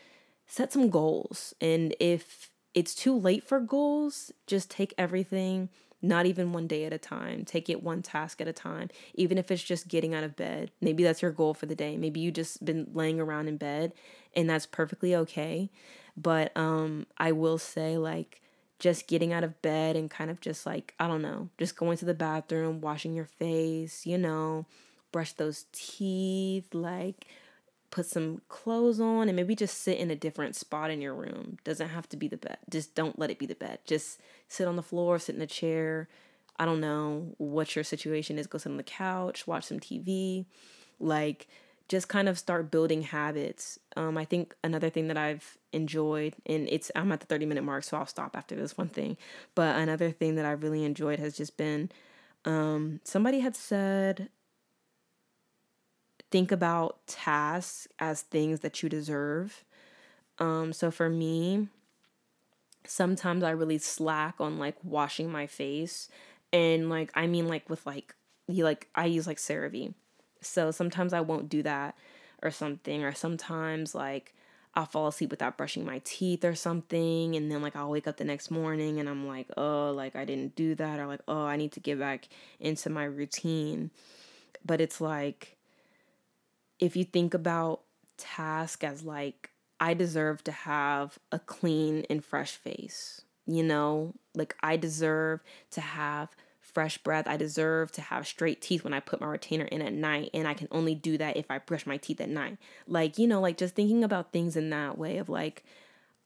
set 0.46 0.72
some 0.72 0.90
goals. 0.90 1.54
And 1.60 1.96
if 1.98 2.51
it's 2.74 2.94
too 2.94 3.18
late 3.18 3.44
for 3.44 3.60
goals. 3.60 4.32
Just 4.46 4.70
take 4.70 4.94
everything, 4.96 5.68
not 6.00 6.26
even 6.26 6.52
one 6.52 6.66
day 6.66 6.84
at 6.84 6.92
a 6.92 6.98
time. 6.98 7.44
Take 7.44 7.68
it 7.68 7.82
one 7.82 8.02
task 8.02 8.40
at 8.40 8.48
a 8.48 8.52
time. 8.52 8.88
Even 9.14 9.38
if 9.38 9.50
it's 9.50 9.62
just 9.62 9.88
getting 9.88 10.14
out 10.14 10.24
of 10.24 10.36
bed. 10.36 10.70
Maybe 10.80 11.02
that's 11.02 11.22
your 11.22 11.30
goal 11.30 11.54
for 11.54 11.66
the 11.66 11.74
day. 11.74 11.96
Maybe 11.96 12.20
you 12.20 12.30
just 12.30 12.64
been 12.64 12.88
laying 12.92 13.20
around 13.20 13.48
in 13.48 13.56
bed 13.56 13.92
and 14.34 14.48
that's 14.48 14.66
perfectly 14.66 15.14
okay. 15.14 15.70
But 16.16 16.56
um 16.56 17.06
I 17.18 17.32
will 17.32 17.58
say 17.58 17.98
like 17.98 18.40
just 18.78 19.06
getting 19.06 19.32
out 19.32 19.44
of 19.44 19.62
bed 19.62 19.94
and 19.94 20.10
kind 20.10 20.28
of 20.28 20.40
just 20.40 20.66
like, 20.66 20.92
I 20.98 21.06
don't 21.06 21.22
know, 21.22 21.48
just 21.56 21.76
going 21.76 21.96
to 21.98 22.04
the 22.04 22.14
bathroom, 22.14 22.80
washing 22.80 23.14
your 23.14 23.26
face, 23.26 24.04
you 24.06 24.18
know, 24.18 24.66
brush 25.12 25.32
those 25.34 25.66
teeth, 25.72 26.74
like 26.74 27.26
put 27.92 28.06
some 28.06 28.40
clothes 28.48 28.98
on 28.98 29.28
and 29.28 29.36
maybe 29.36 29.54
just 29.54 29.82
sit 29.82 29.98
in 29.98 30.10
a 30.10 30.16
different 30.16 30.56
spot 30.56 30.90
in 30.90 31.00
your 31.00 31.14
room. 31.14 31.58
Doesn't 31.62 31.90
have 31.90 32.08
to 32.08 32.16
be 32.16 32.26
the 32.26 32.38
bed. 32.38 32.56
Just 32.68 32.94
don't 32.96 33.18
let 33.18 33.30
it 33.30 33.38
be 33.38 33.46
the 33.46 33.54
bed. 33.54 33.78
Just 33.84 34.18
sit 34.48 34.66
on 34.66 34.76
the 34.76 34.82
floor, 34.82 35.18
sit 35.18 35.36
in 35.36 35.42
a 35.42 35.46
chair. 35.46 36.08
I 36.58 36.64
don't 36.64 36.80
know 36.80 37.34
what 37.36 37.76
your 37.76 37.84
situation 37.84 38.38
is. 38.38 38.46
Go 38.46 38.58
sit 38.58 38.70
on 38.70 38.78
the 38.78 38.82
couch, 38.82 39.46
watch 39.46 39.64
some 39.64 39.78
TV. 39.78 40.46
Like 40.98 41.46
just 41.88 42.08
kind 42.08 42.28
of 42.28 42.38
start 42.38 42.70
building 42.70 43.02
habits. 43.02 43.78
Um, 43.96 44.16
I 44.16 44.24
think 44.24 44.54
another 44.64 44.88
thing 44.88 45.08
that 45.08 45.18
I've 45.18 45.58
enjoyed, 45.74 46.34
and 46.46 46.66
it's 46.70 46.90
I'm 46.96 47.12
at 47.12 47.20
the 47.20 47.26
30 47.26 47.44
minute 47.44 47.62
mark, 47.62 47.84
so 47.84 47.98
I'll 47.98 48.06
stop 48.06 48.34
after 48.34 48.56
this 48.56 48.78
one 48.78 48.88
thing. 48.88 49.18
But 49.54 49.76
another 49.76 50.10
thing 50.10 50.36
that 50.36 50.46
I 50.46 50.52
really 50.52 50.84
enjoyed 50.84 51.18
has 51.18 51.36
just 51.36 51.58
been 51.58 51.90
um, 52.46 53.00
somebody 53.04 53.40
had 53.40 53.54
said 53.54 54.30
think 56.32 56.50
about 56.50 57.06
tasks 57.06 57.86
as 57.98 58.22
things 58.22 58.60
that 58.60 58.82
you 58.82 58.88
deserve. 58.88 59.62
Um, 60.38 60.72
so 60.72 60.90
for 60.90 61.08
me, 61.08 61.68
sometimes 62.86 63.44
I 63.44 63.50
really 63.50 63.78
slack 63.78 64.36
on 64.40 64.58
like 64.58 64.76
washing 64.82 65.30
my 65.30 65.46
face. 65.46 66.08
And 66.52 66.88
like 66.90 67.10
I 67.14 67.26
mean 67.26 67.48
like 67.48 67.68
with 67.70 67.86
like 67.86 68.14
you 68.48 68.64
like 68.64 68.88
I 68.94 69.06
use 69.06 69.26
like 69.26 69.36
CeraVe. 69.36 69.94
So 70.40 70.70
sometimes 70.70 71.12
I 71.12 71.20
won't 71.20 71.48
do 71.48 71.62
that 71.62 71.96
or 72.42 72.50
something. 72.50 73.04
Or 73.04 73.12
sometimes 73.12 73.94
like 73.94 74.34
I'll 74.74 74.86
fall 74.86 75.08
asleep 75.08 75.30
without 75.30 75.58
brushing 75.58 75.84
my 75.84 76.00
teeth 76.02 76.46
or 76.46 76.54
something. 76.54 77.36
And 77.36 77.52
then 77.52 77.60
like 77.60 77.76
I'll 77.76 77.90
wake 77.90 78.08
up 78.08 78.16
the 78.16 78.24
next 78.24 78.50
morning 78.50 78.98
and 78.98 79.08
I'm 79.08 79.28
like, 79.28 79.48
oh, 79.58 79.92
like 79.94 80.16
I 80.16 80.24
didn't 80.24 80.56
do 80.56 80.74
that. 80.76 80.98
Or 80.98 81.06
like, 81.06 81.20
oh, 81.28 81.44
I 81.44 81.56
need 81.56 81.72
to 81.72 81.80
get 81.80 81.98
back 81.98 82.28
into 82.58 82.88
my 82.88 83.04
routine. 83.04 83.90
But 84.64 84.80
it's 84.80 85.00
like 85.00 85.56
if 86.82 86.96
you 86.96 87.04
think 87.04 87.32
about 87.32 87.82
task 88.18 88.82
as 88.82 89.04
like 89.04 89.50
I 89.78 89.94
deserve 89.94 90.42
to 90.44 90.52
have 90.52 91.16
a 91.30 91.38
clean 91.38 92.04
and 92.10 92.24
fresh 92.24 92.56
face. 92.56 93.22
You 93.46 93.62
know, 93.62 94.14
like 94.34 94.56
I 94.62 94.76
deserve 94.76 95.42
to 95.72 95.80
have 95.80 96.30
fresh 96.60 96.98
breath. 96.98 97.28
I 97.28 97.36
deserve 97.36 97.92
to 97.92 98.00
have 98.00 98.26
straight 98.26 98.60
teeth 98.60 98.82
when 98.82 98.94
I 98.94 98.98
put 99.00 99.20
my 99.20 99.28
retainer 99.28 99.64
in 99.64 99.80
at 99.80 99.92
night. 99.92 100.30
And 100.34 100.48
I 100.48 100.54
can 100.54 100.66
only 100.72 100.96
do 100.96 101.16
that 101.18 101.36
if 101.36 101.50
I 101.50 101.58
brush 101.58 101.86
my 101.86 101.98
teeth 101.98 102.20
at 102.20 102.28
night. 102.28 102.58
Like, 102.88 103.16
you 103.16 103.28
know, 103.28 103.40
like 103.40 103.58
just 103.58 103.76
thinking 103.76 104.02
about 104.02 104.32
things 104.32 104.56
in 104.56 104.70
that 104.70 104.98
way 104.98 105.18
of 105.18 105.28
like, 105.28 105.64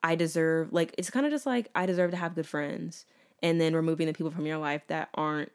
I 0.02 0.14
deserve, 0.14 0.72
like, 0.72 0.94
it's 0.96 1.10
kind 1.10 1.26
of 1.26 1.32
just 1.32 1.46
like 1.46 1.70
I 1.74 1.84
deserve 1.84 2.12
to 2.12 2.16
have 2.16 2.34
good 2.34 2.46
friends. 2.46 3.04
And 3.42 3.60
then 3.60 3.76
removing 3.76 4.06
the 4.06 4.14
people 4.14 4.30
from 4.30 4.46
your 4.46 4.58
life 4.58 4.82
that 4.86 5.10
aren't 5.14 5.52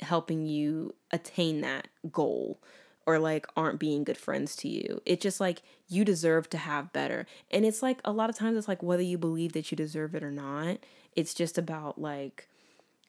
helping 0.00 0.46
you 0.46 0.94
attain 1.12 1.60
that 1.62 1.88
goal 2.10 2.60
or 3.06 3.18
like 3.18 3.46
aren't 3.56 3.78
being 3.78 4.04
good 4.04 4.18
friends 4.18 4.56
to 4.56 4.68
you. 4.68 5.00
It's 5.06 5.22
just 5.22 5.40
like 5.40 5.62
you 5.88 6.04
deserve 6.04 6.50
to 6.50 6.58
have 6.58 6.92
better. 6.92 7.26
And 7.50 7.64
it's 7.64 7.82
like 7.82 8.00
a 8.04 8.12
lot 8.12 8.28
of 8.28 8.36
times 8.36 8.58
it's 8.58 8.68
like 8.68 8.82
whether 8.82 9.02
you 9.02 9.16
believe 9.16 9.52
that 9.52 9.70
you 9.70 9.76
deserve 9.76 10.14
it 10.14 10.24
or 10.24 10.32
not, 10.32 10.78
it's 11.14 11.32
just 11.32 11.56
about 11.56 12.00
like 12.00 12.48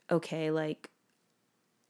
okay, 0.10 0.52
like 0.52 0.90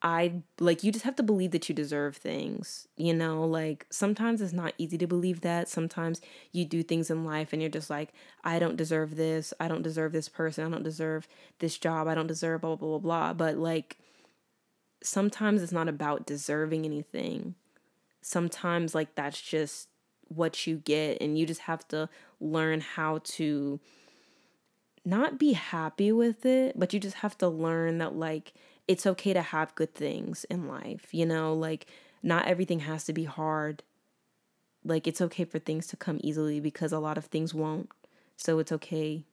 I 0.02 0.43
like 0.60 0.84
you 0.84 0.91
just 0.91 1.06
have 1.06 1.15
to 1.17 1.24
believe 1.24 1.52
that 1.52 1.67
you 1.67 1.76
deserve 1.76 2.15
things. 2.15 2.88
You 2.96 3.13
know, 3.13 3.43
like 3.46 3.86
sometimes 3.89 4.41
it's 4.41 4.54
not 4.54 4.74
easy 4.78 4.98
to 5.00 5.08
believe 5.08 5.41
that. 5.41 5.67
Sometimes 5.67 6.22
you 6.52 6.65
do 6.65 6.84
things 6.84 7.10
in 7.10 7.26
life 7.26 7.52
and 7.52 7.62
you're 7.62 7.70
just 7.70 7.89
like, 7.89 8.13
I 8.43 8.60
don't 8.60 8.78
deserve 8.78 9.15
this. 9.15 9.54
I 9.60 9.67
don't 9.67 9.82
deserve 9.82 10.13
this 10.13 10.30
person. 10.30 10.65
I 10.65 10.70
don't 10.70 10.84
deserve 10.84 11.28
this 11.60 11.78
job. 11.78 12.08
I 12.08 12.15
don't 12.15 12.28
deserve 12.28 12.62
blah 12.62 12.76
blah 12.76 12.89
blah 12.89 13.00
blah. 13.00 13.34
But 13.34 13.58
like 13.58 13.98
sometimes 15.04 15.62
it's 15.62 15.72
not 15.72 15.89
about 15.89 16.26
deserving 16.26 16.86
anything 16.86 17.56
sometimes 18.21 18.93
like 18.95 19.15
that's 19.15 19.41
just 19.41 19.89
what 20.27 20.67
you 20.67 20.77
get 20.77 21.21
and 21.21 21.38
you 21.38 21.45
just 21.45 21.62
have 21.62 21.88
to 21.88 22.10
learn 22.39 22.82
how 22.82 23.19
to 23.23 23.80
not 25.06 25.39
be 25.39 25.53
happy 25.53 26.12
with 26.12 26.45
it, 26.45 26.77
but 26.77 26.93
you 26.93 26.99
just 26.99 27.17
have 27.17 27.38
to 27.38 27.47
learn 27.47 27.97
that 27.99 28.15
like 28.15 28.53
it's 28.88 29.06
okay 29.06 29.34
to 29.34 29.41
have 29.41 29.75
good 29.75 29.95
things 29.95 30.45
in 30.49 30.67
life, 30.67 31.13
you 31.13 31.25
know, 31.25 31.53
like 31.53 31.88
not 32.21 32.47
everything 32.47 32.82
has 32.82 33.06
to 33.06 33.13
be 33.13 33.23
hard. 33.23 33.84
Like 34.84 35.08
it's 35.08 35.21
okay 35.21 35.45
for 35.45 35.60
things 35.60 35.88
to 35.88 35.97
come 35.97 36.19
easily 36.23 36.60
because 36.60 36.91
a 36.91 36.99
lot 36.99 37.17
of 37.17 37.25
things 37.25 37.53
won't. 37.53 37.89
So 38.36 38.60
it's 38.60 38.71
okay. 38.71 39.23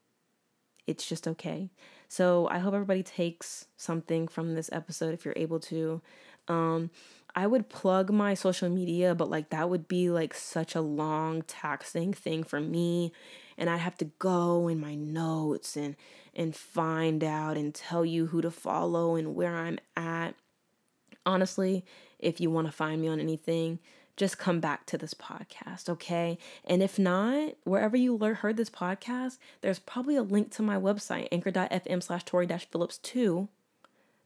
It's 0.87 1.07
just 1.07 1.27
okay. 1.27 1.71
So 2.09 2.49
I 2.49 2.59
hope 2.59 2.75
everybody 2.75 3.03
takes 3.03 3.67
something 3.77 4.29
from 4.29 4.55
this 4.55 4.71
episode 4.73 5.15
if 5.15 5.25
you're 5.25 5.35
able 5.37 5.61
to. 5.61 6.01
Um 6.47 6.91
I 7.37 7.47
would 7.47 7.69
plug 7.69 8.13
my 8.13 8.35
social 8.35 8.69
media, 8.69 9.15
but 9.15 9.29
like 9.29 9.51
that 9.51 9.69
would 9.69 9.89
be 9.89 10.11
like 10.11 10.35
such 10.35 10.75
a 10.75 10.81
long 10.81 11.43
taxing 11.43 12.13
thing 12.13 12.45
for 12.45 12.61
me 12.61 13.13
and 13.57 13.71
I'd 13.71 13.79
have 13.79 13.97
to 13.99 14.07
go 14.19 14.69
in 14.69 14.81
my 14.81 14.95
notes 14.95 15.77
and 15.77 15.97
and 16.35 16.55
find 16.55 17.23
out 17.23 17.57
and 17.57 17.73
tell 17.73 18.05
you 18.05 18.27
who 18.27 18.41
to 18.43 18.51
follow 18.51 19.15
and 19.15 19.37
where 19.37 19.57
I'm 19.57 19.79
at. 19.97 20.35
Honestly, 21.25 21.85
if 22.19 22.41
you 22.41 22.51
want 22.51 22.67
to 22.67 22.73
find 22.73 23.01
me 23.01 23.07
on 23.07 23.21
anything, 23.21 23.79
just 24.17 24.37
come 24.37 24.59
back 24.59 24.85
to 24.87 24.99
this 24.99 25.15
podcast, 25.15 25.89
okay? 25.89 26.37
And 26.65 26.83
if 26.83 26.99
not, 26.99 27.55
wherever 27.63 27.97
you 27.97 28.19
heard 28.19 28.57
this 28.57 28.69
podcast, 28.69 29.39
there's 29.61 29.79
probably 29.79 30.17
a 30.17 30.23
link 30.23 30.51
to 30.53 30.63
my 30.63 30.77
website, 30.77 31.29
anchor.fm 31.31 32.03
slash 32.03 32.25
Tori 32.25 32.49
Phillips 32.49 32.99
2 32.99 33.49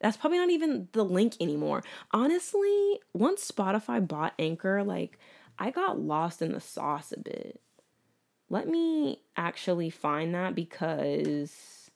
that's 0.01 0.17
probably 0.17 0.39
not 0.39 0.51
even 0.51 0.89
the 0.93 1.05
link 1.05 1.35
anymore. 1.41 1.83
Honestly, 2.13 3.01
once 3.13 3.51
Spotify 3.51 4.07
bought 4.07 4.35
Anchor, 4.39 4.83
like 4.85 5.19
I 5.59 5.71
got 5.71 6.01
lost 6.01 6.41
in 6.43 6.53
the 6.53 6.61
sauce 6.61 7.13
a 7.13 7.19
bit. 7.19 7.61
Let 8.51 8.69
me 8.69 9.21
actually 9.37 9.91
find 9.91 10.35
that 10.35 10.55
because 10.55 11.91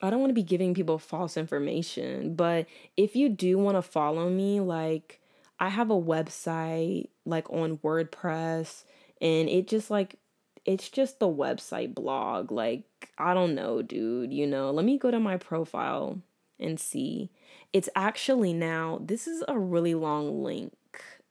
I 0.00 0.10
don't 0.10 0.20
want 0.20 0.30
to 0.30 0.34
be 0.34 0.42
giving 0.42 0.74
people 0.74 0.98
false 0.98 1.36
information. 1.36 2.34
But 2.34 2.66
if 2.96 3.16
you 3.16 3.28
do 3.28 3.58
want 3.58 3.76
to 3.76 3.82
follow 3.82 4.28
me, 4.28 4.60
like 4.60 5.20
I 5.58 5.68
have 5.68 5.90
a 5.90 6.00
website 6.00 7.08
like 7.24 7.50
on 7.50 7.78
WordPress 7.78 8.84
and 9.20 9.48
it 9.48 9.68
just 9.68 9.90
like 9.90 10.16
it's 10.64 10.88
just 10.88 11.18
the 11.18 11.26
website 11.28 11.94
blog. 11.94 12.52
Like, 12.52 12.84
I 13.18 13.34
don't 13.34 13.54
know, 13.54 13.82
dude. 13.82 14.32
You 14.32 14.46
know, 14.46 14.70
let 14.70 14.84
me 14.84 14.98
go 14.98 15.10
to 15.10 15.18
my 15.18 15.36
profile 15.36 16.20
and 16.62 16.80
see. 16.80 17.30
It's 17.72 17.88
actually 17.94 18.52
now, 18.52 18.98
this 19.02 19.26
is 19.26 19.42
a 19.48 19.58
really 19.58 19.94
long 19.94 20.42
link. 20.42 20.74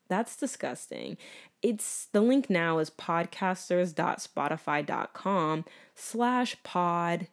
That's 0.07 0.35
disgusting. 0.35 1.17
It's 1.61 2.07
the 2.11 2.21
link 2.21 2.49
now 2.49 2.79
is 2.79 2.89
podcasters.spotify.com 2.89 5.65
slash 5.95 6.57
pod 6.63 7.27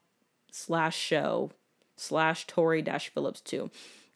slash 0.53 0.97
show 0.97 1.51
slash 1.97 2.47
Tori 2.47 2.83
dash 2.83 3.09
Phillips 3.09 3.41
2. 3.41 3.71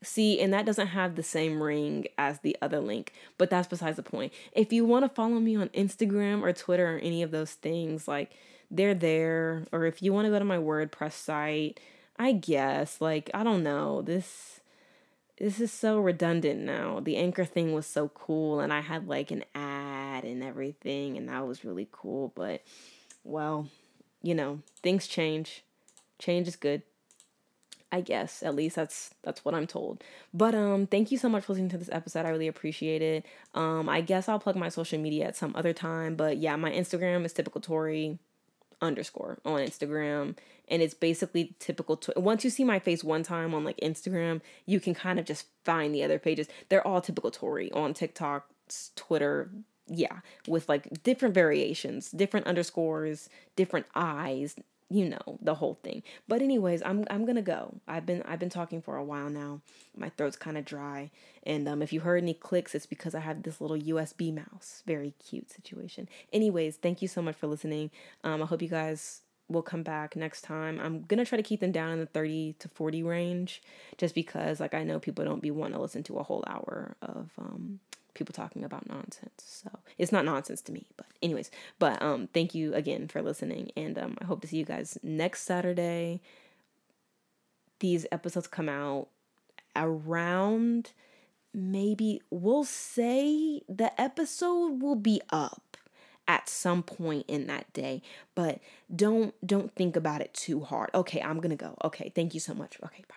See, 0.05 0.40
and 0.40 0.53
that 0.53 0.66
doesn't 0.66 0.88
have 0.88 1.14
the 1.14 1.23
same 1.23 1.62
ring 1.62 2.09
as 2.18 2.40
the 2.40 2.57
other 2.61 2.81
link, 2.81 3.12
but 3.38 3.51
that's 3.51 3.68
besides 3.68 3.95
the 3.97 4.03
point. 4.03 4.33
If 4.53 4.73
you 4.73 4.85
want 4.85 5.05
to 5.05 5.09
follow 5.09 5.38
me 5.38 5.55
on 5.57 5.68
Instagram 5.71 6.42
or 6.42 6.53
Twitter 6.53 6.97
or 6.97 6.99
any 6.99 7.23
of 7.23 7.31
those 7.31 7.53
things, 7.53 8.09
like 8.09 8.33
they're 8.73 8.95
there. 8.95 9.66
Or 9.71 9.85
if 9.85 10.03
you 10.03 10.12
want 10.12 10.27
to 10.27 10.31
go 10.31 10.38
to 10.38 10.45
my 10.45 10.57
WordPress 10.57 11.12
site, 11.12 11.79
I 12.22 12.30
guess 12.30 13.00
like 13.00 13.30
I 13.35 13.42
don't 13.42 13.64
know. 13.64 14.00
This 14.00 14.61
this 15.38 15.58
is 15.58 15.72
so 15.72 15.98
redundant 15.98 16.61
now. 16.61 17.00
The 17.00 17.16
anchor 17.16 17.44
thing 17.44 17.72
was 17.72 17.85
so 17.85 18.11
cool 18.11 18.61
and 18.61 18.72
I 18.72 18.80
had 18.80 19.08
like 19.08 19.32
an 19.32 19.42
ad 19.56 20.22
and 20.22 20.40
everything 20.40 21.16
and 21.16 21.28
that 21.28 21.44
was 21.48 21.64
really 21.64 21.88
cool, 21.90 22.32
but 22.37 22.62
well, 23.24 23.66
you 24.22 24.37
know, 24.37 24.61
things 24.85 25.08
change. 25.08 25.64
Change 26.20 26.46
is 26.46 26.54
good. 26.54 26.82
I 27.90 28.00
guess 28.02 28.44
at 28.44 28.54
least 28.54 28.76
that's 28.76 29.11
that's 29.24 29.44
what 29.44 29.56
I'm 29.56 29.66
told. 29.66 30.04
But 30.32 30.54
um 30.54 30.87
thank 30.87 31.11
you 31.11 31.18
so 31.18 31.28
much 31.28 31.42
for 31.46 31.54
listening 31.54 31.70
to 31.70 31.78
this 31.78 31.90
episode. 31.90 32.24
I 32.24 32.28
really 32.28 32.46
appreciate 32.46 33.02
it. 33.02 33.26
Um 33.53 33.88
I 33.88 34.01
guess 34.01 34.28
I'll 34.28 34.38
plug 34.38 34.55
my 34.55 34.68
social 34.68 35.01
media 35.01 35.26
at 35.26 35.36
some 35.36 35.57
other 35.57 35.72
time, 35.72 36.14
but 36.14 36.36
yeah, 36.36 36.55
my 36.55 36.70
Instagram 36.70 37.24
is 37.24 37.32
typical 37.32 37.61
Tori 37.61 38.20
underscore 38.83 39.39
on 39.45 39.61
Instagram. 39.61 40.37
And 40.68 40.83
it's 40.83 40.95
basically 40.95 41.55
typical. 41.59 41.97
To, 41.99 42.12
once 42.16 42.45
you 42.45 42.51
see 42.51 42.64
my 42.64 42.78
face 42.78 43.03
one 43.05 43.22
time 43.22 43.55
on 43.55 43.64
like 43.64 43.78
Instagram, 43.80 44.41
you 44.66 44.80
can 44.80 44.95
kind 44.95 45.18
of 45.18 45.24
just 45.24 45.47
find 45.64 45.95
the 45.95 46.03
other 46.03 46.18
pages. 46.18 46.49
They're 46.68 46.87
all 46.87 47.01
typical 47.01 47.30
Tori 47.30 47.70
on 47.72 47.95
TikTok, 47.95 48.49
Twitter, 48.97 49.51
yeah, 49.87 50.20
with 50.47 50.68
like 50.68 51.03
different 51.03 51.35
variations, 51.35 52.11
different 52.11 52.47
underscores, 52.47 53.28
different 53.57 53.87
eyes, 53.95 54.57
you 54.93 55.09
know 55.09 55.38
the 55.40 55.55
whole 55.55 55.78
thing. 55.82 56.03
But 56.28 56.43
anyways 56.43 56.82
i'm 56.84 57.05
i'm 57.11 57.24
gonna 57.24 57.43
go. 57.43 57.80
I've 57.88 58.07
been 58.07 58.22
i've 58.22 58.38
been 58.38 58.51
talking 58.51 58.82
for 58.82 58.97
a 58.97 59.05
while 59.05 59.30
now. 59.30 59.61
My 59.97 60.11
throat's 60.11 60.36
kind 60.36 60.59
of 60.59 60.64
dry. 60.64 61.11
And 61.45 61.68
um 61.68 61.82
if 61.82 61.93
you 61.93 62.01
heard 62.01 62.22
any 62.22 62.34
clicks 62.34 62.74
it's 62.74 62.86
because 62.86 63.14
i 63.14 63.20
have 63.20 63.43
this 63.43 63.61
little 63.61 63.78
usb 63.78 64.34
mouse. 64.34 64.82
Very 64.86 65.14
cute 65.28 65.51
situation. 65.51 66.09
Anyways 66.32 66.76
thank 66.76 67.03
you 67.03 67.09
so 67.09 67.22
much 67.22 67.36
for 67.36 67.47
listening. 67.47 67.90
Um 68.24 68.43
i 68.43 68.47
hope 68.47 68.62
you 68.62 68.68
guys 68.68 69.22
will 69.49 69.62
come 69.62 69.82
back 69.82 70.16
next 70.16 70.43
time. 70.43 70.80
I'm 70.80 71.03
gonna 71.03 71.24
try 71.24 71.36
to 71.36 71.43
keep 71.43 71.61
them 71.61 71.72
down 71.72 71.90
in 71.93 72.01
the 72.01 72.07
30 72.07 72.55
to 72.61 72.68
40 72.68 73.03
range, 73.03 73.62
just 73.99 74.14
because 74.14 74.61
like 74.61 74.74
I 74.74 74.82
know 74.82 74.99
people 74.99 75.24
don't 75.24 75.43
be 75.43 75.51
wanting 75.51 75.74
to 75.74 75.82
listen 75.82 76.03
to 76.05 76.18
a 76.18 76.22
whole 76.22 76.45
hour 76.47 76.97
of 77.03 77.30
um 77.38 77.80
people 78.14 78.32
talking 78.32 78.64
about 78.64 78.88
nonsense. 78.88 79.32
So 79.38 79.70
it's 79.98 80.12
not 80.12 80.24
nonsense 80.24 80.60
to 80.62 80.72
me, 80.72 80.86
but 80.96 81.06
anyways. 81.22 81.50
But 81.78 82.00
um, 82.02 82.28
thank 82.32 82.54
you 82.54 82.74
again 82.74 83.08
for 83.08 83.22
listening, 83.22 83.70
and 83.76 83.98
um, 83.98 84.16
I 84.20 84.24
hope 84.24 84.40
to 84.42 84.48
see 84.48 84.58
you 84.58 84.64
guys 84.64 84.98
next 85.02 85.42
Saturday. 85.42 86.20
These 87.80 88.06
episodes 88.12 88.46
come 88.46 88.68
out 88.68 89.08
around 89.74 90.92
maybe 91.54 92.20
we'll 92.30 92.64
say 92.64 93.60
the 93.68 94.00
episode 94.00 94.80
will 94.80 94.96
be 94.96 95.20
up 95.30 95.76
at 96.28 96.48
some 96.48 96.82
point 96.82 97.24
in 97.28 97.46
that 97.46 97.70
day 97.72 98.00
but 98.34 98.60
don't 98.94 99.34
don't 99.46 99.74
think 99.74 99.96
about 99.96 100.20
it 100.20 100.32
too 100.32 100.60
hard 100.60 100.88
okay 100.94 101.20
i'm 101.20 101.40
gonna 101.40 101.56
go 101.56 101.76
okay 101.84 102.12
thank 102.14 102.32
you 102.32 102.40
so 102.40 102.54
much 102.54 102.78
okay 102.84 103.04
bye 103.08 103.14